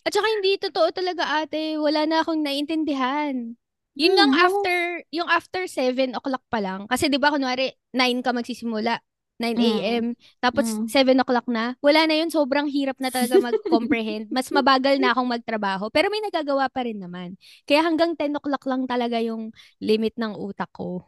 At 0.05 0.13
saka 0.13 0.27
hindi 0.29 0.57
totoo 0.61 0.89
talaga 0.93 1.45
ate. 1.45 1.77
Wala 1.81 2.05
na 2.05 2.21
akong 2.21 2.41
naiintindihan. 2.41 3.57
Yun 3.97 4.13
Hmm, 4.13 4.29
after, 4.37 5.01
yung 5.09 5.25
after 5.29 5.65
7 5.65 6.13
o'clock 6.13 6.45
pa 6.53 6.61
lang. 6.61 6.85
Kasi 6.85 7.09
di 7.09 7.17
ba 7.17 7.33
kunwari, 7.33 7.73
9 7.93 8.21
ka 8.21 8.29
magsisimula. 8.33 9.01
9 9.37 9.53
Mm. 9.53 9.65
a.m. 9.69 10.05
Tapos 10.41 10.65
Mm. 10.65 10.85
7 10.89 11.21
o'clock 11.21 11.45
na. 11.45 11.77
Wala 11.79 12.09
na 12.09 12.17
yun. 12.17 12.33
Sobrang 12.33 12.65
hirap 12.65 12.97
na 12.97 13.13
talaga 13.13 13.37
mag-comprehend. 13.37 14.27
Mas 14.35 14.49
mabagal 14.49 14.97
na 14.97 15.13
akong 15.13 15.29
magtrabaho. 15.29 15.93
Pero 15.93 16.09
may 16.09 16.25
nagagawa 16.25 16.65
pa 16.67 16.81
rin 16.83 16.97
naman. 16.97 17.37
Kaya 17.63 17.85
hanggang 17.85 18.17
10 18.17 18.33
o'clock 18.33 18.65
lang 18.65 18.89
talaga 18.89 19.21
yung 19.21 19.53
limit 19.77 20.17
ng 20.17 20.33
utak 20.33 20.73
ko. 20.73 21.05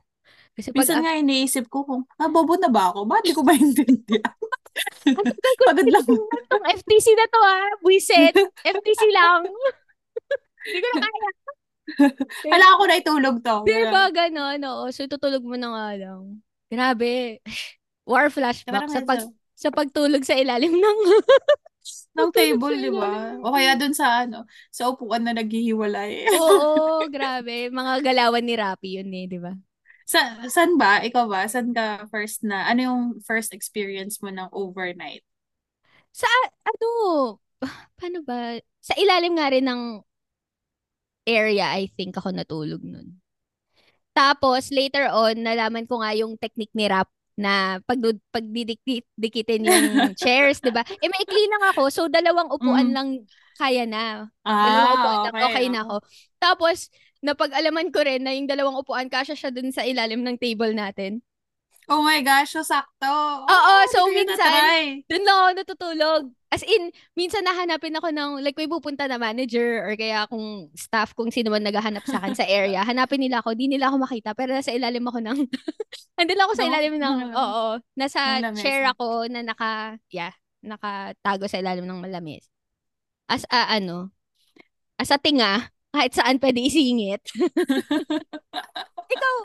Kasi 0.53 0.69
pag 0.69 0.85
Minsan 0.85 1.01
nga 1.01 1.17
iniisip 1.17 1.65
ko 1.73 1.81
kung, 1.87 2.01
ah, 2.19 2.29
bobo 2.29 2.53
na 2.53 2.69
ba 2.69 2.93
ako? 2.93 3.09
Bakit 3.09 3.23
di 3.25 3.33
ko 3.33 3.41
maintindihan? 3.41 4.35
Pagod 5.65 5.87
lang. 5.89 6.05
Itong 6.05 6.65
FTC 6.69 7.07
na 7.17 7.25
to 7.25 7.39
ah. 7.41 7.67
Buisit. 7.81 8.33
FTC 8.61 9.01
lang. 9.09 9.41
Hindi 10.69 10.79
ko 10.83 10.97
na 10.99 11.09
kaya. 11.09 11.29
Wala 12.45 12.65
ako 12.77 12.83
na 12.85 12.95
itulog 12.99 13.35
to. 13.41 13.55
Di 13.65 13.89
ba 13.89 14.13
ganon? 14.13 14.61
Oo. 14.61 14.85
So, 14.93 15.09
tutulog 15.09 15.41
mo 15.41 15.57
na 15.57 15.73
nga 15.73 15.87
lang. 15.97 16.43
Grabe. 16.69 17.41
War 18.09 18.33
flashback 18.33 18.89
sa, 18.89 19.05
pag, 19.05 19.21
sa 19.53 19.69
pagtulog 19.69 20.25
sa 20.25 20.33
ilalim 20.33 20.73
ng 20.73 20.99
ng 22.17 22.29
table, 22.33 22.75
di 22.75 22.91
ba? 22.91 23.37
O 23.39 23.53
kaya 23.53 23.77
dun 23.77 23.93
sa 23.93 24.25
ano, 24.25 24.49
sa 24.73 24.89
upuan 24.89 25.23
na 25.23 25.37
naghihiwalay. 25.37 26.25
Oo, 26.41 27.05
grabe. 27.07 27.69
Mga 27.69 27.93
galawan 28.01 28.43
ni 28.43 28.57
Rappi 28.57 28.99
yun 28.99 29.13
eh, 29.13 29.25
di 29.29 29.39
ba? 29.39 29.53
Sa, 30.09 30.49
saan 30.49 30.73
ba? 30.75 31.05
Ikaw 31.05 31.25
ba? 31.29 31.45
Saan 31.45 31.69
ka 31.69 32.09
first 32.09 32.41
na, 32.41 32.65
ano 32.65 32.79
yung 32.81 33.01
first 33.21 33.53
experience 33.53 34.17
mo 34.25 34.33
ng 34.33 34.49
overnight? 34.49 35.21
Sa, 36.09 36.27
ano, 36.65 36.87
paano 37.97 38.25
ba? 38.25 38.57
Sa 38.81 38.97
ilalim 38.97 39.37
nga 39.37 39.53
rin 39.53 39.69
ng 39.69 40.01
area, 41.29 41.77
I 41.77 41.93
think 41.93 42.17
ako 42.17 42.33
natulog 42.33 42.81
nun. 42.81 43.21
Tapos, 44.17 44.73
later 44.73 45.13
on, 45.13 45.45
nalaman 45.45 45.85
ko 45.85 46.01
nga 46.01 46.11
yung 46.17 46.35
technique 46.41 46.73
ni 46.73 46.89
Rap, 46.89 47.07
na 47.39 47.79
pag 47.87 48.03
pagdidikit-dikitin 48.35 49.63
yung 49.63 49.85
chairs, 50.19 50.59
'di 50.59 50.75
ba? 50.75 50.83
Eh 50.83 51.07
maikli 51.07 51.43
lang 51.47 51.63
ako, 51.71 51.87
so 51.87 52.01
dalawang 52.11 52.51
upuan 52.51 52.91
mm. 52.91 52.95
lang 52.95 53.09
kaya 53.55 53.87
na. 53.87 54.27
Ah, 54.43 54.67
dalawang 54.67 54.91
upuan 54.99 55.15
okay, 55.15 55.31
lang, 55.31 55.47
okay 55.47 55.67
na 55.71 55.79
ako. 55.87 55.95
Tapos 56.35 56.77
napag-alaman 57.23 57.87
ko 57.95 57.99
rin 58.03 58.23
na 58.27 58.35
yung 58.35 58.47
dalawang 58.47 58.75
upuan 58.79 59.07
kasya 59.07 59.39
siya 59.39 59.51
dun 59.55 59.71
sa 59.71 59.87
ilalim 59.87 60.19
ng 60.19 60.35
table 60.35 60.75
natin. 60.75 61.23
Oh 61.89 62.05
my 62.05 62.21
gosh, 62.21 62.53
so 62.53 62.61
sakto. 62.61 63.09
Oo, 63.09 63.49
oh, 63.49 63.83
so 63.89 64.05
minsan, 64.13 65.01
dun 65.09 65.25
lang 65.25 65.37
ako 65.41 65.49
natutulog. 65.57 66.23
As 66.53 66.61
in, 66.61 66.93
minsan 67.17 67.41
nahanapin 67.41 67.97
ako 67.97 68.13
ng, 68.13 68.31
like 68.45 68.53
may 68.57 68.69
pupunta 68.69 69.09
na 69.09 69.17
manager 69.17 69.85
or 69.85 69.97
kaya 69.97 70.29
kung 70.29 70.69
staff, 70.77 71.17
kung 71.17 71.33
sino 71.33 71.49
man 71.49 71.65
naghahanap 71.65 72.05
sa 72.05 72.21
akin 72.21 72.37
sa 72.37 72.45
area, 72.61 72.85
hanapin 72.85 73.21
nila 73.21 73.41
ako, 73.41 73.57
di 73.57 73.65
nila 73.65 73.89
ako 73.89 74.05
makita, 74.05 74.37
pero 74.37 74.53
nasa 74.53 74.69
ilalim 74.69 75.01
ako 75.05 75.17
ng, 75.17 75.37
andun 76.21 76.37
lang 76.37 76.45
ako 76.45 76.55
sa 76.57 76.67
ilalim 76.69 76.93
ng, 76.97 77.17
no, 77.29 77.37
oo, 77.37 77.65
nasa 77.97 78.37
chair 78.57 78.85
ako 78.93 79.25
na 79.25 79.41
naka, 79.41 79.97
yeah, 80.13 80.33
nakatago 80.61 81.49
sa 81.49 81.57
ilalim 81.57 81.89
ng 81.89 82.01
malamis. 82.05 82.45
As 83.29 83.45
a, 83.49 83.77
ano, 83.77 84.13
as 84.97 85.09
a 85.09 85.17
tinga, 85.17 85.73
kahit 85.89 86.13
saan 86.13 86.37
pwede 86.37 86.61
isingit. 86.65 87.21
Ikaw, 89.13 89.35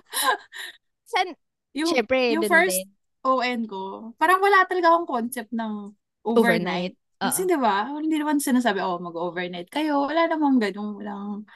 san, 1.09 1.37
yung, 1.75 1.91
Siyempre, 1.91 2.39
yung 2.39 2.47
first 2.47 2.79
din. 2.79 2.89
ON 3.25 3.61
ko, 3.67 4.13
parang 4.21 4.39
wala 4.39 4.63
talaga 4.69 4.95
akong 4.95 5.09
concept 5.09 5.51
ng 5.51 5.91
overnight. 6.23 6.95
overnight. 6.95 6.95
Kasi 7.25 7.49
di 7.49 7.57
ba, 7.57 7.89
hindi 7.89 8.21
naman 8.21 8.37
sinasabi, 8.37 8.85
oh, 8.85 9.01
mag-overnight 9.01 9.73
kayo. 9.73 10.05
Wala 10.05 10.29
namang 10.29 10.61
ganun. 10.61 11.01
Walang 11.01 11.49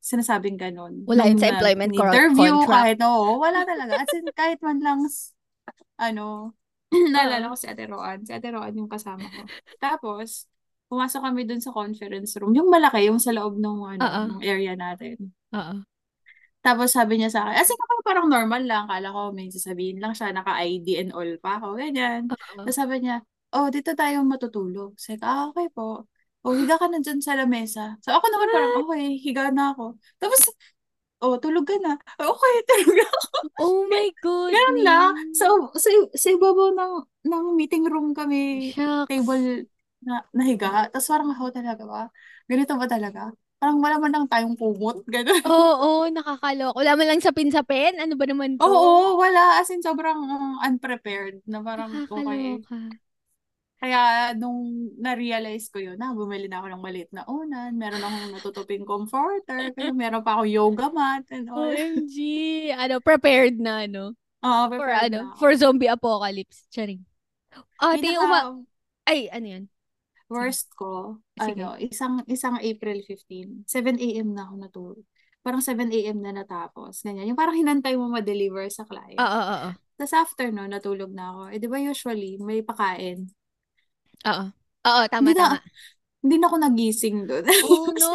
sinasabing 0.00 0.56
ganun. 0.56 1.04
Wala 1.04 1.28
yun 1.28 1.36
sa 1.36 1.52
employment 1.52 1.92
interview, 1.92 2.54
contract. 2.64 2.72
kahit, 2.72 2.98
oo, 3.04 3.36
wala 3.36 3.60
talaga. 3.66 3.92
As 4.00 4.12
in, 4.16 4.24
kahit 4.32 4.58
man 4.64 4.80
lang, 4.80 5.04
ano, 6.00 6.56
naalala 7.12 7.52
ko 7.52 7.56
si 7.60 7.66
Ate 7.68 7.84
Roan. 7.84 8.24
Si 8.24 8.32
Ate 8.32 8.48
Roan 8.48 8.72
yung 8.72 8.88
kasama 8.88 9.26
ko. 9.26 9.42
Tapos, 9.84 10.48
pumasok 10.88 11.20
kami 11.28 11.44
dun 11.44 11.60
sa 11.60 11.76
conference 11.76 12.32
room. 12.40 12.56
Yung 12.56 12.72
malaki, 12.72 13.12
yung 13.12 13.20
sa 13.20 13.36
loob 13.36 13.60
ng, 13.60 13.78
ano, 13.96 14.00
uh-uh. 14.00 14.26
ng 14.32 14.40
area 14.44 14.72
natin. 14.76 15.28
Oo. 15.52 15.84
Tapos 16.62 16.94
sabi 16.94 17.18
niya 17.18 17.28
sa 17.28 17.42
akin, 17.42 17.58
as 17.58 17.68
in 17.68 17.76
ako 17.76 18.02
parang 18.06 18.26
normal 18.30 18.62
lang. 18.62 18.86
Kala 18.86 19.10
ko 19.10 19.34
may 19.34 19.50
sasabihin 19.50 19.98
lang 19.98 20.14
siya, 20.14 20.30
naka-ID 20.30 20.86
and 21.02 21.10
all 21.10 21.26
pa 21.42 21.58
ako, 21.58 21.74
ganyan. 21.74 22.30
Uh-oh. 22.30 22.62
Tapos 22.62 22.76
sabi 22.78 23.02
niya, 23.02 23.26
oh, 23.58 23.68
dito 23.68 23.92
tayo 23.98 24.22
matutulog. 24.22 24.94
Sabi 24.94 25.18
ah, 25.26 25.50
okay 25.50 25.66
po. 25.74 26.06
Oh, 26.42 26.54
higa 26.54 26.78
ka 26.78 26.86
na 26.90 27.02
dyan 27.02 27.22
sa 27.22 27.34
lamesa. 27.34 27.98
So 28.02 28.14
ako 28.14 28.26
naman 28.30 28.48
parang, 28.50 28.74
okay, 28.86 29.04
higa 29.18 29.50
na 29.54 29.74
ako. 29.74 29.94
Tapos, 30.18 30.50
oh, 31.22 31.38
tulog 31.38 31.66
ka 31.66 31.78
na. 31.78 31.94
Okay, 32.18 32.54
tulog 32.70 33.10
ako. 33.10 33.38
Oh 33.62 33.80
my 33.86 34.08
God. 34.22 34.50
Ganun 34.50 34.78
lang. 34.82 35.12
So, 35.34 35.70
sa, 35.74 35.90
sa 36.14 36.28
ibabaw 36.34 36.74
ng, 36.74 36.92
ng 37.26 37.44
meeting 37.54 37.86
room 37.86 38.10
kami, 38.10 38.74
Shucks. 38.74 39.10
table 39.10 39.70
na 40.02 40.26
nahiga. 40.34 40.90
Tapos 40.90 41.06
parang 41.06 41.30
ako 41.30 41.54
talaga 41.54 41.82
ba? 41.86 42.02
Ganito 42.50 42.74
ba 42.74 42.86
talaga? 42.90 43.30
Parang 43.62 43.78
wala 43.78 43.94
man 44.02 44.10
lang 44.10 44.26
tayong 44.26 44.58
kumot. 44.58 45.06
Ganun. 45.06 45.38
Oo, 45.46 46.10
nakakalok. 46.10 46.74
Wala 46.74 46.98
man 46.98 47.06
lang 47.14 47.22
sapin-sapin? 47.22 47.94
Ano 48.02 48.18
ba 48.18 48.26
naman 48.26 48.58
to? 48.58 48.66
Oo, 48.66 49.14
wala. 49.22 49.62
As 49.62 49.70
in, 49.70 49.78
sobrang 49.78 50.18
uh, 50.18 50.66
unprepared 50.66 51.38
na 51.46 51.62
parang 51.62 51.94
okay. 52.10 52.58
Kaya 53.78 54.34
nung 54.34 54.90
na-realize 54.98 55.70
ko 55.70 55.78
yun, 55.78 55.94
na 55.94 56.10
bumili 56.10 56.50
na 56.50 56.58
ako 56.58 56.74
ng 56.74 56.82
maliit 56.82 57.10
na 57.14 57.22
unan, 57.30 57.70
meron 57.78 58.02
akong 58.02 58.30
natutuping 58.34 58.82
comforter, 58.86 59.74
kaya 59.74 59.90
meron 59.90 60.22
pa 60.22 60.38
ako 60.38 60.46
yoga 60.46 60.86
mat 60.90 61.26
and 61.30 61.50
all. 61.50 61.66
OMG! 61.66 62.14
Ano, 62.78 62.98
prepared 62.98 63.58
na, 63.58 63.86
ano? 63.86 64.14
Oo, 64.42 64.62
prepared 64.70 64.90
for, 64.90 65.06
ano, 65.06 65.18
na. 65.22 65.34
For 65.38 65.50
zombie 65.54 65.90
apocalypse. 65.90 66.66
Charing. 66.70 67.02
Ah, 67.78 67.94
Ate, 67.94 68.10
uma... 68.18 68.62
Ay, 69.02 69.26
ano 69.30 69.46
yan? 69.46 69.64
Worst 70.32 70.72
ko, 70.72 71.20
Sige. 71.36 71.60
ano, 71.60 71.76
isang 71.76 72.24
isang 72.24 72.56
April 72.56 73.04
15, 73.04 73.68
7 73.68 74.00
AM 74.00 74.32
na 74.32 74.48
ako 74.48 74.54
natulog. 74.56 75.06
Parang 75.44 75.60
7 75.60 75.92
AM 75.92 76.18
na 76.24 76.32
natapos. 76.32 77.04
Ganyan. 77.04 77.28
Yung 77.28 77.36
parang 77.36 77.58
hinantay 77.58 77.98
mo 77.98 78.08
ma-deliver 78.08 78.64
sa 78.72 78.88
client. 78.88 79.20
Oo, 79.20 79.28
oo, 79.28 79.54
oo. 79.68 79.70
Tapos 80.00 80.14
after 80.16 80.48
no, 80.48 80.64
natulog 80.64 81.12
na 81.12 81.34
ako. 81.34 81.40
Eh, 81.52 81.58
di 81.60 81.68
ba 81.68 81.76
usually, 81.76 82.40
may 82.40 82.64
pakain. 82.64 83.28
Oo. 84.24 84.44
Oo, 84.82 85.02
tama, 85.12 85.30
hindi 85.30 85.34
tama. 85.36 85.58
Na, 85.58 85.62
hindi 86.22 86.36
na 86.38 86.46
ako 86.46 86.56
nagising 86.62 87.16
doon. 87.26 87.44
Oh, 87.66 87.90
no. 87.90 88.14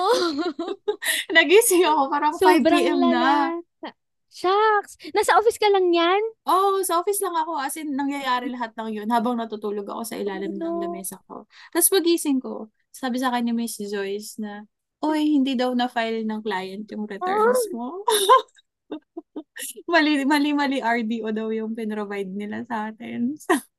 nagising 1.38 1.84
ako 1.84 2.02
parang 2.08 2.34
Sobrang 2.40 2.64
5 2.64 2.84
p.m. 2.88 3.00
lala. 3.04 3.14
na. 3.14 3.90
Shucks! 4.28 5.00
Nasa 5.16 5.40
office 5.40 5.58
ka 5.58 5.72
lang 5.72 5.90
yan? 5.96 6.22
Oo, 6.46 6.78
oh, 6.78 6.84
sa 6.84 7.00
office 7.00 7.24
lang 7.24 7.34
ako. 7.34 7.58
As 7.58 7.80
in, 7.80 7.96
nangyayari 7.96 8.52
lahat 8.52 8.76
ng 8.76 8.92
yun 8.92 9.10
habang 9.10 9.40
natutulog 9.40 9.88
ako 9.88 10.04
sa 10.04 10.20
ilalim 10.20 10.56
oh, 10.56 10.60
no. 10.60 10.66
ng 10.68 10.78
lamesa 10.88 11.18
ko. 11.26 11.48
Tapos 11.72 11.90
pagising 11.90 12.44
ko, 12.44 12.70
sabi 12.92 13.18
sa 13.18 13.32
kanya 13.32 13.56
Miss 13.56 13.80
Joyce 13.80 14.38
na, 14.44 14.68
Oy, 15.06 15.38
hindi 15.38 15.54
daw 15.54 15.78
na-file 15.78 16.26
ng 16.26 16.42
client 16.42 16.90
yung 16.90 17.06
returns 17.06 17.62
oh. 17.70 17.74
mo. 17.78 17.88
mali, 19.94 20.26
mali, 20.26 20.50
mali 20.58 20.78
RDO 20.82 21.30
daw 21.30 21.54
yung 21.54 21.78
pinrovide 21.78 22.34
nila 22.34 22.66
sa 22.66 22.90
atin. 22.90 23.38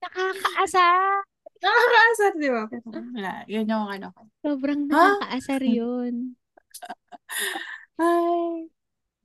Nakakaasar! 0.00 1.28
Nakakaasar, 1.60 2.32
di 2.40 2.48
ba? 2.48 2.64
Pero 2.72 2.88
wala, 2.88 3.44
yun 3.44 3.68
yung 3.68 3.84
ano. 3.84 4.16
Sobrang 4.40 4.88
nakakaasar 4.88 5.60
yun. 5.60 6.40
Ay, 8.00 8.72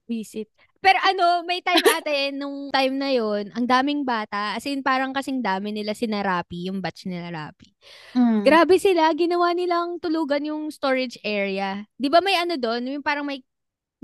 Visit. 0.06 0.50
Pero 0.86 1.02
ano, 1.02 1.42
may 1.50 1.66
time 1.66 1.82
ate, 1.82 2.30
nung 2.30 2.70
time 2.70 2.94
na 2.94 3.10
yon 3.10 3.50
ang 3.58 3.66
daming 3.66 4.06
bata. 4.06 4.54
As 4.54 4.70
in, 4.70 4.86
parang 4.86 5.18
kasing 5.18 5.42
dami 5.42 5.74
nila 5.74 5.98
si 5.98 6.06
Narapi, 6.06 6.70
yung 6.70 6.78
batch 6.78 7.10
nila 7.10 7.34
Rapi. 7.34 7.74
Mm. 8.14 8.46
Grabe 8.46 8.78
sila, 8.78 9.10
ginawa 9.18 9.50
nilang 9.58 9.98
tulugan 9.98 10.46
yung 10.46 10.70
storage 10.70 11.18
area. 11.26 11.90
Di 11.98 12.06
ba 12.06 12.22
may 12.22 12.38
ano 12.38 12.54
doon? 12.54 12.86
Yung 12.86 13.02
parang 13.02 13.26
may 13.26 13.42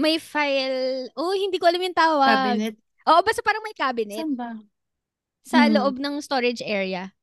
may 0.02 0.18
file. 0.18 1.06
Oh, 1.14 1.38
hindi 1.38 1.62
ko 1.62 1.70
alam 1.70 1.86
yung 1.86 1.94
tawag. 1.94 2.58
Cabinet? 2.58 2.76
Oo, 3.06 3.22
basta 3.22 3.42
parang 3.46 3.62
may 3.62 3.78
cabinet. 3.78 4.18
Saan 4.18 4.34
ba? 4.34 4.52
Sa 5.46 5.70
mm. 5.70 5.72
loob 5.78 5.96
ng 6.02 6.18
storage 6.18 6.66
area. 6.66 7.14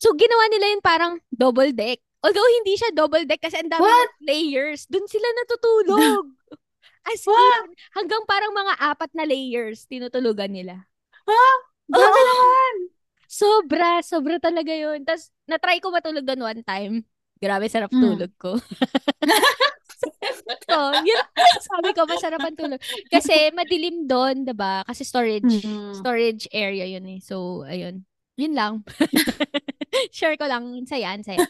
So, 0.00 0.16
ginawa 0.16 0.44
nila 0.48 0.72
yun 0.72 0.80
parang 0.80 1.12
double 1.28 1.76
deck. 1.76 2.00
Although, 2.24 2.48
hindi 2.60 2.80
siya 2.80 2.96
double 2.96 3.28
deck 3.28 3.44
kasi 3.44 3.60
ang 3.60 3.68
dami 3.68 3.84
layers. 4.24 4.88
Doon 4.88 5.04
sila 5.04 5.28
natutulog. 5.36 6.32
As 7.04 7.20
What? 7.28 7.68
in, 7.68 7.76
hanggang 7.92 8.24
parang 8.24 8.52
mga 8.56 8.74
apat 8.80 9.10
na 9.12 9.28
layers 9.28 9.84
tinutulugan 9.84 10.52
nila. 10.52 10.88
Ha? 11.28 11.44
Grabe 11.84 12.16
oh, 12.16 12.24
naman! 12.24 12.74
Sobra, 13.28 14.00
sobra 14.00 14.36
talaga 14.40 14.72
yun. 14.72 15.04
Tapos, 15.04 15.28
na-try 15.44 15.82
ko 15.82 15.92
matulog 15.92 16.24
doon 16.24 16.44
one 16.44 16.62
time. 16.64 16.94
Grabe, 17.42 17.68
sarap 17.68 17.92
mm. 17.92 18.00
tulog 18.00 18.32
ko. 18.40 18.56
so, 20.64 20.76
yun, 21.08 21.24
sabi 21.60 21.90
ko, 21.92 22.08
masarap 22.08 22.40
ang 22.40 22.56
tulog. 22.56 22.80
Kasi 23.10 23.52
madilim 23.52 24.08
doon, 24.08 24.48
ba? 24.54 24.86
Kasi 24.86 25.04
storage, 25.04 25.60
mm-hmm. 25.60 25.98
storage 25.98 26.48
area 26.54 26.88
yun 26.88 27.04
eh. 27.10 27.20
So, 27.20 27.66
ayun. 27.68 28.06
Yun 28.40 28.54
lang. 28.54 28.74
Share 30.16 30.38
ko 30.38 30.46
lang. 30.46 30.86
Saya, 30.86 31.18
saya. 31.20 31.42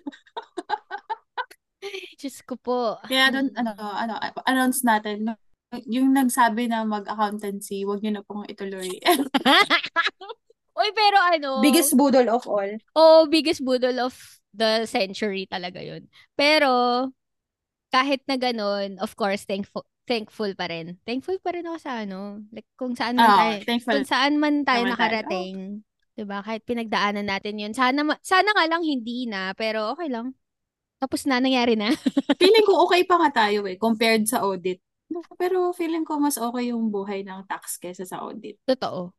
Diyos 2.19 2.41
ko 2.49 2.57
po. 2.57 2.97
Kaya 3.05 3.29
doon, 3.29 3.53
ano, 3.61 3.77
ano, 3.77 4.17
announce 4.49 4.89
natin, 4.89 5.37
yung 5.87 6.15
nagsabi 6.15 6.71
na 6.71 6.85
mag-accountancy, 6.85 7.87
wag 7.89 8.01
niyo 8.01 8.21
na 8.21 8.25
pong 8.27 8.47
ituloy. 8.47 8.89
Uy, 10.79 10.89
pero 10.91 11.17
ano? 11.23 11.63
Biggest 11.63 11.95
budol 11.95 12.27
of 12.27 12.45
all. 12.51 12.71
Oh, 12.99 13.31
biggest 13.31 13.63
budol 13.63 13.95
of 14.03 14.15
the 14.51 14.87
century 14.91 15.47
talaga 15.47 15.79
yun. 15.79 16.11
Pero, 16.35 16.71
kahit 17.95 18.27
na 18.27 18.35
ganun, 18.35 18.99
of 18.99 19.15
course, 19.15 19.47
thankful 19.47 19.87
thankful 20.05 20.53
pa 20.53 20.69
rin. 20.69 21.01
Thankful 21.09 21.41
pa 21.41 21.57
rin 21.57 21.65
ako 21.65 21.79
sa 21.81 22.05
ano, 22.05 22.45
like 22.53 22.69
kung 22.77 22.93
saan 22.93 23.17
man 23.17 23.29
oh, 23.29 23.39
tayo, 23.41 23.57
thankful. 23.65 23.93
kung 23.97 24.07
saan 24.07 24.35
man 24.37 24.55
tayo 24.63 24.83
nakarating. 24.85 25.81
Tayo. 25.81 25.81
Oh. 25.81 26.13
'Di 26.15 26.25
ba? 26.29 26.39
Kahit 26.45 26.63
pinagdaanan 26.63 27.27
natin 27.27 27.59
'yun. 27.59 27.73
Sana 27.75 28.05
sana 28.23 28.51
nga 28.53 28.65
lang 28.69 28.85
hindi 28.85 29.27
na, 29.27 29.57
pero 29.57 29.97
okay 29.97 30.13
lang. 30.13 30.37
Tapos 31.01 31.27
na 31.27 31.43
nangyari 31.43 31.75
na. 31.75 31.91
Feeling 32.41 32.65
ko 32.69 32.87
okay 32.87 33.03
pa 33.05 33.19
nga 33.19 33.45
tayo 33.45 33.67
eh 33.67 33.77
compared 33.81 34.29
sa 34.29 34.45
audit. 34.45 34.79
Pero 35.39 35.71
feeling 35.77 36.03
ko 36.03 36.19
mas 36.19 36.41
okay 36.41 36.73
yung 36.73 36.89
buhay 36.89 37.23
ng 37.23 37.47
tax 37.47 37.79
kesa 37.79 38.03
sa 38.09 38.23
audit. 38.25 38.59
Totoo. 38.65 39.15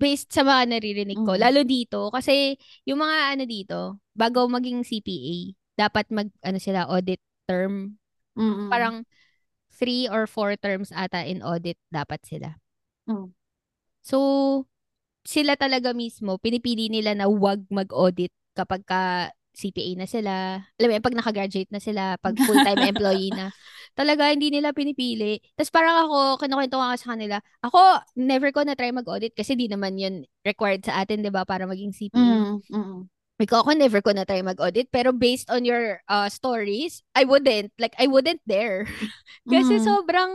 Based 0.00 0.32
sa 0.32 0.46
mga 0.46 0.76
naririnig 0.76 1.20
ko. 1.20 1.36
Mm. 1.36 1.40
Lalo 1.40 1.60
dito. 1.66 2.08
Kasi 2.08 2.56
yung 2.88 3.04
mga 3.04 3.36
ano 3.36 3.44
dito, 3.44 3.78
bago 4.16 4.48
maging 4.48 4.80
CPA, 4.80 5.36
dapat 5.76 6.06
mag, 6.12 6.28
ano 6.40 6.58
sila, 6.60 6.88
audit 6.88 7.20
term. 7.44 8.00
Mm-mm. 8.36 8.72
Parang 8.72 9.04
three 9.72 10.08
or 10.08 10.28
four 10.28 10.56
terms 10.60 10.92
ata 10.92 11.24
in 11.24 11.40
audit 11.40 11.76
dapat 11.92 12.20
sila. 12.24 12.56
Mm. 13.08 13.32
So, 14.00 14.18
sila 15.24 15.56
talaga 15.56 15.92
mismo, 15.92 16.40
pinipili 16.40 16.88
nila 16.88 17.12
na 17.12 17.28
wag 17.28 17.64
mag-audit 17.68 18.32
kapag 18.56 18.82
ka 18.88 19.32
CPA 19.50 19.92
na 19.98 20.06
sila. 20.06 20.34
Alam 20.78 20.88
mo, 20.94 21.02
pag 21.02 21.18
nakagraduate 21.18 21.70
na 21.74 21.82
sila, 21.82 22.16
pag 22.22 22.38
full-time 22.38 22.80
employee 22.94 23.34
na. 23.34 23.50
Talaga 23.94 24.30
hindi 24.30 24.50
nila 24.50 24.72
pinipili. 24.72 25.38
Tapos 25.58 25.72
parang 25.72 26.06
ako, 26.08 26.40
kinukwento 26.42 26.76
ko 26.78 26.82
nga 26.84 26.98
sa 27.00 27.10
kanila, 27.16 27.36
ako, 27.64 27.80
never 28.16 28.50
ko 28.54 28.64
na-try 28.64 28.90
mag-audit 28.94 29.34
kasi 29.34 29.54
di 29.56 29.66
naman 29.66 29.96
yun 29.98 30.24
required 30.46 30.84
sa 30.84 31.02
atin, 31.02 31.22
di 31.24 31.30
ba, 31.30 31.44
para 31.44 31.66
maging 31.68 31.92
CPA. 31.92 32.18
Mm, 32.18 32.58
mm. 32.70 33.00
Ikaw, 33.40 33.64
ako 33.64 33.72
never 33.72 34.00
ko 34.04 34.12
na-try 34.12 34.44
mag-audit, 34.44 34.92
pero 34.92 35.16
based 35.16 35.48
on 35.48 35.64
your 35.64 36.04
uh, 36.12 36.28
stories, 36.28 37.00
I 37.16 37.24
wouldn't. 37.24 37.72
Like, 37.80 37.96
I 37.96 38.04
wouldn't 38.04 38.44
dare. 38.44 38.84
kasi 39.48 39.80
Mm. 39.80 39.84
sobrang, 39.84 40.30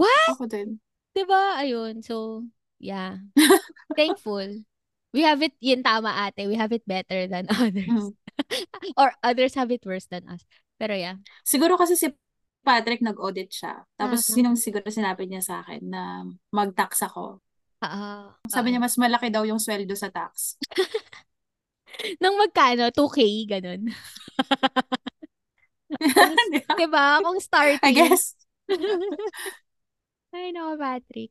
what? 0.00 0.28
Ako 0.32 0.48
din. 0.48 0.80
Di 1.12 1.22
ba? 1.28 1.60
Ayun. 1.60 2.00
So, 2.00 2.48
yeah. 2.80 3.20
Thankful. 3.98 4.64
We 5.14 5.22
have 5.22 5.44
it, 5.46 5.54
yun 5.62 5.86
tama 5.86 6.10
ate, 6.10 6.48
we 6.50 6.58
have 6.58 6.72
it 6.74 6.82
better 6.88 7.28
than 7.30 7.46
others. 7.54 7.86
Mm. 7.86 8.12
Or 8.98 9.14
others 9.22 9.54
have 9.54 9.70
it 9.70 9.86
worse 9.86 10.10
than 10.10 10.26
us. 10.26 10.42
Pero 10.74 10.90
yeah. 10.98 11.22
Siguro 11.46 11.78
kasi 11.78 11.94
si 11.94 12.10
Patrick 12.64 13.04
nag-audit 13.04 13.52
siya. 13.52 13.84
Tapos 13.94 14.24
Ah. 14.24 14.32
sinong 14.32 14.56
siguro 14.56 14.88
sinabi 14.88 15.28
niya 15.28 15.44
sa 15.44 15.54
akin 15.60 15.82
na 15.84 16.24
mag-tax 16.50 17.04
ako. 17.04 17.38
Ah, 17.84 18.32
Sabi 18.48 18.72
niya 18.72 18.80
mas 18.80 18.96
malaki 18.96 19.28
daw 19.28 19.44
yung 19.44 19.60
sweldo 19.60 19.92
sa 19.92 20.08
tax. 20.08 20.56
Nang 22.24 22.40
magkano? 22.40 22.88
2K, 22.88 23.18
ganun. 23.46 23.92
Di 26.50 26.58
ba? 26.64 26.74
diba? 26.74 27.06
Kung 27.22 27.38
starting. 27.38 27.84
I 27.86 27.92
guess. 27.92 28.34
Ay, 30.34 30.50
nako, 30.50 30.80
Patrick. 30.80 31.30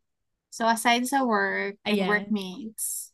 So 0.54 0.70
aside 0.70 1.04
sa 1.10 1.26
work 1.26 1.82
and 1.82 1.98
Ayan. 1.98 2.08
workmates, 2.08 3.10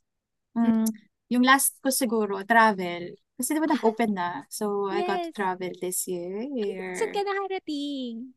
mm, 0.53 0.83
yung 1.31 1.47
last 1.47 1.79
ko 1.79 1.87
siguro, 1.87 2.43
travel. 2.43 3.15
Kasi 3.39 3.55
di 3.55 3.63
ba 3.63 3.71
nag-open 3.71 4.11
na? 4.11 4.43
So 4.51 4.91
I 4.91 5.07
got 5.07 5.23
to 5.23 5.31
Yes. 5.31 5.37
travel 5.39 5.71
this 5.79 6.03
year. 6.11 6.43
Saan 6.99 7.15
ka 7.15 7.23
nakarating? 7.23 8.35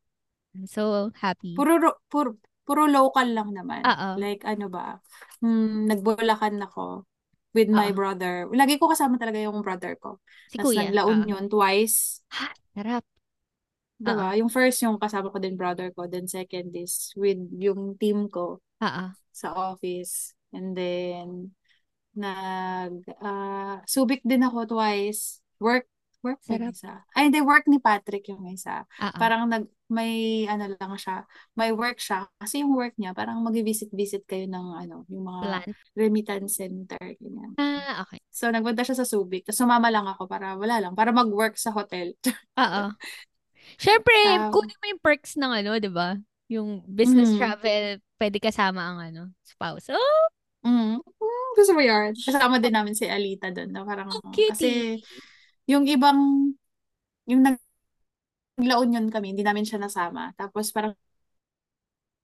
I'm 0.55 0.71
so 0.71 1.11
happy. 1.19 1.59
Puro, 1.59 1.75
ro- 1.83 1.99
puro, 2.07 2.39
puro 2.63 2.87
local 2.87 3.27
lang 3.35 3.51
naman. 3.51 3.83
Oo. 3.83 4.09
Like 4.15 4.47
ano 4.47 4.71
ba? 4.71 5.03
Mm, 5.43 5.91
nagbulakan 5.91 6.63
ako 6.63 7.03
with 7.51 7.67
my 7.67 7.91
Oo. 7.91 7.99
brother. 7.99 8.47
Lagi 8.55 8.79
ko 8.79 8.87
kasama 8.87 9.19
talaga 9.19 9.43
yung 9.43 9.59
brother 9.59 9.99
ko. 9.99 10.23
Si 10.47 10.63
Tapos 10.63 10.71
kuya. 10.71 10.87
nag-La. 10.87 11.03
Union 11.11 11.51
twice. 11.51 12.23
Ha, 12.31 12.55
sarap. 12.79 13.03
Diba? 13.99 14.35
Yung 14.39 14.51
first 14.51 14.83
yung 14.87 14.99
kasama 15.03 15.31
ko 15.35 15.39
din 15.43 15.55
brother 15.59 15.91
ko. 15.95 16.07
Then 16.07 16.27
second 16.31 16.75
is 16.79 17.11
with 17.19 17.39
yung 17.59 17.99
team 17.99 18.31
ko 18.31 18.63
Oo. 18.79 19.05
sa 19.35 19.49
office. 19.51 20.35
And 20.55 20.79
then 20.79 21.55
nag 22.17 22.93
ah, 23.21 23.81
Subic 23.89 24.21
din 24.25 24.45
ako 24.45 24.67
twice. 24.77 25.41
Work 25.63 25.87
work 26.23 26.39
Sarap. 26.47 26.71
isa? 26.71 27.03
Ay, 27.19 27.29
hindi 27.35 27.43
work 27.43 27.67
ni 27.67 27.83
Patrick 27.83 28.31
yung 28.31 28.47
isa. 28.47 28.87
Oo. 29.03 29.19
Parang 29.19 29.51
nag 29.51 29.67
may 29.91 30.47
ano 30.49 30.71
lang 30.73 30.95
siya, 30.97 31.27
may 31.59 31.75
work 31.75 31.99
siya. 31.99 32.31
Kasi 32.39 32.63
yung 32.63 32.73
work 32.79 32.95
niya, 32.97 33.13
parang 33.13 33.43
mag-visit-visit 33.45 34.25
kayo 34.25 34.47
ng 34.49 34.67
ano, 34.87 35.05
yung 35.11 35.27
mga 35.29 35.43
Plan. 35.43 35.69
remittance 35.99 36.57
center, 36.63 37.03
ganyan. 37.21 37.53
Ah, 37.59 38.07
okay. 38.07 38.23
So, 38.33 38.49
nagpunta 38.49 38.87
siya 38.87 38.97
sa 38.97 39.05
Subic. 39.05 39.45
Tapos 39.45 39.61
sumama 39.61 39.93
lang 39.93 40.09
ako 40.09 40.25
para, 40.31 40.57
wala 40.57 40.81
lang, 40.81 40.95
para 40.97 41.13
mag-work 41.13 41.59
sa 41.61 41.75
hotel. 41.75 42.17
Oo. 42.63 42.95
Syempre, 43.77 44.15
Um, 44.39 44.49
kunin 44.55 44.79
mo 44.79 44.87
yung 44.95 45.03
perks 45.03 45.37
ng 45.37 45.53
ano, 45.53 45.77
di 45.77 45.91
ba? 45.93 46.17
Yung 46.49 46.87
business 46.89 47.35
Mhm. 47.35 47.39
travel, 47.43 47.85
pwede 48.17 48.39
kasama 48.41 48.81
ang 48.81 48.99
ano, 49.03 49.23
spouse. 49.45 49.91
Oh, 49.93 50.25
Mm. 50.63 51.03
Mm, 51.03 51.49
gusto 51.59 51.73
mo 51.75 51.83
yun? 51.83 52.15
Kasama 52.15 52.63
din 52.63 52.75
namin 52.75 52.95
si 52.95 53.07
Alita 53.11 53.51
doon. 53.51 53.71
Na 53.71 53.83
parang, 53.83 54.09
cutie. 54.31 54.51
kasi 54.51 54.69
yung 55.67 55.87
ibang, 55.87 56.51
yung 57.27 57.43
nag 57.43 57.59
La 58.63 58.79
Union 58.79 59.09
kami, 59.09 59.33
hindi 59.35 59.43
namin 59.43 59.67
siya 59.67 59.81
nasama. 59.81 60.31
Tapos 60.37 60.71
parang 60.71 60.95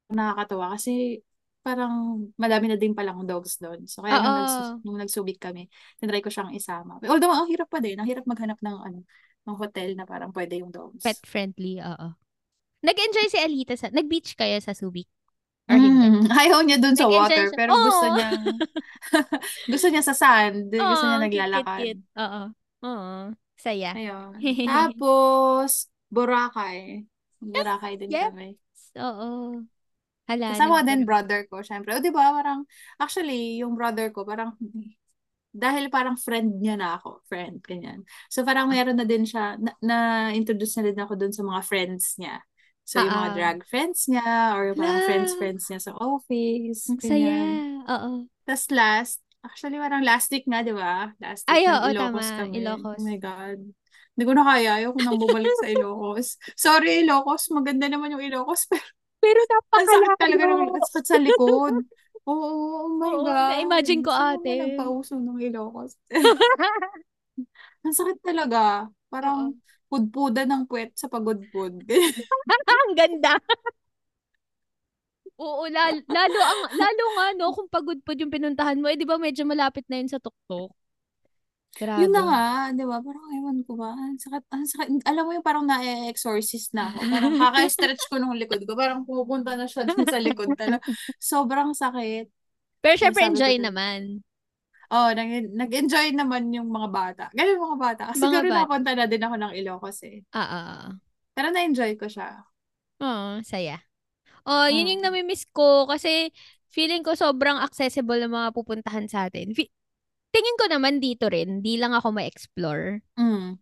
nakakatawa 0.09 0.77
kasi 0.77 1.21
parang 1.61 2.25
madami 2.41 2.73
na 2.73 2.77
din 2.81 2.97
palang 2.97 3.25
dogs 3.29 3.61
doon. 3.61 3.85
So 3.85 4.01
kaya 4.01 4.23
nung, 4.23 4.37
nagsu- 4.41 4.65
Oo. 4.65 4.81
nung 4.85 4.99
nagsubik 5.01 5.39
kami, 5.41 5.69
tinry 6.01 6.25
ko 6.25 6.33
siyang 6.33 6.53
isama. 6.55 6.97
Although 7.05 7.33
ang 7.33 7.49
hirap 7.51 7.69
pa 7.69 7.81
din, 7.83 7.99
ang 8.01 8.09
hirap 8.09 8.25
maghanap 8.25 8.57
ng 8.61 8.77
ano, 8.77 9.01
ng 9.45 9.57
hotel 9.57 9.97
na 9.97 10.09
parang 10.09 10.33
pwede 10.33 10.61
yung 10.61 10.73
dogs. 10.73 11.05
Pet 11.05 11.21
friendly, 11.29 11.81
oo. 11.81 12.09
Nag-enjoy 12.85 13.27
si 13.27 13.39
Alita 13.43 13.75
sa, 13.75 13.91
nag-beach 13.91 14.39
kayo 14.39 14.57
sa 14.63 14.73
Subic? 14.73 15.11
Or 15.69 15.77
hindi? 15.77 16.09
Mm, 16.09 16.33
ayaw 16.41 16.65
niya 16.65 16.81
dun 16.81 16.97
sa 16.97 17.05
Nag-enjoy 17.05 17.13
water, 17.13 17.53
siya. 17.53 17.59
pero 17.59 17.77
gusto 17.77 18.09
Oo. 18.09 18.17
niya 18.17 18.29
gusto 19.73 19.87
niya 19.93 20.03
sa 20.05 20.17
sand, 20.17 20.73
gusto 20.89 21.05
niya 21.09 21.21
Oo, 21.21 21.27
naglalakad. 21.29 21.93
cute, 21.93 22.01
cute. 22.01 22.03
Oo. 22.19 22.41
Oo. 22.87 23.35
Saya. 23.59 23.89
Ayun. 23.97 24.39
Tapos, 24.65 25.89
Boracay. 26.13 27.05
Boracay 27.41 27.95
din 28.01 28.13
Yep. 28.13 28.21
kami. 28.21 28.57
Oo. 28.97 29.65
Hala, 30.29 30.49
Kasama 30.49 30.81
ko 30.81 30.83
din 30.89 31.03
brother 31.05 31.45
ko, 31.51 31.61
syempre. 31.61 31.93
O, 31.97 32.01
di 32.01 32.09
ba, 32.09 32.33
parang, 32.33 32.65
actually, 32.97 33.61
yung 33.61 33.77
brother 33.77 34.09
ko, 34.15 34.25
parang, 34.25 34.57
dahil 35.53 35.89
parang 35.93 36.17
friend 36.17 36.61
niya 36.61 36.77
na 36.81 36.97
ako, 37.01 37.21
friend, 37.29 37.61
ganyan. 37.65 38.05
So, 38.33 38.45
parang 38.49 38.69
meron 38.73 38.97
na 38.97 39.05
din 39.09 39.25
siya, 39.29 39.57
na, 39.61 39.73
na-introduce 39.85 40.81
na 40.81 40.85
din 40.89 40.99
ako 41.01 41.13
dun 41.21 41.33
sa 41.37 41.45
mga 41.45 41.63
friends 41.69 42.17
niya. 42.17 42.41
So, 42.89 43.05
yung 43.05 43.13
mga 43.13 43.21
Ah, 43.21 43.29
ah. 43.29 43.37
drag 43.37 43.59
friends 43.69 44.01
niya, 44.09 44.57
or 44.57 44.73
yung 44.73 44.79
parang 44.81 44.97
Hala. 44.97 45.05
friends-friends 45.05 45.63
niya 45.69 45.81
sa 45.85 45.93
office, 46.01 46.81
Ang 46.89 47.01
saya. 47.05 47.37
Oo. 47.85 48.11
Tapos 48.49 48.65
last, 48.73 49.21
actually, 49.45 49.77
parang 49.77 50.01
last 50.01 50.33
week 50.33 50.49
nga, 50.49 50.65
di 50.65 50.73
ba? 50.73 51.13
Last 51.21 51.45
Ay, 51.45 51.69
week, 51.69 51.69
oo, 51.69 51.85
nag-Ilocos 51.85 52.29
tama. 52.33 52.39
kami. 52.49 52.53
Ilocos. 52.65 52.97
Oh 52.97 53.05
my 53.05 53.19
God. 53.21 53.59
Hindi 54.17 54.23
ko 54.25 54.33
na 54.35 54.45
kaya. 54.49 54.71
Ayoko 54.81 54.99
nang 55.05 55.21
bumalik 55.21 55.53
sa 55.53 55.69
Ilocos. 55.69 56.27
Sorry, 56.57 57.05
Ilocos. 57.05 57.43
Maganda 57.53 57.87
naman 57.93 58.17
yung 58.17 58.25
Ilocos, 58.25 58.65
pero 58.73 58.89
Pero 59.21 59.41
ang 59.77 59.85
sakit 59.85 60.13
talaga 60.17 60.43
ng 60.49 60.61
napakalayo. 60.65 60.73
ang 60.81 60.85
sakit 60.89 61.07
sa 61.07 61.19
likod. 61.21 61.75
Oo, 62.29 62.49
oh 62.89 62.89
my 62.97 63.09
Oo, 63.09 63.25
God. 63.25 63.53
na-imagine 63.53 64.01
ko 64.05 64.13
ate. 64.13 64.53
nagpauso 64.65 65.17
ng 65.21 65.39
Ilocos? 65.45 65.97
Ang 67.85 67.95
sakit 67.95 68.19
talaga. 68.25 68.89
Oo. 69.13 69.55
Pudpuda 69.89 70.45
ng 70.45 70.69
puwet 70.69 70.93
sa 70.95 71.09
pagudpud. 71.09 71.85
Ang 72.89 72.93
ganda. 72.97 73.37
Oo, 75.39 75.71
lalo, 75.71 76.03
lalo, 76.11 76.39
ang, 76.43 76.61
lalo 76.75 77.05
nga, 77.15 77.27
no, 77.39 77.55
kung 77.55 77.71
pagod 77.71 77.99
po 78.03 78.11
yung 78.11 78.33
pinuntahan 78.33 78.75
mo, 78.83 78.91
eh, 78.91 78.99
di 78.99 79.07
ba 79.07 79.23
medyo 79.23 79.47
malapit 79.47 79.87
na 79.87 80.03
yun 80.03 80.11
sa 80.11 80.19
tuktok? 80.19 80.75
Yun 81.79 82.11
na 82.11 82.23
Grabe. 82.23 82.27
nga, 82.27 82.45
di 82.75 82.83
ba? 82.83 82.99
Parang 82.99 83.27
ewan 83.39 83.59
ko 83.63 83.79
ba? 83.79 83.95
Ang 83.95 84.19
sakit, 84.19 84.45
ang 84.51 84.67
sakit. 84.67 84.89
Alam 85.07 85.23
mo 85.23 85.31
yung 85.39 85.47
parang 85.47 85.63
na-exorcist 85.63 86.75
na 86.75 86.91
ako. 86.91 86.99
Parang 87.07 87.35
kaka-stretch 87.39 88.11
ko 88.11 88.19
nung 88.19 88.35
likod 88.35 88.67
ko. 88.67 88.75
Parang 88.75 89.07
pupunta 89.07 89.55
na 89.55 89.71
siya 89.71 89.87
dun 89.87 90.03
sa 90.03 90.19
likod. 90.19 90.59
Talaga. 90.59 90.83
Sobrang 91.23 91.71
sakit. 91.71 92.27
Pero 92.83 92.95
syempre, 92.99 93.23
ko 93.23 93.31
enjoy 93.31 93.63
naman. 93.63 94.27
Oh, 94.89 95.13
nag- 95.13 95.53
nag-enjoy 95.53 96.17
naman 96.17 96.49
yung 96.49 96.73
mga 96.73 96.89
bata. 96.89 97.25
Ganun 97.37 97.61
mga 97.61 97.79
bata. 97.79 98.03
Kasi 98.09 98.25
Mga 98.25 98.31
siguro 98.33 98.47
bata. 98.49 98.57
nakapunta 98.57 98.91
na 98.97 99.05
din 99.05 99.23
ako 99.23 99.35
ng 99.37 99.53
Ilocos 99.61 99.99
eh. 100.09 100.19
Ah, 100.33 100.41
ah, 100.41 100.65
ah. 100.65 100.89
Pero 101.37 101.49
na-enjoy 101.53 101.93
ko 102.01 102.09
siya. 102.09 102.41
Oo, 102.99 103.45
saya. 103.45 103.85
Oh, 104.49 104.67
yun 104.67 104.89
yung 104.89 105.03
Mm. 105.05 105.13
namimiss 105.13 105.45
ko 105.53 105.85
kasi 105.87 106.33
feeling 106.73 107.05
ko 107.05 107.13
sobrang 107.15 107.61
accessible 107.61 108.17
ng 108.25 108.33
mga 108.33 108.49
pupuntahan 108.57 109.07
sa 109.07 109.29
atin. 109.29 109.53
Fi- 109.53 109.71
tingin 110.33 110.57
ko 110.61 110.67
naman 110.73 111.01
dito 111.05 111.29
rin, 111.29 111.61
di 111.65 111.77
lang 111.77 111.93
ako 111.97 112.13
ma-explore. 112.17 113.05
Mm. 113.19 113.61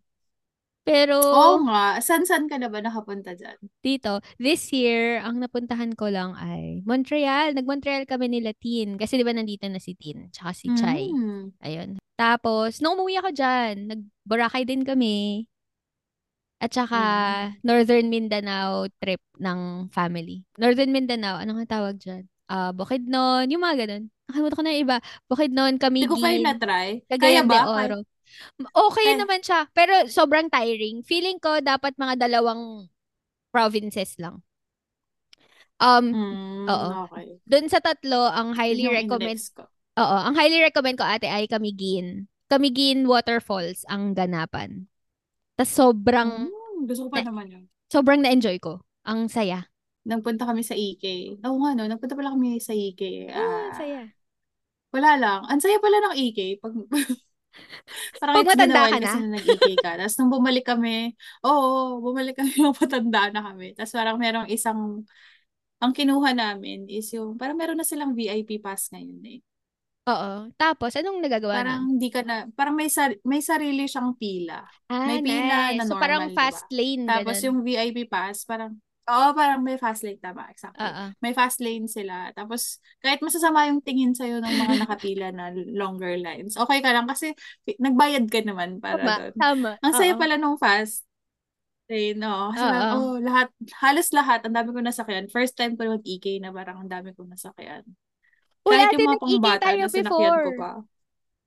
Pero 0.87 1.19
Oo 1.19 1.67
nga. 1.67 1.99
San-san 1.99 2.47
ka 2.47 2.63
na 2.63 2.71
ba 2.71 2.79
nakapunta 2.79 3.35
dyan? 3.35 3.59
dito, 3.83 4.23
this 4.39 4.71
year, 4.71 5.19
ang 5.19 5.43
napuntahan 5.43 5.91
ko 5.99 6.07
lang 6.07 6.39
ay 6.39 6.87
Montreal. 6.87 7.59
Nag-Montreal 7.59 8.07
kami 8.07 8.31
nila 8.31 8.55
Tin. 8.55 8.95
Kasi 8.95 9.19
di 9.19 9.27
ba 9.27 9.35
nandito 9.35 9.67
na 9.67 9.83
si 9.83 9.99
Tin, 9.99 10.31
tsaka 10.31 10.55
si 10.55 10.71
Chai. 10.79 11.11
Mm. 11.11 11.59
Ayun. 11.59 11.91
Tapos, 12.15 12.79
nung 12.79 12.95
umuwi 12.97 13.19
ako 13.19 13.35
dyan, 13.35 13.91
nag-Boracay 13.91 14.63
din 14.63 14.87
kami. 14.87 15.47
At 16.63 16.71
saka, 16.73 17.01
Mm. 17.53 17.67
Northern 17.67 18.07
Mindanao 18.09 18.87
trip 18.97 19.21
ng 19.37 19.91
family. 19.93 20.47
Northern 20.57 20.89
Mindanao, 20.89 21.37
ano 21.37 21.59
nga 21.61 21.77
tawag 21.83 21.99
dyan? 22.01 22.25
Ah, 22.47 22.71
Bukidnon, 22.71 23.51
yung 23.51 23.61
mga 23.61 23.77
ganun. 23.85 24.05
Nakalimutan 24.31 24.57
ko 24.57 24.63
na 24.63 24.71
yung 24.73 24.83
iba. 24.87 24.97
Bukidnon, 25.27 25.73
Hindi 25.77 26.07
ko 26.07 26.15
kayo 26.17 26.39
Camiguin, 26.39 26.47
na-try. 26.47 26.89
Kaya 27.11 27.43
de 27.43 27.51
ba? 27.51 27.59
Kaya, 27.59 27.75
Oro. 27.91 27.99
Okay 28.73 29.07
kaya, 29.07 29.21
naman 29.21 29.41
siya, 29.45 29.69
pero 29.73 30.09
sobrang 30.09 30.49
tiring. 30.49 31.03
Feeling 31.05 31.39
ko 31.41 31.61
dapat 31.61 31.95
mga 31.99 32.15
dalawang 32.29 32.89
provinces 33.53 34.17
lang. 34.21 34.43
Um, 35.77 36.05
mm, 36.09 36.65
oo. 36.73 36.89
okay. 37.05 37.37
Doon 37.45 37.67
sa 37.69 37.85
tatlo, 37.85 38.33
ang 38.33 38.57
highly 38.57 38.89
yung 38.89 38.97
recommend, 38.97 39.41
ko. 39.53 39.69
oo, 40.01 40.17
ang 40.25 40.35
highly 40.35 40.59
recommend 40.65 40.97
ko 40.97 41.05
ate 41.05 41.29
ay 41.29 41.45
Camiguin. 41.47 42.27
Camiguin 42.49 43.05
Waterfalls 43.05 43.85
ang 43.91 44.17
ganapan. 44.17 44.89
Tas 45.57 45.69
sobrang, 45.73 46.49
Mm, 46.49 46.87
gusto 46.89 47.09
ko 47.09 47.11
pa 47.13 47.21
na, 47.21 47.29
naman 47.29 47.47
yun. 47.53 47.65
sobrang 47.93 48.21
na-enjoy 48.25 48.57
ko. 48.61 48.81
Ang 49.05 49.29
saya. 49.29 49.69
Nagpunta 50.07 50.47
kami 50.47 50.63
sa 50.63 50.79
EK. 50.79 51.05
Oo 51.43 51.59
nga, 51.67 51.75
no? 51.75 51.85
Nagpunta 51.91 52.15
pala 52.15 52.31
kami 52.35 52.63
sa 52.63 52.73
EK. 52.73 53.03
Oo, 53.35 53.57
ang 53.67 53.75
Ah, 53.75 53.75
saya. 53.75 54.01
wala 54.95 55.11
lang. 55.19 55.41
Ang 55.51 55.61
saya 55.63 55.77
pala 55.83 55.99
ng 56.11 56.15
EK. 56.17 56.39
Pag, 56.63 56.73
Parang 58.21 58.35
Pag 58.35 58.47
matanda 58.47 58.83
ka 58.93 58.99
na? 59.01 59.13
na 59.23 59.39
nag-EK 59.41 59.67
ka. 59.83 59.91
Tapos 60.01 60.17
nung 60.19 60.33
bumalik 60.33 60.65
kami, 60.67 61.15
oo, 61.47 62.01
bumalik 62.05 62.35
kami 62.39 62.53
yung 62.65 62.77
patanda 62.77 63.31
na 63.33 63.41
kami. 63.53 63.73
Tapos 63.77 63.93
parang 63.97 64.17
merong 64.21 64.49
isang, 64.53 65.05
ang 65.83 65.93
kinuha 65.97 66.31
namin 66.37 66.89
is 66.91 67.09
yung, 67.17 67.37
parang 67.41 67.57
meron 67.61 67.79
na 67.81 67.87
silang 67.89 68.13
VIP 68.17 68.61
pass 68.63 68.89
ngayon 68.93 69.21
eh. 69.27 69.41
Oo. 70.13 70.33
Tapos, 70.61 70.93
anong 70.99 71.19
nagagawa 71.23 71.57
Parang 71.57 71.81
nun? 71.83 71.85
hindi 71.95 72.09
ka 72.15 72.21
na, 72.27 72.37
parang 72.59 72.75
may, 72.77 72.91
sar- 72.91 73.19
may 73.25 73.41
sarili 73.41 73.87
siyang 73.87 74.19
pila. 74.19 74.61
Ah, 74.91 75.07
may 75.07 75.23
pila 75.23 75.59
nice. 75.71 75.79
na 75.79 75.85
So, 75.87 75.95
parang 75.99 76.27
normal, 76.27 76.35
fast 76.35 76.67
ba? 76.67 76.69
lane, 76.75 77.05
Tapos 77.07 77.37
ganun. 77.37 77.47
yung 77.47 77.59
VIP 77.65 78.05
pass, 78.11 78.43
parang, 78.45 78.73
oo, 79.07 79.27
parang 79.35 79.63
may 79.63 79.79
fast 79.79 80.03
lane, 80.03 80.19
tama, 80.19 80.51
exactly. 80.51 80.83
Oo. 80.83 81.05
May 81.23 81.33
fast 81.33 81.59
lane 81.63 81.87
sila. 81.87 82.31
Tapos, 82.35 82.83
kahit 83.01 83.23
masasama 83.23 83.71
yung 83.71 83.81
tingin 83.83 84.13
sa'yo 84.13 84.43
ng 84.43 84.55
mga 84.55 84.75
nakapila 84.83 85.29
na 85.31 85.55
longer 85.55 86.19
lines, 86.19 86.59
okay 86.59 86.83
ka 86.83 86.91
lang 86.91 87.07
kasi 87.07 87.33
nagbayad 87.79 88.27
ka 88.27 88.43
naman 88.43 88.83
para 88.83 88.99
Tama, 88.99 89.13
doon. 89.31 89.35
tama. 89.39 89.71
Ang 89.83 89.93
saya 89.95 90.13
Oo. 90.15 90.21
pala 90.21 90.35
nung 90.37 90.59
fast 90.59 91.07
lane, 91.87 92.19
no? 92.19 92.51
Kasi 92.51 92.65
parang, 92.67 92.91
oh, 92.99 93.17
lahat, 93.23 93.49
halos 93.79 94.09
lahat, 94.11 94.41
ang 94.43 94.55
dami 94.55 94.69
ko 94.75 94.81
nasakyan. 94.83 95.31
First 95.31 95.55
time 95.55 95.79
ko 95.79 95.87
mag-EK 95.87 96.43
na 96.43 96.51
parang 96.51 96.83
ang 96.83 96.91
dami 96.91 97.15
ko 97.15 97.23
nasakyan. 97.23 97.87
Uy, 98.67 98.75
Kahit 98.75 98.91
yung 98.99 99.07
mga 99.07 99.23
pangbata 99.23 99.69
na 99.79 99.87
sinakyan 99.87 100.35
ko 100.43 100.51
pa. 100.59 100.71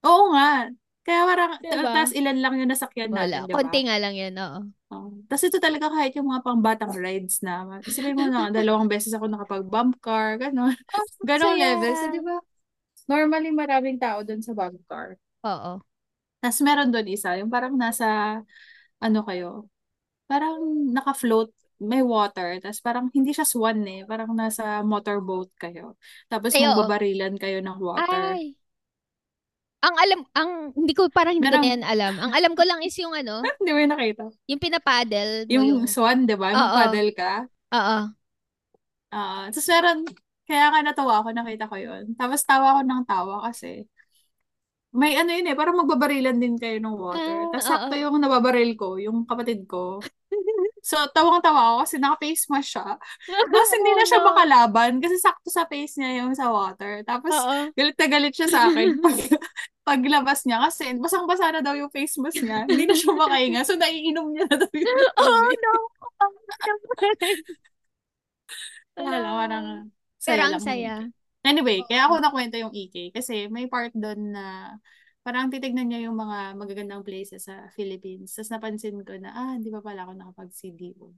Oo 0.07 0.23
nga. 0.31 0.71
Kaya 1.03 1.21
parang, 1.27 1.51
Diba? 1.59 1.91
tapos 1.91 2.13
ilan 2.15 2.37
lang 2.39 2.53
yung 2.55 2.71
nasakyan 2.71 3.11
Wala. 3.11 3.43
natin, 3.43 3.51
di 3.51 3.51
ba? 3.51 3.59
Konti 3.59 3.79
nga 3.83 3.95
lang 3.99 4.15
yan, 4.15 4.35
oo. 4.39 4.59
Oh. 4.89 5.13
Tapos 5.29 5.45
ito 5.45 5.61
talaga 5.61 5.85
kahit 5.93 6.17
yung 6.17 6.33
mga 6.33 6.41
pangbatang 6.41 6.93
rides 6.97 7.45
na. 7.45 7.77
Isipin 7.85 8.17
mo 8.17 8.25
na, 8.25 8.49
dalawang 8.49 8.89
beses 8.89 9.13
ako 9.13 9.29
nakapag-bump 9.29 10.01
car, 10.01 10.41
gano'n. 10.41 10.73
Oh, 10.73 11.05
Ganong 11.29 11.57
saya. 11.57 11.77
level. 11.77 11.93
So, 11.93 12.07
di 12.09 12.21
ba? 12.25 12.37
Normally, 13.05 13.49
maraming 13.53 14.01
tao 14.01 14.25
doon 14.25 14.41
sa 14.41 14.57
bump 14.57 14.81
car. 14.89 15.17
Oo. 15.45 15.81
Tapos 16.39 16.59
meron 16.63 16.89
doon 16.89 17.07
isa, 17.11 17.35
yung 17.37 17.51
parang 17.51 17.75
nasa, 17.77 18.41
ano 18.97 19.19
kayo, 19.27 19.67
parang 20.25 20.57
naka-float, 20.89 21.51
may 21.79 22.03
water, 22.03 22.59
tapos 22.59 22.79
parang 22.83 23.07
hindi 23.15 23.31
siya 23.31 23.47
swan 23.47 23.83
eh, 23.87 24.03
parang 24.03 24.35
nasa 24.35 24.83
motorboat 24.83 25.51
kayo. 25.59 25.95
Tapos 26.27 26.51
Ay, 26.55 26.63
magbabarilan 26.63 27.35
kayo 27.39 27.59
ng 27.63 27.77
water. 27.79 28.35
Ay. 28.35 28.55
Ang 29.79 29.95
alam, 29.95 30.19
ang, 30.35 30.51
hindi 30.75 30.91
ko, 30.91 31.07
parang 31.07 31.39
hindi 31.39 31.47
ko 31.47 31.55
Merong- 31.55 31.63
na 31.63 31.71
yan 31.71 31.83
alam. 31.87 32.13
Ang 32.19 32.31
alam 32.35 32.51
ko 32.51 32.63
lang 32.67 32.83
is 32.83 32.95
yung 32.99 33.15
ano, 33.15 33.39
Hindi 33.63 33.71
mo 33.71 33.79
yung 33.79 33.93
nakita. 33.95 34.23
yung 34.51 34.59
pinapaddle 34.59 35.31
Yung, 35.47 35.65
yung, 35.65 35.81
swan, 35.87 36.27
di 36.27 36.35
ba? 36.35 36.51
Oo. 36.51 36.57
Mag-paddle 36.59 37.11
ka. 37.15 37.31
oo. 37.71 37.97
Ah, 39.09 39.47
tapos 39.49 39.67
meron, 39.71 39.99
kaya 40.45 40.65
nga 40.69 40.79
natawa 40.85 41.13
ako, 41.23 41.29
nakita 41.33 41.65
ko 41.65 41.75
yun. 41.79 42.03
Tapos 42.13 42.43
tawa 42.45 42.77
ako 42.77 42.81
ng 42.85 43.03
tawa 43.07 43.35
kasi 43.47 43.87
may 44.89 45.13
ano 45.15 45.29
yun 45.29 45.45
eh, 45.49 45.55
parang 45.57 45.77
magbabarilan 45.77 46.37
din 46.41 46.57
kayo 46.57 46.81
ng 46.81 46.95
water. 46.97 47.21
Ah, 47.21 47.49
Tapos 47.53 47.65
sakto 47.69 47.93
yung 47.95 48.17
nababaril 48.17 48.73
ko, 48.73 48.97
yung 48.97 49.23
kapatid 49.29 49.69
ko. 49.69 50.01
So, 50.79 50.95
tawang-tawa 51.11 51.59
ako 51.75 51.75
kasi 51.83 51.95
naka-face 51.99 52.45
mask 52.47 52.69
siya. 52.75 52.87
Tapos 53.27 53.69
hindi 53.75 53.91
na 53.95 54.05
siya 54.07 54.19
makalaban 54.29 54.91
kasi 55.03 55.15
sakto 55.19 55.51
sa 55.51 55.67
face 55.67 55.99
niya 55.99 56.23
yung 56.23 56.33
sa 56.35 56.47
water. 56.51 57.03
Tapos 57.03 57.35
Oo. 57.35 57.71
galit 57.75 57.95
na 57.99 58.07
galit 58.07 58.33
siya 58.35 58.47
sa 58.47 58.59
akin 58.71 58.97
pag, 59.03 59.17
paglabas 59.83 60.45
niya 60.47 60.63
kasi 60.63 60.95
basang-basa 60.95 61.51
na 61.51 61.61
daw 61.65 61.75
yung 61.75 61.91
face 61.91 62.15
mask 62.19 62.39
niya. 62.43 62.63
Hindi 62.63 62.83
na 62.87 62.95
siya 62.95 63.11
makahinga. 63.15 63.61
So, 63.67 63.75
naiinom 63.75 64.27
niya 64.31 64.45
na 64.47 64.55
daw 64.55 64.71
yung 64.71 64.97
Oh, 65.19 65.47
no. 65.51 65.73
Wala 68.99 69.17
lang, 69.23 69.35
parang 69.35 69.65
Pero 70.23 70.41
saya 70.41 70.43
ang 70.43 70.53
lang. 70.55 70.63
saya. 70.63 70.93
Anyway, 71.39 71.87
kaya 71.87 72.07
ako 72.07 72.19
nakwento 72.19 72.59
yung 72.59 72.75
EK 72.75 73.15
kasi 73.15 73.47
may 73.47 73.71
part 73.71 73.95
doon 73.95 74.35
na 74.35 74.75
parang 75.25 75.51
titignan 75.51 75.87
niya 75.91 76.09
yung 76.09 76.17
mga 76.17 76.55
magagandang 76.57 77.03
places 77.05 77.45
sa 77.47 77.67
Philippines. 77.75 78.33
Tapos 78.33 78.49
napansin 78.51 78.97
ko 79.03 79.13
na, 79.19 79.29
ah, 79.35 79.53
hindi 79.55 79.69
pa 79.69 79.83
pala 79.83 80.07
ako 80.07 80.11
nakapag-CDO. 80.15 81.11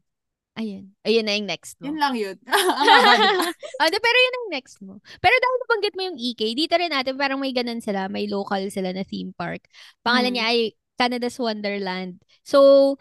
Ayun. 0.60 0.92
Ayun 1.08 1.24
na 1.24 1.34
yung 1.40 1.48
next 1.48 1.80
mo. 1.80 1.88
Yun 1.88 1.96
lang 1.98 2.14
yun. 2.20 2.36
Ah, 3.82 3.88
di, 3.94 3.98
pero 3.98 4.18
yun 4.20 4.36
ang 4.36 4.48
next 4.52 4.78
mo. 4.84 5.00
Pero 5.24 5.34
dahil 5.40 5.58
nabanggit 5.64 5.94
mo 5.96 6.02
yung 6.12 6.18
EK, 6.20 6.42
dito 6.54 6.76
rin 6.76 6.92
natin 6.92 7.16
parang 7.16 7.40
may 7.40 7.56
ganun 7.56 7.80
sila, 7.80 8.12
may 8.12 8.28
local 8.28 8.62
sila 8.68 8.92
na 8.92 9.02
theme 9.08 9.32
park. 9.34 9.64
Pangalan 10.04 10.30
Mm. 10.30 10.36
niya 10.36 10.46
ay 10.52 10.60
Canada's 11.00 11.40
Wonderland. 11.40 12.20
So, 12.46 12.94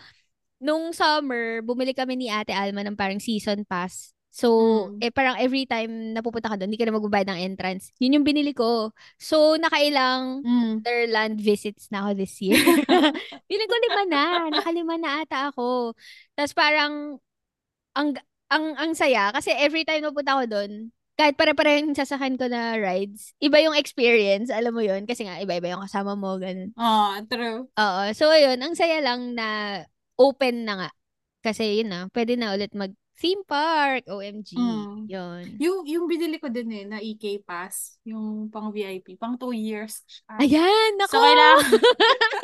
nung 0.63 0.95
summer, 0.95 1.61
bumili 1.61 1.93
kami 1.93 2.17
ni 2.17 2.27
Ate 2.31 2.55
Alma 2.55 2.81
ng 2.87 2.97
parang 2.97 3.19
season 3.21 3.67
pass. 3.67 4.15
So, 4.31 4.49
Mm. 4.87 5.03
eh 5.03 5.11
parang 5.11 5.37
every 5.43 5.67
time 5.67 6.15
napupunta 6.15 6.47
ka 6.47 6.57
doon, 6.57 6.71
hindi 6.71 6.79
ka 6.79 6.87
na 6.87 6.95
magbabayad 6.95 7.29
ng 7.35 7.41
entrance. 7.51 7.91
Yun 7.99 8.23
yung 8.23 8.27
binili 8.27 8.55
ko. 8.55 8.95
So, 9.19 9.59
nakailang 9.59 10.47
Mm. 10.47 10.81
Wonderland 10.81 11.37
visits 11.43 11.91
na 11.91 12.07
ako 12.07 12.11
this 12.15 12.39
year. 12.39 12.55
Feeling 13.51 13.71
ko 13.71 13.77
lima 13.77 14.03
na. 14.07 14.23
Nakalima 14.55 14.95
na 14.97 15.11
ata 15.27 15.51
ako. 15.51 15.99
Tapos 16.39 16.55
parang, 16.55 17.19
ang, 17.99 18.15
ang, 18.49 18.65
ang 18.79 18.93
saya. 18.95 19.35
Kasi 19.35 19.51
every 19.51 19.83
time 19.83 20.07
napunta 20.07 20.39
ako 20.39 20.45
doon, 20.47 20.73
kahit 21.19 21.37
pare-pareho 21.37 21.85
yung 21.85 21.99
sasakyan 21.99 22.39
ko 22.41 22.49
na 22.49 22.81
rides, 22.81 23.37
iba 23.45 23.61
yung 23.61 23.77
experience. 23.77 24.49
Alam 24.49 24.73
mo 24.73 24.81
yun? 24.81 25.05
Kasi 25.05 25.27
nga, 25.29 25.37
iba-iba 25.37 25.75
yung 25.75 25.85
kasama 25.85 26.17
mo. 26.17 26.39
Ganun. 26.41 26.73
Ah, 26.81 27.21
true. 27.29 27.69
Oo. 27.69 28.03
So, 28.17 28.31
ayun. 28.33 28.57
Ang 28.63 28.73
saya 28.73 29.05
lang 29.05 29.35
na 29.37 29.83
open 30.17 30.65
na 30.65 30.75
nga. 30.87 30.91
Kasi 31.45 31.83
yun 31.85 31.93
na, 31.93 32.01
pwede 32.15 32.41
na 32.41 32.57
ulit 32.57 32.73
mag 32.73 32.95
theme 33.21 33.45
park. 33.45 34.09
OMG. 34.09 34.57
Mm. 34.57 35.05
Yun. 35.05 35.45
Yung, 35.61 35.79
yung 35.85 36.05
binili 36.09 36.41
ko 36.41 36.49
din 36.49 36.73
eh, 36.73 36.85
na 36.89 36.99
EK 37.05 37.45
pass, 37.45 38.01
yung 38.01 38.49
pang 38.49 38.73
VIP, 38.73 39.21
pang 39.21 39.37
two 39.37 39.53
years 39.53 40.01
siya. 40.09 40.41
Ayan, 40.41 40.91
nako! 40.97 41.21
So, 41.21 41.21
kailangan, 41.21 41.69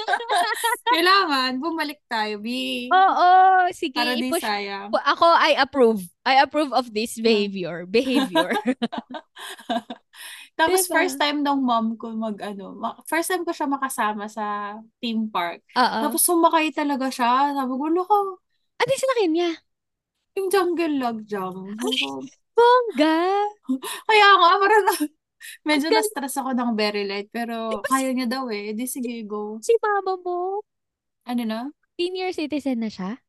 kailangan 0.93 1.51
bumalik 1.57 2.01
tayo, 2.05 2.37
B. 2.45 2.49
Oo, 2.93 3.29
sige. 3.73 3.97
Para 3.97 4.13
di 4.13 4.29
sayang. 4.37 4.93
Ako, 4.93 5.27
I 5.33 5.57
approve. 5.57 6.05
I 6.29 6.45
approve 6.45 6.77
of 6.77 6.93
this 6.93 7.17
behavior. 7.17 7.89
Behavior. 7.89 8.53
Tapos 10.57 10.89
Diba? 10.89 10.93
first 10.97 11.21
time 11.21 11.45
nung 11.45 11.61
mom 11.65 12.01
ko 12.01 12.17
mag 12.17 12.41
ano, 12.41 12.73
first 13.05 13.29
time 13.29 13.45
ko 13.45 13.53
siya 13.53 13.69
makasama 13.69 14.25
sa 14.25 14.77
theme 15.01 15.29
park. 15.29 15.61
Oo. 15.77 15.99
Tapos 16.09 16.25
sumakay 16.25 16.73
talaga 16.73 17.13
siya. 17.13 17.53
Sabi 17.53 17.73
ko, 17.77 17.85
ko, 18.09 18.17
Ano 18.77 18.89
yung 18.93 19.03
sinakyan 19.05 19.33
niya? 19.33 19.51
Yung 20.37 20.49
jungle 20.53 20.95
log 21.01 21.19
ko, 21.25 21.45
Bongga! 22.57 23.21
Kaya 24.09 24.27
nga, 24.41 24.51
parang 24.57 24.83
na- 24.89 25.13
medyo 25.69 25.89
gal- 25.93 26.01
na-stress 26.01 26.41
ako 26.41 26.51
ng 26.57 26.71
very 26.73 27.05
light. 27.05 27.29
Pero 27.29 27.69
Diba 27.69 27.85
kaya 27.85 28.11
niya 28.17 28.27
daw 28.29 28.49
eh. 28.49 28.73
Di 28.73 28.89
sige, 28.89 29.25
go. 29.29 29.61
Si 29.61 29.77
mama 29.77 30.17
mo, 30.21 30.65
Ano 31.27 31.43
na? 31.45 31.61
senior 32.01 32.31
citizen 32.33 32.81
na 32.81 32.89
siya? 32.89 33.21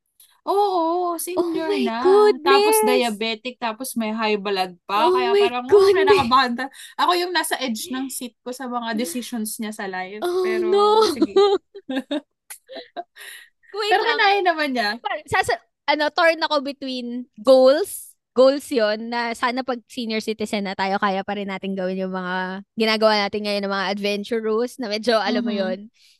Oo, 0.48 1.20
senior 1.20 1.68
Oh 1.68 1.72
my 1.76 1.84
na. 1.84 1.98
goodness! 2.00 2.40
Tapos 2.48 2.76
diabetic, 2.88 3.54
tapos 3.60 3.88
may 4.00 4.16
high 4.16 4.40
blood 4.40 4.80
pa. 4.88 5.04
Oh 5.04 5.12
Kaya 5.12 5.36
my 5.36 5.42
parang, 5.44 5.64
oh, 5.68 5.72
goodness! 5.76 6.08
kinakabahan. 6.08 6.52
ta- 6.56 6.72
Ako 6.96 7.10
yung 7.20 7.32
nasa 7.36 7.60
edge 7.60 7.92
ng 7.92 8.08
seat 8.08 8.32
ko 8.40 8.48
sa 8.48 8.64
mga 8.64 8.96
decisions 8.96 9.60
niya 9.60 9.76
sa 9.76 9.84
life. 9.84 10.24
Oh 10.24 10.40
Pero, 10.40 10.72
no! 10.72 11.04
sige. 11.12 11.32
Wait 13.68 13.90
Pero 13.92 14.00
lang. 14.02 14.10
kinain 14.16 14.44
naman 14.48 14.68
niya. 14.72 14.88
Sasa, 15.28 15.52
ano, 15.88 16.12
torn 16.12 16.38
ako 16.44 16.56
between 16.60 17.24
goals. 17.40 18.12
Goals 18.36 18.70
yon 18.70 19.10
na 19.10 19.34
sana 19.34 19.66
pag 19.66 19.82
senior 19.90 20.22
citizen 20.22 20.68
na 20.70 20.78
tayo, 20.78 21.00
kaya 21.02 21.26
pa 21.26 21.34
rin 21.34 21.50
natin 21.50 21.74
gawin 21.74 21.98
yung 21.98 22.14
mga 22.14 22.62
ginagawa 22.78 23.26
natin 23.26 23.42
ngayon 23.42 23.62
ng 23.66 23.74
mga 23.74 23.88
adventurous 23.98 24.78
na 24.78 24.86
medyo, 24.86 25.18
alam 25.18 25.42
mo 25.42 25.50
Mhm. 25.50 25.58
yon 25.58 25.78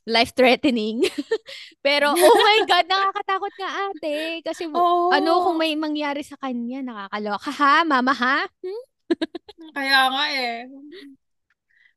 life-threatening. 0.08 1.04
Pero, 1.86 2.10
oh 2.10 2.36
my 2.42 2.58
God, 2.66 2.86
nakakatakot 2.90 3.52
nga 3.60 3.70
ate. 3.92 4.40
Kasi, 4.42 4.66
Oo. 4.66 5.12
ano 5.14 5.46
kung 5.46 5.60
may 5.60 5.76
mangyari 5.78 6.24
sa 6.26 6.34
kanya, 6.40 6.80
nakakaloka. 6.82 7.50
Ha, 7.54 7.84
mama 7.86 8.16
ha? 8.16 8.48
Hmm? 8.64 8.82
Kaya 9.76 10.00
nga 10.10 10.24
eh. 10.34 10.64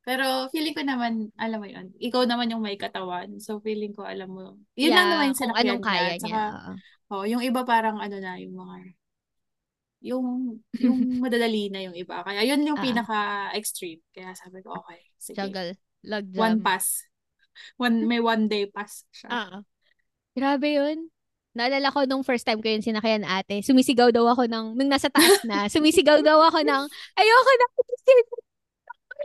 Pero 0.02 0.50
feeling 0.50 0.74
ko 0.74 0.82
naman, 0.82 1.30
alam 1.38 1.62
mo 1.62 1.68
yun, 1.70 1.94
ikaw 2.02 2.26
naman 2.26 2.50
yung 2.50 2.62
may 2.66 2.74
katawan. 2.74 3.38
So 3.38 3.62
feeling 3.62 3.94
ko, 3.94 4.02
alam 4.02 4.34
mo, 4.34 4.58
yun 4.74 4.98
lang 4.98 5.14
naman 5.14 5.30
yung 5.34 5.38
kung 5.38 5.54
anong 5.54 5.82
kaya 5.86 6.18
niya. 6.18 6.26
niya. 6.26 6.46
Oo. 7.12 7.22
oh, 7.22 7.26
yung 7.28 7.44
iba 7.44 7.62
parang 7.62 8.00
ano 8.00 8.18
na, 8.18 8.40
yung 8.40 8.56
mga, 8.56 8.76
yung, 10.02 10.26
yung 10.80 10.98
madadali 11.24 11.70
na 11.70 11.84
yung 11.84 11.94
iba. 11.94 12.24
Kaya 12.24 12.42
yun 12.42 12.64
yung 12.64 12.80
Ah. 12.80 12.84
pinaka-extreme. 12.84 14.02
Kaya 14.10 14.32
sabi 14.34 14.64
ko, 14.64 14.80
okay, 14.80 15.12
sige. 15.20 15.38
Jungle. 15.38 15.76
Log 16.08 16.26
One 16.34 16.58
jam. 16.58 16.66
pass. 16.66 17.06
One, 17.78 18.08
may 18.08 18.18
one 18.18 18.48
day 18.48 18.66
pass 18.66 19.06
siya. 19.12 19.28
Oo. 19.30 19.58
Grabe 20.34 20.68
yun. 20.72 21.12
Naalala 21.52 21.92
ko 21.92 22.08
nung 22.08 22.24
first 22.24 22.48
time 22.48 22.64
ko 22.64 22.72
yun 22.72 22.80
sinakyan 22.80 23.28
ate, 23.28 23.60
sumisigaw 23.60 24.08
daw 24.08 24.24
ako 24.24 24.48
ng, 24.48 24.72
nung 24.80 24.88
nasa 24.88 25.12
taas 25.12 25.44
na, 25.44 25.68
sumisigaw 25.76 26.24
daw 26.24 26.40
ako 26.48 26.64
ng, 26.64 26.84
ayoko 27.20 27.52
na. 27.60 27.68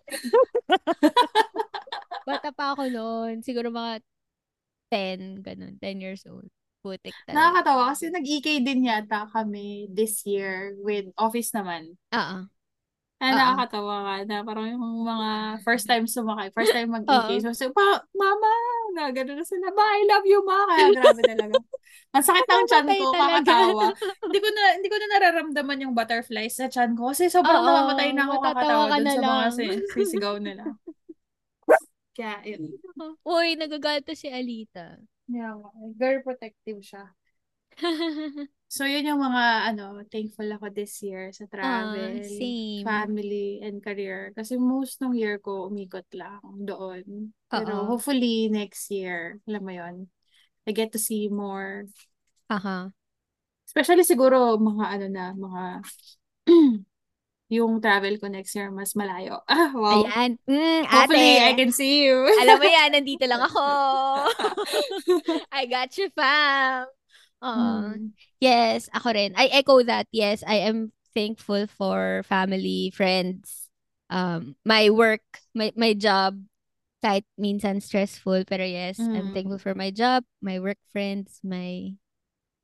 Bata 2.26 2.51
pa 2.51 2.74
ako 2.74 2.91
noon. 2.91 3.47
Siguro 3.47 3.70
mga 3.70 4.03
10, 4.91 5.47
ganun, 5.47 5.78
10 5.78 6.03
years 6.03 6.26
old. 6.26 6.51
Putik 6.87 7.16
talaga. 7.26 7.34
Nakakatawa 7.34 7.82
kasi 7.91 8.05
nag-EK 8.14 8.62
din 8.62 8.87
yata 8.87 9.26
kami 9.34 9.91
this 9.91 10.22
year 10.22 10.78
with 10.87 11.11
office 11.18 11.51
naman. 11.51 11.99
Oo. 12.14 12.47
Ah, 13.16 13.32
Oo. 13.32 13.34
nakakatawa 13.34 13.95
ka 14.05 14.14
na 14.28 14.37
parang 14.47 14.68
yung 14.76 15.03
mga 15.03 15.59
first 15.66 15.89
time 15.91 16.07
sumakay, 16.07 16.53
first 16.55 16.70
time 16.70 16.95
mag-EK. 16.95 17.43
Oo. 17.43 17.51
So, 17.57 17.72
pa, 17.74 18.05
mama, 18.14 18.53
na 18.95 19.09
gano'n 19.11 19.41
na 19.41 19.45
sila, 19.45 19.72
ma, 19.74 19.82
I 19.82 20.05
love 20.05 20.26
you, 20.28 20.45
ma. 20.47 20.68
Kaya 20.68 20.95
grabe 20.95 21.20
talaga. 21.24 21.57
Ang 22.14 22.24
sakit 22.24 22.45
ng 22.45 22.68
chan 22.68 22.87
ko, 22.87 23.07
kakatawa. 23.16 23.87
hindi 24.24 24.39
ko 24.39 24.49
na 24.53 24.62
hindi 24.78 24.89
ko 24.89 24.97
na 25.01 25.09
nararamdaman 25.16 25.82
yung 25.84 25.95
butterflies 25.97 26.55
sa 26.61 26.68
chan 26.68 26.93
ko 26.95 27.11
kasi 27.11 27.32
sobrang 27.32 27.61
Oo, 27.61 27.66
namamatay 27.66 28.12
na 28.12 28.30
ako 28.30 28.34
kakatawa 28.41 28.84
ka 28.89 28.97
dun 29.01 29.09
sa 29.09 29.20
mga 29.20 29.43
lang. 29.43 29.53
si- 29.57 29.84
sisigaw 29.91 30.34
nila. 30.39 30.64
Kaya, 32.16 32.41
yun. 32.49 32.72
Uy, 33.24 33.61
nagagalit 33.61 34.09
si 34.16 34.28
Alita. 34.32 34.97
Yeah, 35.29 35.59
very 35.99 36.22
protective 36.22 36.83
siya. 36.87 37.11
So, 38.66 38.83
yun 38.83 39.07
yung 39.07 39.22
mga, 39.22 39.70
ano, 39.72 40.03
thankful 40.11 40.51
ako 40.51 40.74
this 40.74 40.99
year 40.99 41.31
sa 41.31 41.47
travel, 41.47 42.18
Ah, 42.18 42.22
same. 42.27 42.83
family, 42.83 43.62
and 43.62 43.79
career. 43.79 44.35
Kasi 44.35 44.59
most 44.59 44.99
ng 44.99 45.14
year 45.14 45.39
ko, 45.39 45.70
umikot 45.70 46.07
lang 46.11 46.43
doon. 46.66 47.31
Pero 47.47 47.87
Oo. 47.87 47.95
hopefully, 47.95 48.51
next 48.51 48.91
year, 48.91 49.39
alam 49.47 49.62
mo 49.62 49.70
yun, 49.70 49.97
I 50.66 50.74
get 50.74 50.91
to 50.95 51.01
see 51.01 51.31
more. 51.31 51.87
Aha. 52.51 52.93
Especially 53.66 54.03
siguro, 54.07 54.59
mga 54.59 54.85
ano 54.99 55.07
na, 55.11 55.24
mga, 55.35 55.62
yung 57.49 57.79
travel 57.81 58.19
ko 58.19 58.27
next 58.27 58.55
year, 58.59 58.71
mas 58.75 58.95
malayo. 58.99 59.43
Ah, 59.51 59.71
wow. 59.75 60.03
Ayan. 60.03 60.31
Mm, 60.51 60.83
Hopefully, 60.91 61.39
I 61.39 61.53
ate. 61.53 61.59
can 61.63 61.71
see 61.73 62.03
you. 62.07 62.27
Alam 62.43 62.59
mo 62.59 62.67
yan, 62.75 62.89
nandito 62.95 63.25
lang 63.27 63.43
ako. 63.43 63.63
I 65.53 65.67
got 65.67 65.97
you, 65.99 66.11
fam. 66.11 66.87
Oh, 67.43 67.83
Mm. 67.95 68.13
yes, 68.41 68.89
ako 68.93 69.13
rin. 69.15 69.33
I 69.37 69.47
echo 69.53 69.83
that. 69.85 70.07
Yes, 70.11 70.43
I 70.47 70.67
am 70.67 70.93
thankful 71.15 71.67
for 71.71 72.23
family, 72.27 72.91
friends, 72.95 73.71
um, 74.11 74.57
my 74.65 74.91
work, 74.91 75.23
my 75.55 75.73
my 75.77 75.95
job. 75.95 76.41
Kahit 77.05 77.29
minsan 77.39 77.79
stressful, 77.85 78.49
pero 78.49 78.65
yes, 78.67 78.99
I'm 79.15 79.31
Mm. 79.31 79.35
thankful 79.37 79.61
for 79.63 79.75
my 79.77 79.93
job, 79.93 80.25
my 80.43 80.59
work 80.59 80.81
friends, 80.91 81.39
my 81.45 81.95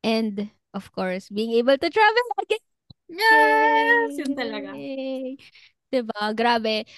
and 0.03 0.51
of 0.74 0.91
course, 0.93 1.28
being 1.28 1.53
able 1.57 1.76
to 1.78 1.91
travel 1.91 2.26
again. 2.43 2.64
Yes! 3.12 4.16
Yun 4.18 4.32
talaga. 4.34 4.70
Yay! 4.74 5.36
Diba? 5.92 6.32
Grabe. 6.32 6.88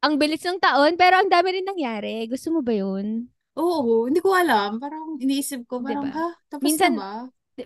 Ang 0.00 0.16
bilis 0.16 0.40
ng 0.46 0.62
taon, 0.62 0.94
pero 0.96 1.20
ang 1.20 1.28
dami 1.28 1.60
rin 1.60 1.66
nangyari. 1.66 2.24
Gusto 2.30 2.54
mo 2.54 2.60
ba 2.64 2.72
yun? 2.72 3.28
Oo, 3.58 4.06
hindi 4.06 4.22
ko 4.22 4.32
alam. 4.32 4.78
Parang 4.78 5.18
iniisip 5.18 5.66
ko, 5.66 5.82
parang, 5.82 6.08
Diba? 6.08 6.14
ha? 6.14 6.28
Tapos 6.46 6.64
Minsan, 6.64 6.92
na 6.94 7.02
ba? 7.02 7.12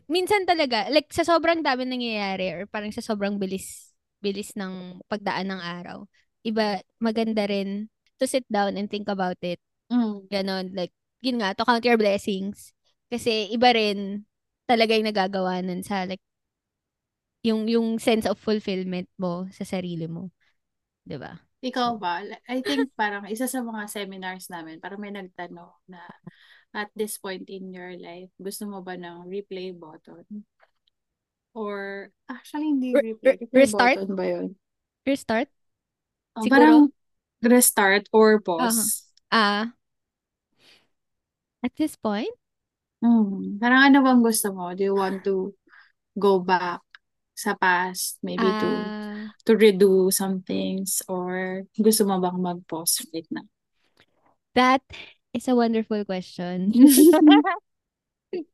minsan 0.08 0.42
talaga, 0.48 0.88
like 0.88 1.12
sa 1.12 1.20
sobrang 1.22 1.60
dami 1.60 1.84
nangyayari 1.84 2.56
or 2.56 2.64
parang 2.64 2.88
sa 2.90 3.04
sobrang 3.04 3.36
bilis, 3.36 3.92
bilis 4.24 4.56
ng 4.56 5.04
pagdaan 5.06 5.52
ng 5.52 5.60
araw, 5.60 6.08
iba, 6.48 6.80
maganda 6.96 7.44
rin 7.44 7.92
to 8.16 8.24
sit 8.24 8.48
down 8.48 8.80
and 8.80 8.88
think 8.88 9.06
about 9.12 9.36
it. 9.44 9.60
Mm. 9.92 10.24
Ganon, 10.32 10.66
like, 10.72 10.96
yun 11.20 11.38
nga, 11.44 11.52
to 11.52 11.68
count 11.68 11.84
your 11.84 12.00
blessings. 12.00 12.72
Kasi 13.12 13.52
iba 13.52 13.68
rin 13.76 14.24
talaga 14.64 14.96
yung 14.96 15.12
nagagawa 15.12 15.60
nun 15.60 15.84
sa 15.84 16.08
like, 16.08 16.24
yung, 17.46 17.66
yung 17.70 17.98
sense 17.98 18.26
of 18.28 18.38
fulfillment 18.38 19.08
mo 19.18 19.46
sa 19.54 19.64
sarili 19.66 20.06
mo. 20.10 20.30
Diba? 21.06 21.38
Ikaw 21.68 21.90
ba? 22.02 22.14
I 22.50 22.58
think 22.66 22.90
parang 22.98 23.24
isa 23.30 23.46
sa 23.46 23.62
mga 23.62 23.86
seminars 23.86 24.46
namin, 24.50 24.82
parang 24.82 24.98
may 25.02 25.14
nagtanong 25.14 25.70
na 25.86 26.02
at 26.74 26.88
this 26.98 27.14
point 27.22 27.46
in 27.56 27.70
your 27.76 27.92
life, 28.00 28.30
gusto 28.40 28.64
mo 28.66 28.78
ba 28.82 28.94
ng 28.98 29.28
replay 29.30 29.70
button? 29.76 30.26
Or, 31.54 32.10
actually, 32.28 32.64
hindi 32.72 32.92
Re- 32.94 33.04
replay. 33.04 33.36
re- 33.36 33.40
Replay 33.40 33.64
restart? 33.64 34.00
button 34.00 34.16
ba 34.16 34.24
yun? 34.24 34.56
Restart? 35.06 35.48
Oh, 36.36 36.44
Siguro? 36.44 36.48
parang 36.48 36.92
restart 37.42 38.08
or 38.12 38.40
Uh-huh. 38.58 38.86
pause. 38.86 39.12
Ah, 39.30 39.74
at 41.64 41.74
this 41.76 41.96
point, 41.96 42.30
Mm. 43.02 43.58
Parang 43.60 43.82
ano 43.90 43.98
bang 44.06 44.20
gusto 44.22 44.48
mo? 44.54 44.70
Do 44.74 44.82
you 44.86 44.94
want 44.94 45.26
to 45.26 45.54
go 46.18 46.40
back 46.42 46.82
sa 47.34 47.54
past, 47.56 48.18
maybe 48.22 48.52
to 48.60 48.68
ah, 48.68 49.32
to 49.48 49.52
redo 49.56 50.12
some 50.12 50.42
things 50.44 51.02
or 51.08 51.64
gusto 51.74 52.04
mo 52.06 52.20
bang 52.20 52.38
mag-pause 52.38 53.02
right 53.14 53.26
now? 53.32 53.46
that 54.54 54.82
is 55.32 55.48
a 55.48 55.56
wonderful 55.56 56.04
question. 56.04 56.72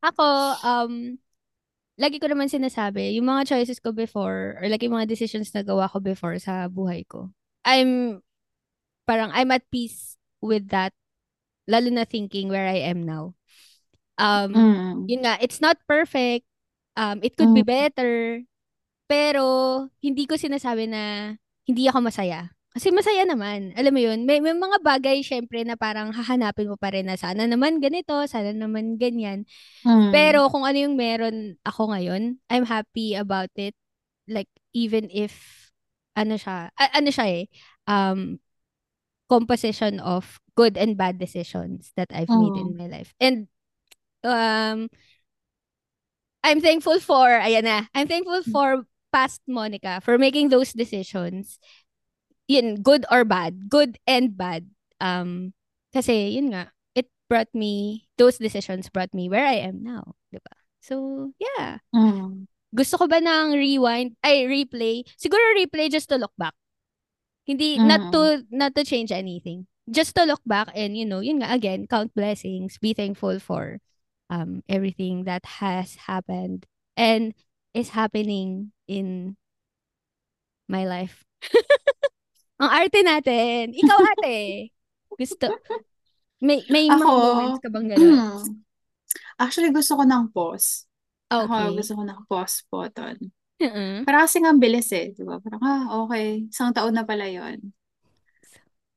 Ako, 0.03 0.27
um, 0.63 1.19
lagi 1.99 2.23
ko 2.23 2.31
naman 2.31 2.47
sinasabi, 2.51 3.15
yung 3.19 3.27
mga 3.27 3.51
choices 3.55 3.83
ko 3.83 3.91
before, 3.91 4.59
or 4.63 4.67
like 4.71 4.83
yung 4.83 4.95
mga 4.95 5.11
decisions 5.11 5.51
na 5.55 5.63
gawa 5.67 5.91
ko 5.91 5.99
before 5.99 6.39
sa 6.39 6.71
buhay 6.71 7.03
ko, 7.07 7.31
I'm, 7.67 8.23
parang 9.07 9.31
I'm 9.35 9.51
at 9.51 9.67
peace 9.71 10.17
with 10.43 10.71
that, 10.71 10.95
lalo 11.67 11.91
na 11.91 12.07
thinking 12.07 12.49
where 12.51 12.67
I 12.69 12.87
am 12.87 13.03
now. 13.07 13.35
Um, 14.19 14.55
Mm. 14.55 15.09
yun 15.09 15.23
nga, 15.27 15.39
it's 15.43 15.61
not 15.61 15.79
perfect, 15.89 16.47
um, 16.97 17.21
it 17.23 17.37
could 17.37 17.55
be 17.55 17.63
Mm. 17.63 17.67
better, 17.67 18.43
pero 19.09 19.45
hindi 20.05 20.29
ko 20.29 20.37
sinasabi 20.37 20.85
na 20.87 21.33
hindi 21.65 21.89
ako 21.89 22.05
masaya. 22.05 22.53
Kasi 22.77 22.93
masaya 22.95 23.25
naman. 23.25 23.75
Alam 23.75 23.93
mo 23.97 24.01
yun, 24.05 24.23
may, 24.29 24.39
may 24.39 24.55
mga 24.55 24.79
bagay 24.85 25.25
syempre 25.25 25.65
na 25.65 25.75
parang 25.75 26.13
hahanapin 26.15 26.69
mo 26.69 26.77
pa 26.79 26.93
rin 26.95 27.09
na 27.09 27.17
sana 27.19 27.49
naman 27.49 27.81
ganito, 27.83 28.15
sana 28.29 28.55
naman 28.55 29.01
ganyan. 29.01 29.49
Mm. 29.83 30.13
Pero 30.15 30.47
kung 30.53 30.63
ano 30.63 30.77
yung 30.79 30.95
meron 30.95 31.59
ako 31.67 31.91
ngayon, 31.91 32.39
I'm 32.53 32.69
happy 32.69 33.17
about 33.19 33.51
it. 33.59 33.75
Like, 34.29 34.47
even 34.77 35.09
if, 35.11 35.35
ano 36.15 36.37
siya, 36.37 36.69
a- 36.77 36.95
ano 36.95 37.09
siya 37.09 37.27
eh, 37.27 37.45
um, 37.89 38.39
composition 39.27 39.99
of 39.99 40.39
good 40.55 40.77
and 40.77 40.95
bad 40.95 41.17
decisions 41.19 41.91
that 41.97 42.13
I've 42.15 42.31
made 42.31 42.55
in 42.61 42.77
Mm. 42.77 42.79
my 42.79 42.89
life. 42.93 43.11
And, 43.19 43.49
um, 44.23 44.93
I'm 46.45 46.61
thankful 46.63 47.01
for, 47.01 47.27
ayan 47.27 47.65
na, 47.67 47.91
I'm 47.97 48.07
thankful 48.07 48.45
for 48.47 48.87
past 49.13 49.41
Monica 49.47 50.01
for 50.03 50.19
making 50.19 50.49
those 50.49 50.73
decisions. 50.73 51.59
Yun, 52.49 52.81
good 52.81 53.05
or 53.11 53.25
bad. 53.25 53.69
Good 53.69 53.99
and 54.07 54.37
bad. 54.37 54.67
Um, 55.01 55.53
kasi, 55.93 56.37
yun 56.37 56.51
nga, 56.53 56.73
it 56.95 57.07
brought 57.29 57.53
me, 57.55 58.09
those 58.17 58.39
decisions 58.39 58.89
brought 58.89 59.13
me 59.13 59.29
where 59.29 59.47
I 59.47 59.69
am 59.69 59.83
now. 59.83 60.15
Diba? 60.33 60.57
So, 60.81 61.33
yeah. 61.39 61.79
Mm. 61.95 62.49
Gusto 62.75 62.97
ko 62.97 63.07
ba 63.09 63.21
ng 63.21 63.53
rewind, 63.57 64.17
ay, 64.25 64.45
replay? 64.45 65.05
Siguro 65.17 65.41
replay 65.57 65.91
just 65.91 66.09
to 66.09 66.17
look 66.17 66.33
back. 66.37 66.55
Hindi, 67.45 67.81
not 67.81 68.01
Mm. 68.01 68.13
to, 68.13 68.23
not 68.53 68.73
to 68.77 68.85
change 68.85 69.13
anything. 69.13 69.67
Just 69.89 70.13
to 70.17 70.25
look 70.29 70.45
back 70.45 70.69
and, 70.77 70.97
you 70.97 71.09
know, 71.09 71.21
yun 71.21 71.41
nga, 71.41 71.53
again, 71.53 71.89
count 71.89 72.13
blessings, 72.13 72.77
be 72.77 72.93
thankful 72.93 73.41
for 73.41 73.81
um, 74.29 74.61
everything 74.69 75.25
that 75.25 75.45
has 75.65 75.97
happened 76.05 76.69
and 76.97 77.33
is 77.73 77.97
happening 77.97 78.73
in 78.89 79.37
my 80.69 80.85
life. 80.87 81.25
Ang 82.63 82.71
arte 82.71 83.01
natin. 83.07 83.71
Ikaw, 83.71 84.01
ate. 84.19 84.71
Gusto. 85.15 85.47
May, 86.43 86.63
may 86.71 86.91
mga 86.91 87.07
Ako, 87.07 87.15
moments 87.19 87.59
ka 87.63 87.69
bang 87.71 87.87
gano'n? 87.91 88.19
actually 89.43 89.71
gusto 89.75 89.99
ko 89.99 90.05
ng 90.07 90.31
pause. 90.35 90.87
Ako 91.31 91.55
Okay. 91.55 91.77
gusto 91.79 91.93
ko 91.99 92.03
ng 92.07 92.21
pause 92.27 92.57
button. 92.71 93.17
Uh-uh. 93.61 94.07
Parang 94.07 94.25
kasi 94.27 94.39
nga 94.43 94.53
bilis 94.57 94.89
eh, 94.95 95.13
di 95.15 95.23
ba? 95.27 95.39
Parang, 95.43 95.61
ah, 95.63 95.85
okay, 96.07 96.49
isang 96.49 96.73
taon 96.75 96.95
na 96.97 97.05
pala 97.07 97.27
yon. 97.29 97.61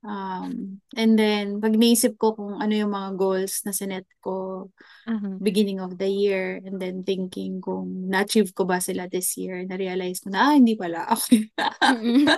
Um, 0.02 0.82
and 0.98 1.14
then, 1.14 1.62
pag 1.62 1.78
naisip 1.78 2.18
ko 2.18 2.34
kung 2.34 2.58
ano 2.58 2.74
yung 2.74 2.94
mga 2.94 3.12
goals 3.18 3.62
na 3.66 3.74
sinet 3.74 4.06
ko 4.22 4.70
Uh-huh. 5.08 5.42
beginning 5.42 5.82
of 5.82 5.98
the 5.98 6.06
year, 6.06 6.62
and 6.62 6.78
then 6.78 7.02
thinking 7.02 7.62
kung 7.66 8.10
na-achieve 8.14 8.54
ko 8.54 8.66
ba 8.66 8.78
sila 8.78 9.10
this 9.10 9.34
year, 9.42 9.66
na-realize 9.66 10.22
ko 10.22 10.30
na, 10.30 10.54
ah, 10.54 10.54
hindi 10.54 10.78
pala. 10.78 11.10
Okay. 11.10 11.50
Mm-mm. 11.82 12.30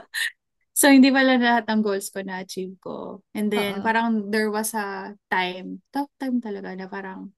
So, 0.74 0.89
hindi 0.89 1.11
pala 1.14 1.38
lahat 1.38 1.70
ng 1.70 1.82
goals 1.86 2.09
ko 2.09 2.24
na-achieve 2.26 2.80
ko. 2.82 3.22
And 3.36 3.51
then, 3.53 3.78
Oo. 3.78 3.86
parang 3.86 4.32
there 4.34 4.49
was 4.49 4.74
a 4.74 5.14
time, 5.30 5.84
tough 5.93 6.09
time 6.18 6.41
talaga 6.41 6.74
na 6.74 6.88
parang 6.89 7.30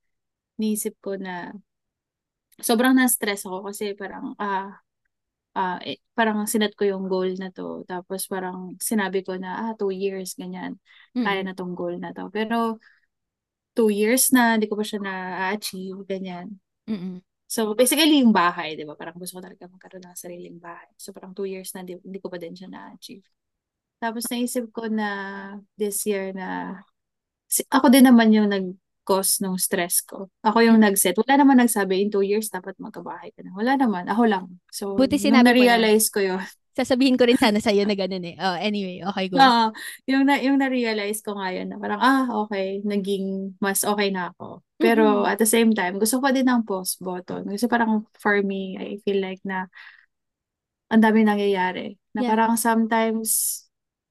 naisip 0.61 0.95
ko 1.03 1.17
na 1.19 1.51
sobrang 2.61 2.95
na-stress 2.95 3.43
ako 3.43 3.67
kasi 3.67 3.91
parang, 3.97 4.37
ah, 4.39 4.79
ah, 5.55 5.79
eh, 5.81 5.97
parang 6.13 6.43
sinet 6.45 6.75
ko 6.75 6.83
yung 6.85 7.07
goal 7.07 7.31
na 7.39 7.49
to. 7.49 7.87
Tapos 7.87 8.27
parang 8.27 8.75
sinabi 8.77 9.23
ko 9.23 9.39
na, 9.39 9.71
ah, 9.71 9.73
two 9.79 9.91
years, 9.91 10.35
ganyan. 10.35 10.77
Kaya 11.15 11.41
Mm-mm. 11.41 11.47
na 11.47 11.55
tong 11.55 11.73
goal 11.73 11.95
na 11.97 12.11
to. 12.11 12.27
Pero, 12.29 12.77
two 13.75 13.91
years 13.91 14.31
na, 14.31 14.55
hindi 14.55 14.71
ko 14.71 14.79
pa 14.79 14.85
siya 14.87 14.99
na-achieve, 15.03 15.99
ganyan. 16.07 16.59
Mm-mm. 16.87 17.19
So, 17.45 17.75
basically, 17.77 18.23
yung 18.23 18.33
bahay, 18.33 18.73
di 18.75 18.83
ba? 18.87 18.97
Parang 18.97 19.15
gusto 19.19 19.37
ko 19.37 19.41
talaga 19.43 19.69
magkaroon 19.69 20.03
ng 20.07 20.17
sariling 20.17 20.57
bahay. 20.57 20.89
So, 20.97 21.11
parang 21.13 21.35
two 21.35 21.45
years 21.45 21.71
na, 21.75 21.83
di, 21.85 21.99
hindi 21.99 22.19
ko 22.19 22.31
pa 22.31 22.39
din 22.41 22.55
siya 22.55 22.71
na-achieve. 22.71 23.23
Tapos, 23.99 24.27
naisip 24.31 24.71
ko 24.75 24.87
na 24.91 25.09
this 25.77 26.03
year 26.07 26.31
na, 26.35 26.79
si- 27.47 27.67
ako 27.69 27.91
din 27.93 28.07
naman 28.07 28.33
yung 28.33 28.49
nag-cause 29.05 29.45
ng 29.45 29.53
stress 29.61 30.01
ko. 30.01 30.33
Ako 30.41 30.65
yung 30.65 30.81
nag-set. 30.81 31.13
Wala 31.21 31.45
naman 31.45 31.61
nagsabi, 31.61 32.01
in 32.01 32.09
two 32.09 32.25
years, 32.25 32.49
dapat 32.49 32.73
magkabahay 32.81 33.29
ka 33.37 33.45
na. 33.45 33.53
Wala 33.53 33.77
naman. 33.77 34.09
Ako 34.09 34.25
lang. 34.25 34.57
So, 34.73 34.97
Buti 34.97 35.17
sinabi 35.21 35.53
mo 35.53 35.63
lang. 35.69 35.85
na-realize 35.85 36.09
ko 36.09 36.19
yun, 36.25 36.41
Sasabihin 36.77 37.17
ko 37.19 37.23
rin 37.29 37.39
sana 37.39 37.59
sa'yo 37.63 37.83
na 37.87 37.95
ganun 38.01 38.25
eh. 38.25 38.35
Oh, 38.39 38.57
anyway, 38.59 38.99
okay, 39.05 39.27
go. 39.31 39.41
Oo. 39.41 39.75
yung, 40.07 40.23
na, 40.23 40.39
yung 40.39 40.55
na-realize 40.63 41.19
ko 41.19 41.35
ngayon 41.35 41.67
na 41.67 41.75
parang, 41.75 41.99
ah, 41.99 42.23
okay, 42.47 42.79
naging 42.87 43.57
mas 43.59 43.83
okay 43.83 44.07
na 44.07 44.31
ako. 44.31 44.63
Pero 44.79 45.03
Mm-mm. 45.03 45.27
at 45.27 45.39
the 45.39 45.47
same 45.49 45.75
time, 45.75 45.99
gusto 45.99 46.23
ko 46.23 46.31
din 46.31 46.47
ng 46.47 46.63
pause 46.63 46.95
button. 47.03 47.43
Kasi 47.51 47.67
parang 47.67 48.07
for 48.15 48.39
me, 48.43 48.79
I 48.79 48.99
feel 49.03 49.19
like 49.19 49.43
na 49.43 49.67
ang 50.91 51.01
dami 51.01 51.25
nangyayari. 51.25 51.97
Na 52.15 52.21
Yeah. 52.21 52.29
parang 52.29 52.55
sometimes, 52.55 53.64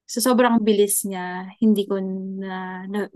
sa 0.05 0.19
sobrang 0.21 0.61
bilis 0.61 1.01
niya, 1.09 1.49
hindi 1.57 1.89
ko 1.89 1.97
na, 1.99 2.85
na 2.85 3.09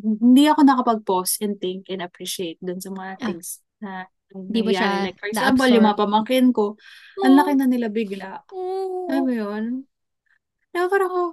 hindi 0.00 0.44
ako 0.48 0.60
nakapag-pause 0.64 1.44
and 1.44 1.60
think 1.60 1.86
and 1.92 2.00
appreciate 2.00 2.56
dun 2.64 2.80
sa 2.80 2.88
mga 2.92 3.12
Ah. 3.20 3.24
things 3.28 3.48
na 3.80 4.08
Hindi 4.30 4.62
mo 4.62 4.70
siya 4.70 5.10
Like, 5.10 5.18
for 5.18 5.26
example, 5.26 5.66
yung 5.66 5.82
mga 5.90 6.00
pamangkin 6.06 6.54
ko, 6.54 6.78
ang 7.26 7.34
laki 7.34 7.58
na 7.58 7.66
nila 7.66 7.90
bigla. 7.90 8.46
Oh. 8.54 9.10
Alam 9.10 9.22
mo 9.26 9.32
yun? 9.34 9.64
Na 10.70 10.86
parang, 10.86 11.10
oh, 11.10 11.30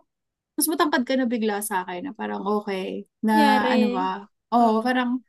mas 0.57 0.65
matangkad 0.65 1.05
ka 1.05 1.13
na 1.13 1.29
bigla 1.29 1.61
sa 1.61 1.85
akin 1.85 2.09
na 2.09 2.13
parang 2.17 2.41
okay, 2.41 3.05
na 3.21 3.37
Yari. 3.37 3.69
ano 3.69 3.87
ba, 3.93 4.09
oh, 4.49 4.57
Oo. 4.57 4.81
parang 4.81 5.21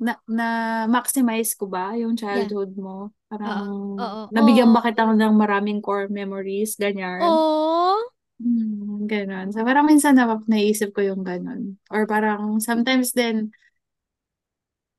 na, 0.00 0.16
na 0.24 0.48
maximize 0.88 1.52
ko 1.52 1.68
ba 1.68 1.92
yung 2.00 2.16
Yeah. 2.16 2.48
childhood 2.48 2.74
mo? 2.80 3.12
Parang 3.28 3.68
Oo. 4.00 4.20
nabigyan 4.32 4.72
Oo. 4.72 4.74
ba 4.74 4.80
kita 4.80 5.04
ng 5.04 5.36
maraming 5.36 5.84
core 5.84 6.08
memories, 6.08 6.80
ganyan. 6.80 7.20
Oh. 7.22 8.00
Hmm, 8.42 8.81
ganun. 9.10 9.50
So 9.54 9.62
parang 9.66 9.86
minsan 9.88 10.16
na, 10.18 10.38
naisip 10.46 10.92
ko 10.96 11.00
yung 11.04 11.22
ganun. 11.26 11.78
Or 11.92 12.06
parang 12.06 12.58
sometimes 12.60 13.12
then, 13.16 13.52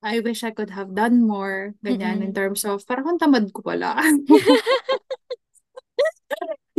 I 0.04 0.20
wish 0.20 0.44
I 0.44 0.50
could 0.52 0.70
have 0.70 0.94
done 0.94 1.26
more, 1.26 1.74
ganyan, 1.82 2.20
in 2.22 2.30
Mm-mm. 2.30 2.36
terms 2.36 2.62
of, 2.68 2.84
parang 2.86 3.16
ang 3.16 3.20
tamad 3.20 3.48
ko 3.56 3.64
pala. 3.64 3.96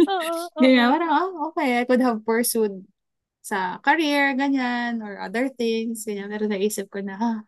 Oo, 0.10 0.50
Ganyan, 0.62 0.92
parang, 0.94 1.12
ah, 1.12 1.30
okay, 1.52 1.80
I 1.82 1.86
could 1.88 2.02
have 2.04 2.22
pursued 2.26 2.86
sa 3.44 3.80
career, 3.82 4.34
ganyan, 4.38 5.02
or 5.04 5.20
other 5.22 5.50
things, 5.50 6.06
ganyan. 6.08 6.30
Pero 6.32 6.46
naisip 6.50 6.90
ko 6.92 7.00
na, 7.04 7.16
ah, 7.20 7.40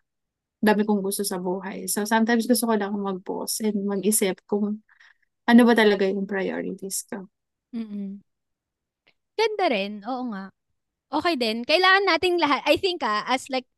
dami 0.63 0.83
kong 0.87 1.03
gusto 1.05 1.23
sa 1.27 1.37
buhay. 1.41 1.87
So, 1.91 2.05
sometimes 2.07 2.47
gusto 2.49 2.67
ko 2.69 2.75
lang 2.77 2.93
mag-pause 2.97 3.65
and 3.67 3.85
mag-isip 3.87 4.41
kung 4.49 4.81
ano 5.49 5.61
ba 5.67 5.73
talaga 5.77 6.05
yung 6.09 6.27
priorities 6.29 7.05
ko. 7.09 7.29
Mm-mm. 7.73 8.21
Ganda 9.37 9.65
rin. 9.69 10.01
Oo 10.03 10.33
nga. 10.33 10.49
Okay 11.07 11.39
din. 11.39 11.63
Kailangan 11.63 12.03
nating 12.03 12.35
lahat, 12.41 12.61
I 12.67 12.75
think 12.75 12.99
ah, 13.05 13.23
as 13.31 13.47
like, 13.47 13.69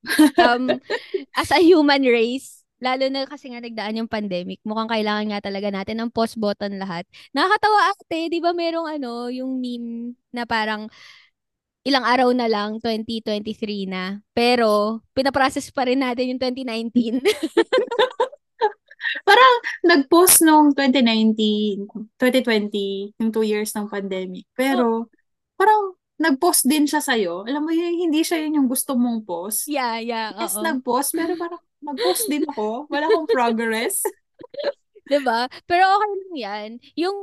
um, 0.42 0.66
as 1.40 1.54
a 1.54 1.62
human 1.62 2.02
race, 2.02 2.66
lalo 2.82 3.06
na 3.12 3.28
kasi 3.30 3.54
nga 3.54 3.62
nagdaan 3.62 4.02
yung 4.02 4.10
pandemic, 4.10 4.58
mukhang 4.66 4.90
kailangan 4.90 5.30
nga 5.30 5.40
talaga 5.46 5.70
natin 5.70 6.02
ng 6.02 6.10
pause 6.10 6.34
button 6.40 6.80
lahat. 6.82 7.06
Nakakatawa 7.36 7.94
ate, 7.94 8.34
di 8.34 8.40
ba 8.42 8.56
merong 8.56 8.88
ano, 8.88 9.30
yung 9.30 9.62
meme 9.62 10.18
na 10.34 10.48
parang 10.50 10.90
ilang 11.86 12.08
araw 12.08 12.34
na 12.34 12.48
lang, 12.50 12.82
2023 12.82 13.86
na. 13.86 14.24
Pero, 14.34 15.04
pinaprocess 15.14 15.70
pa 15.70 15.86
rin 15.86 16.02
natin 16.02 16.36
yung 16.36 16.42
2019. 16.42 17.22
Parang 19.26 19.54
nag-post 19.82 20.46
nung 20.46 20.70
2019, 20.76 21.88
2020, 22.20 23.18
yung 23.18 23.32
two 23.34 23.42
years 23.42 23.74
ng 23.74 23.90
pandemic. 23.90 24.46
Pero, 24.54 25.10
parang 25.60 26.00
nag-post 26.16 26.64
din 26.64 26.88
siya 26.88 27.00
sa'yo. 27.00 27.44
Alam 27.44 27.68
mo, 27.68 27.72
yun, 27.72 28.08
hindi 28.08 28.24
siya 28.24 28.40
yun 28.44 28.64
yung 28.64 28.68
gusto 28.72 28.96
mong 28.96 29.24
post. 29.24 29.68
yeah, 29.68 30.00
yeah, 30.00 30.32
Yes, 30.36 30.56
oo. 30.56 30.64
nag-post, 30.64 31.12
pero 31.12 31.36
parang 31.36 31.60
nag-post 31.80 32.28
din 32.28 32.44
ako. 32.48 32.88
Wala 32.88 33.08
akong 33.08 33.28
progress. 33.36 34.04
'Di 35.10 35.20
ba? 35.20 35.50
Pero 35.66 35.84
okay 35.90 36.12
lang 36.16 36.36
'yan. 36.36 36.70
Yung 36.96 37.18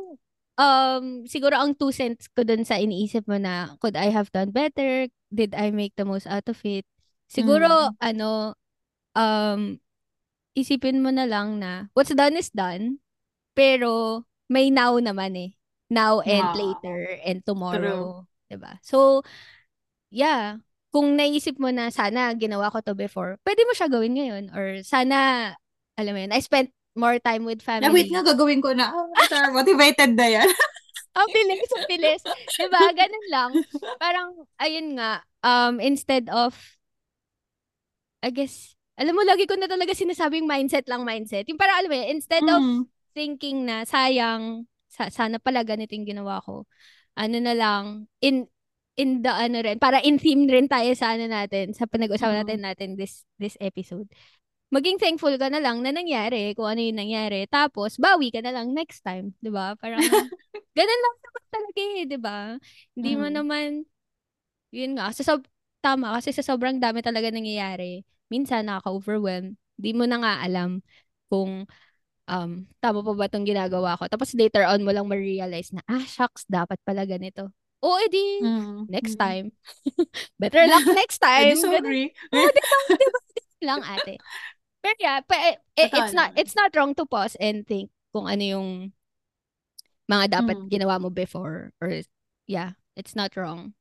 um 0.57 1.05
siguro 1.25 1.55
ang 1.57 1.77
two 1.77 1.93
cents 1.93 2.27
ko 2.33 2.43
dun 2.43 2.65
sa 2.65 2.77
iniisip 2.77 3.29
mo 3.29 3.37
na 3.37 3.77
could 3.81 3.97
I 3.97 4.09
have 4.11 4.29
done 4.33 4.51
better? 4.51 5.07
Did 5.31 5.55
I 5.57 5.71
make 5.71 5.95
the 5.97 6.05
most 6.05 6.27
out 6.27 6.49
of 6.49 6.59
it? 6.65 6.85
Siguro 7.29 7.69
Mm. 7.69 7.97
ano 8.01 8.31
um 9.15 9.61
isipin 10.57 11.01
mo 11.05 11.13
na 11.13 11.25
lang 11.29 11.61
na 11.61 11.89
what's 11.93 12.13
done 12.13 12.37
is 12.37 12.51
done. 12.53 13.01
Pero 13.57 14.25
may 14.49 14.69
now 14.69 14.97
naman 15.01 15.33
eh. 15.37 15.51
Now 15.87 16.19
and 16.19 16.51
Wow. 16.51 16.59
later 16.59 16.99
and 17.23 17.39
tomorrow, 17.47 18.27
'di 18.51 18.59
ba? 18.59 18.83
So 18.83 19.23
yeah, 20.11 20.59
kung 20.91 21.15
naisip 21.15 21.59
mo 21.63 21.71
na 21.71 21.91
sana 21.95 22.35
ginawa 22.35 22.71
ko 22.75 22.83
to 22.83 22.95
before, 22.99 23.39
pwede 23.47 23.63
mo 23.67 23.73
siya 23.77 23.87
gawin 23.91 24.15
ngayon 24.19 24.45
or 24.55 24.83
sana 24.83 25.53
alam 25.95 26.13
mo 26.13 26.21
yun, 26.27 26.33
I 26.35 26.41
spent 26.43 26.75
more 26.97 27.19
time 27.23 27.45
with 27.47 27.61
Na 27.63 27.93
wait 27.93 28.09
family. 28.09 28.11
nga, 28.11 28.25
gagawin 28.25 28.61
ko 28.65 28.73
na. 28.73 28.91
Oh, 28.93 29.13
sir, 29.29 29.53
motivated 29.53 30.17
na 30.17 30.27
yan. 30.27 30.49
Ang 31.17 31.29
bilis, 31.37 31.71
ang 31.73 31.85
bilis. 31.89 32.23
'Di 32.57 32.67
ba? 32.73 32.85
Ganun 32.93 33.27
lang. 33.33 33.51
Parang 33.97 34.29
ayun 34.61 34.97
nga, 34.99 35.23
um 35.45 35.79
instead 35.81 36.29
of 36.33 36.57
I 38.25 38.31
guess 38.33 38.75
alam 38.97 39.13
mo 39.13 39.23
lagi 39.29 39.45
ko 39.45 39.55
na 39.61 39.69
talaga 39.69 39.93
sinasabing 39.93 40.49
mindset 40.49 40.89
lang 40.89 41.05
mindset. 41.05 41.45
Yung 41.53 41.61
parang 41.61 41.85
alam 41.85 41.91
mo 41.93 41.97
instead 42.09 42.43
of 42.49 42.65
Mm. 42.65 42.89
thinking 43.17 43.65
na 43.69 43.85
sayang 43.85 44.65
sa, 44.97 45.13
sana 45.13 45.37
pala 45.37 45.61
ganito 45.69 45.93
yung 45.93 46.09
ginawa 46.09 46.41
ko. 46.41 46.65
Ano 47.21 47.37
na 47.41 47.53
lang 47.53 48.09
in 48.25 48.49
in 48.97 49.21
the 49.21 49.29
ano 49.29 49.61
rin, 49.61 49.77
para 49.77 50.01
in 50.01 50.17
theme 50.17 50.49
rin 50.49 50.69
tayo 50.73 50.89
sa 50.97 51.13
ano 51.17 51.29
natin, 51.29 51.77
sa 51.77 51.85
pinag-usapan 51.85 52.33
Mm. 52.33 52.43
natin 52.49 52.61
natin 52.65 52.89
this 52.97 53.29
this 53.37 53.57
episode. 53.61 54.09
Maging 54.73 54.99
thankful 54.99 55.33
ka 55.39 55.47
na 55.53 55.61
lang 55.63 55.85
na 55.85 55.93
nangyari, 55.95 56.53
kung 56.59 56.67
ano 56.67 56.81
yung 56.83 56.99
nangyari. 56.99 57.47
Tapos, 57.47 57.97
bawi 58.03 58.33
ka 58.35 58.41
na 58.43 58.51
lang 58.57 58.73
next 58.75 59.05
time. 59.07 59.37
'di 59.45 59.53
ba 59.53 59.77
Parang, 59.79 60.01
ganun 60.79 61.01
lang 61.05 61.17
naman 61.23 61.45
talaga 61.53 61.81
eh, 61.83 62.03
'di 62.09 62.19
ba 62.21 62.39
Hindi 62.99 63.13
mo 63.21 63.27
Mm. 63.31 63.35
naman, 63.37 63.69
yun 64.75 64.93
nga, 64.99 65.13
sa 65.15 65.23
sob- 65.27 65.49
tama, 65.85 66.17
kasi 66.19 66.33
sa 66.35 66.43
sobrang 66.45 66.79
dami 66.83 67.01
talaga 67.05 67.31
nangyayari, 67.33 68.03
minsan 68.33 68.67
nakaka-overwhelm. 68.69 69.55
Hindi 69.79 69.91
mo 69.97 70.05
na 70.09 70.19
nga 70.23 70.35
alam 70.45 70.83
kung 71.31 71.67
um, 72.29 72.67
tama 72.83 73.03
pa 73.03 73.13
ba 73.15 73.27
itong 73.31 73.47
ginagawa 73.49 73.99
ko. 73.99 74.07
Tapos 74.11 74.35
later 74.37 74.67
on 74.67 74.83
mo 74.87 74.91
lang 74.95 75.07
ma-realize 75.09 75.73
na, 75.75 75.83
ah, 75.91 76.03
shucks, 76.05 76.45
dapat 76.51 76.79
pala 76.87 77.07
ganito. 77.07 77.51
O, 77.83 77.99
edi, 78.03 78.43
Mm. 78.43 78.87
next 78.89 79.17
Mm. 79.17 79.21
time. 79.21 79.47
Better 80.41 80.67
luck 80.69 80.87
next 80.93 81.19
Eh, 81.39 81.55
time. 81.55 81.57
Ganun. 81.63 81.85
sorry. 81.85 82.03
Oo, 82.35 82.49
di 82.53 82.63
ba? 82.65 82.79
Di 82.99 83.07
ba? 83.13 83.21
Ganun 83.37 83.65
lang, 83.67 83.81
ate. 83.85 84.15
Pero 84.83 84.97
yeah, 85.03 85.19
pa, 85.25 85.35
eh, 85.53 85.57
eh, 85.77 85.91
Totoo 85.91 85.99
it's 86.01 86.15
not 86.15 86.31
it's 86.37 86.55
not 86.57 86.71
wrong 86.77 86.95
to 86.95 87.05
pause 87.07 87.37
and 87.41 87.67
think 87.67 87.91
kung 88.15 88.27
ano 88.31 88.43
yung 88.45 88.69
mga 90.07 90.41
dapat 90.43 90.57
Mm. 90.63 90.71
ginawa 90.71 90.97
mo 91.03 91.11
before 91.11 91.75
or 91.83 91.91
yeah, 92.47 92.79
it's 92.95 93.15
not 93.19 93.35
wrong. 93.35 93.75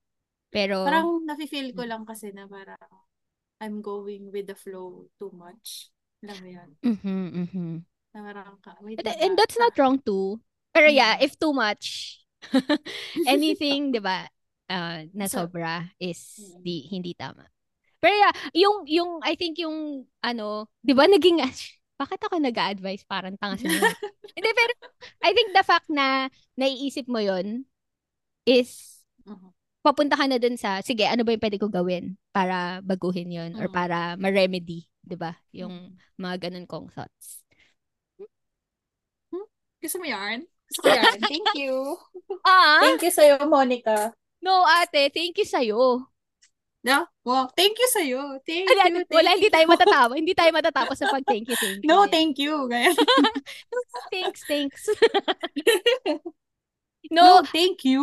Pero 0.50 0.86
Parang 0.86 1.22
nafe-feel 1.26 1.70
ko 1.78 1.84
lang 1.86 2.04
kasi 2.06 2.32
na 2.34 2.48
parang 2.50 2.80
I'm 3.62 3.80
going 3.82 4.30
with 4.34 4.48
the 4.52 4.58
flow 4.58 5.08
too 5.20 5.32
much. 5.34 5.90
Alam 6.26 6.38
mo 6.42 6.48
yun? 6.50 6.70
mhm 6.84 7.32
mhm. 7.34 7.86
Na 8.16 8.24
parang, 8.24 8.56
ka, 8.64 8.80
wait 8.80 8.96
And, 9.04 9.12
and 9.20 9.34
ah. 9.36 9.38
that's 9.44 9.60
not 9.60 9.76
wrong 9.76 10.00
too. 10.00 10.40
Pero 10.72 10.88
yeah, 10.88 11.20
Mm. 11.20 11.24
if 11.28 11.36
too 11.36 11.52
much 11.52 12.16
anything, 13.28 13.92
'di 13.92 14.00
ba? 14.00 14.28
Uh, 14.72 15.06
na 15.12 15.28
So- 15.28 15.46
sobra 15.46 15.92
is 16.00 16.40
Mm. 16.40 16.64
di 16.64 16.76
hindi 16.88 17.12
tama. 17.12 17.44
Pero 18.00 18.16
yeah, 18.16 18.34
yung 18.56 18.88
yung 18.88 19.12
I 19.20 19.36
think 19.36 19.60
yung 19.60 20.08
ano, 20.24 20.72
'di 20.80 20.94
ba 20.96 21.12
naging 21.12 21.44
bakit 22.02 22.20
ako 22.24 22.40
nag-a-advise 22.40 23.04
parang 23.08 23.36
tanga 23.36 23.56
sa 23.60 23.68
Hindi 24.36 24.50
pero 24.52 24.72
I 25.24 25.32
think 25.32 25.56
the 25.56 25.64
fact 25.64 25.88
na 25.88 26.28
naiisip 26.56 27.08
mo 27.08 27.20
'yon 27.20 27.68
is 28.48 29.00
Mhm. 29.28 29.52
papunta 29.82 30.16
ka 30.16 30.26
na 30.28 30.38
dun 30.38 30.56
sa 30.56 30.80
sige, 30.80 31.04
ano 31.08 31.24
ba 31.28 31.34
yung 31.36 31.44
pwede 31.44 31.58
ko 31.60 31.68
gawin 31.68 32.16
para 32.32 32.80
baguhin 32.80 33.32
'yon 33.32 33.52
or 33.60 33.68
Mm. 33.68 33.76
para 33.76 33.98
ma-remedy, 34.16 34.86
'di 35.04 35.16
ba? 35.20 35.34
Yung 35.52 35.96
mga 36.16 36.48
ganun 36.50 36.68
kong 36.68 36.90
thoughts. 36.92 37.45
Gusto 39.86 40.02
mo 40.02 40.10
yarn? 40.10 40.42
Gusto 40.66 40.80
ko 40.82 40.90
yarn. 40.90 41.22
Thank 41.30 41.48
you. 41.54 41.94
Ah, 42.42 42.82
Thank 42.82 43.06
you 43.06 43.14
sa'yo, 43.14 43.38
Monica. 43.46 44.10
no 44.42 44.66
ate, 44.66 45.14
thank 45.14 45.38
you 45.38 45.46
sa'yo. 45.46 46.06
No? 46.86 47.06
Well, 47.26 47.50
thank 47.58 47.78
you 47.82 47.90
sa'yo. 47.90 48.38
Thank 48.46 48.70
Wala, 48.70 48.86
you. 48.94 49.02
wala, 49.10 49.30
thank 49.34 49.42
hindi 49.42 49.50
tayo 49.50 49.66
you. 49.66 49.74
matatawa. 49.74 50.12
Hindi 50.14 50.34
tayo 50.38 50.52
matatapos 50.54 50.98
sa 51.02 51.10
pag 51.10 51.26
thank 51.26 51.50
you, 51.50 51.58
thank 51.58 51.82
you. 51.82 51.90
No, 51.90 52.06
thank 52.06 52.38
you. 52.38 52.54
Thanks, 54.14 54.42
thanks. 54.50 54.82
No, 57.14 57.22
no, 57.22 57.46
thank 57.46 57.86
you. 57.86 58.02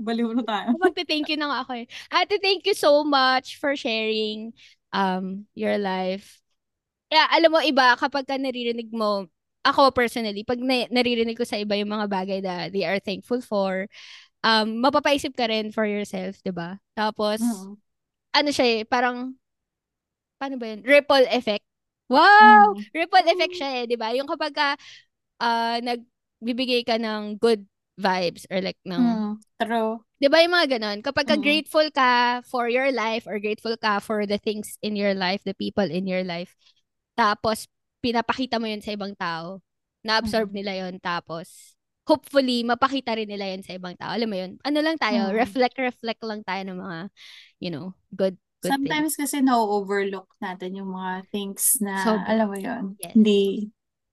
Baliw 0.00 0.32
na 0.32 0.44
tayo. 0.48 0.72
magte-thank 0.80 1.28
you 1.28 1.36
na 1.36 1.52
nga 1.52 1.58
ako 1.64 1.72
eh. 1.76 1.86
Ate, 2.08 2.40
thank 2.40 2.64
you 2.64 2.72
so 2.72 3.04
much 3.04 3.60
for 3.60 3.76
sharing 3.76 4.56
um 4.96 5.44
your 5.52 5.76
life. 5.76 6.39
Yeah, 7.10 7.26
alam 7.26 7.50
mo, 7.50 7.58
iba, 7.58 7.98
kapag 7.98 8.22
ka 8.22 8.38
naririnig 8.38 8.94
mo, 8.94 9.26
ako 9.66 9.90
personally, 9.90 10.46
pag 10.46 10.62
na- 10.62 10.86
naririnig 10.94 11.34
ko 11.34 11.42
sa 11.42 11.58
iba 11.58 11.74
yung 11.74 11.90
mga 11.90 12.06
bagay 12.06 12.38
na 12.38 12.70
they 12.70 12.86
are 12.86 13.02
thankful 13.02 13.42
for, 13.42 13.90
um, 14.44 14.82
mapapaisip 14.84 15.32
ka 15.38 15.46
rin 15.48 15.70
for 15.72 15.86
yourself, 15.86 16.38
di 16.44 16.52
ba? 16.52 16.78
Tapos, 16.98 17.40
Mm. 17.42 17.76
ano 18.34 18.50
siya 18.52 18.66
eh, 18.66 18.80
parang, 18.86 19.34
paano 20.38 20.58
ba 20.58 20.70
yun? 20.70 20.82
Ripple 20.86 21.26
effect. 21.30 21.64
Wow! 22.10 22.74
Mm. 22.74 22.86
Ripple 22.94 23.26
effect 23.30 23.54
siya 23.58 23.70
eh, 23.82 23.84
di 23.90 23.96
ba? 23.98 24.10
Yung 24.14 24.26
kapag 24.30 24.52
ka, 24.54 24.68
uh, 25.42 25.78
nagbibigay 25.82 26.86
ka 26.86 26.98
ng 26.98 27.38
good 27.38 27.64
vibes 28.00 28.46
or 28.50 28.60
like 28.64 28.78
ng 28.88 28.98
Mm, 28.98 29.40
true. 29.60 30.02
'di 30.20 30.28
ba 30.28 30.40
yung 30.44 30.52
mga 30.56 30.68
ganun 30.80 30.98
kapag 31.04 31.26
ka 31.28 31.36
Mm. 31.36 31.42
grateful 31.44 31.86
ka 31.92 32.40
for 32.48 32.68
your 32.68 32.92
life 32.92 33.24
or 33.28 33.40
grateful 33.40 33.76
ka 33.76 34.00
for 34.00 34.24
the 34.28 34.36
things 34.40 34.76
in 34.84 34.96
your 34.96 35.12
life 35.16 35.40
the 35.44 35.56
people 35.56 35.84
in 35.84 36.04
your 36.08 36.24
life 36.24 36.56
tapos 37.20 37.68
pinapakita 38.00 38.56
mo 38.56 38.64
yun 38.64 38.80
sa 38.80 38.96
ibang 38.96 39.12
tao 39.12 39.60
na-absorb 40.00 40.48
Mm. 40.48 40.56
nila 40.56 40.72
yun 40.88 40.94
tapos 41.04 41.76
hopefully 42.08 42.64
mapakita 42.64 43.12
rin 43.12 43.28
nila 43.28 43.52
yun 43.52 43.60
sa 43.60 43.76
ibang 43.76 43.92
tao 44.00 44.16
alam 44.16 44.24
mo 44.24 44.40
yun 44.40 44.56
ano 44.64 44.78
lang 44.80 44.96
tayo 44.96 45.28
Mm. 45.28 45.36
reflect 45.36 45.76
reflect 45.76 46.24
lang 46.24 46.40
tayo 46.48 46.64
ng 46.64 46.78
mga 46.80 46.98
you 47.60 47.68
know 47.68 47.92
good 48.16 48.40
good 48.64 48.72
things 48.72 48.80
Sometimes 48.80 49.14
kasi 49.20 49.36
na-overlook 49.44 50.32
natin 50.40 50.80
yung 50.80 50.92
mga 50.96 51.28
things 51.28 51.76
na, 51.84 51.92
Sobra. 52.08 52.28
alam 52.32 52.46
mo 52.48 52.56
yun, 52.56 52.84
Yes. 53.00 53.12
hindi, 53.16 53.68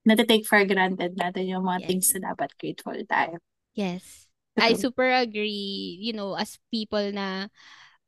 natitake 0.08 0.44
for 0.48 0.60
granted 0.68 1.16
natin 1.16 1.48
yung 1.48 1.64
mga 1.64 1.84
Yes. 1.84 1.88
things 1.88 2.06
na 2.16 2.32
dapat 2.32 2.52
grateful 2.60 2.96
tayo. 3.08 3.40
Yes. 3.76 4.28
I 4.58 4.74
super 4.74 5.06
agree, 5.06 6.00
you 6.02 6.12
know, 6.16 6.34
as 6.34 6.58
people 6.72 7.12
na 7.12 7.46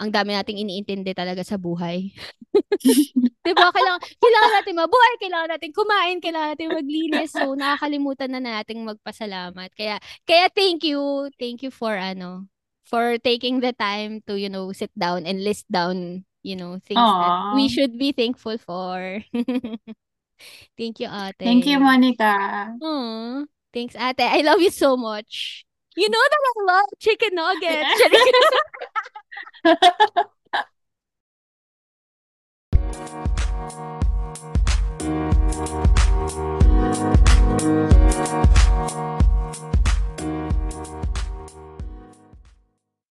ang 0.01 0.09
dami 0.09 0.33
nating 0.33 0.65
iniintindi 0.65 1.13
talaga 1.13 1.45
sa 1.45 1.61
buhay. 1.61 2.09
'Di 3.45 3.53
ba? 3.53 3.69
Kailangan, 3.69 4.01
kailangan 4.01 4.53
natin 4.57 4.75
mabuhay, 4.81 5.15
kailangan 5.21 5.51
natin 5.53 5.71
kumain, 5.77 6.17
kailangan 6.25 6.49
natin 6.57 6.73
maglinis. 6.73 7.31
So, 7.37 7.53
nakakalimutan 7.53 8.33
na 8.33 8.41
nating 8.41 8.81
magpasalamat. 8.89 9.69
Kaya, 9.77 10.01
kaya 10.25 10.47
thank 10.53 10.85
you. 10.89 11.29
Thank 11.37 11.61
you 11.61 11.73
for, 11.73 11.93
ano, 11.93 12.49
for 12.85 13.21
taking 13.21 13.61
the 13.61 13.77
time 13.77 14.25
to, 14.25 14.41
you 14.41 14.49
know, 14.49 14.73
sit 14.73 14.91
down 14.97 15.29
and 15.29 15.45
list 15.45 15.69
down, 15.69 16.25
you 16.43 16.57
know, 16.57 16.81
things 16.81 17.01
that 17.01 17.55
we 17.57 17.69
should 17.69 18.01
be 18.01 18.13
thankful 18.13 18.57
for. 18.57 19.21
thank 20.81 21.01
you, 21.01 21.09
ate. 21.09 21.37
Thank 21.39 21.69
you, 21.69 21.79
Monica. 21.81 22.33
Aw, 22.81 23.45
thanks, 23.73 23.95
ate. 23.97 24.25
I 24.25 24.41
love 24.41 24.61
you 24.61 24.73
so 24.73 24.97
much. 24.97 25.65
You 25.97 26.09
know 26.09 26.19
that 26.19 26.39
I 26.47 26.53
love 26.73 26.87
chicken 27.01 27.35
nuggets. 27.35 28.01
Charing. 29.65 30.27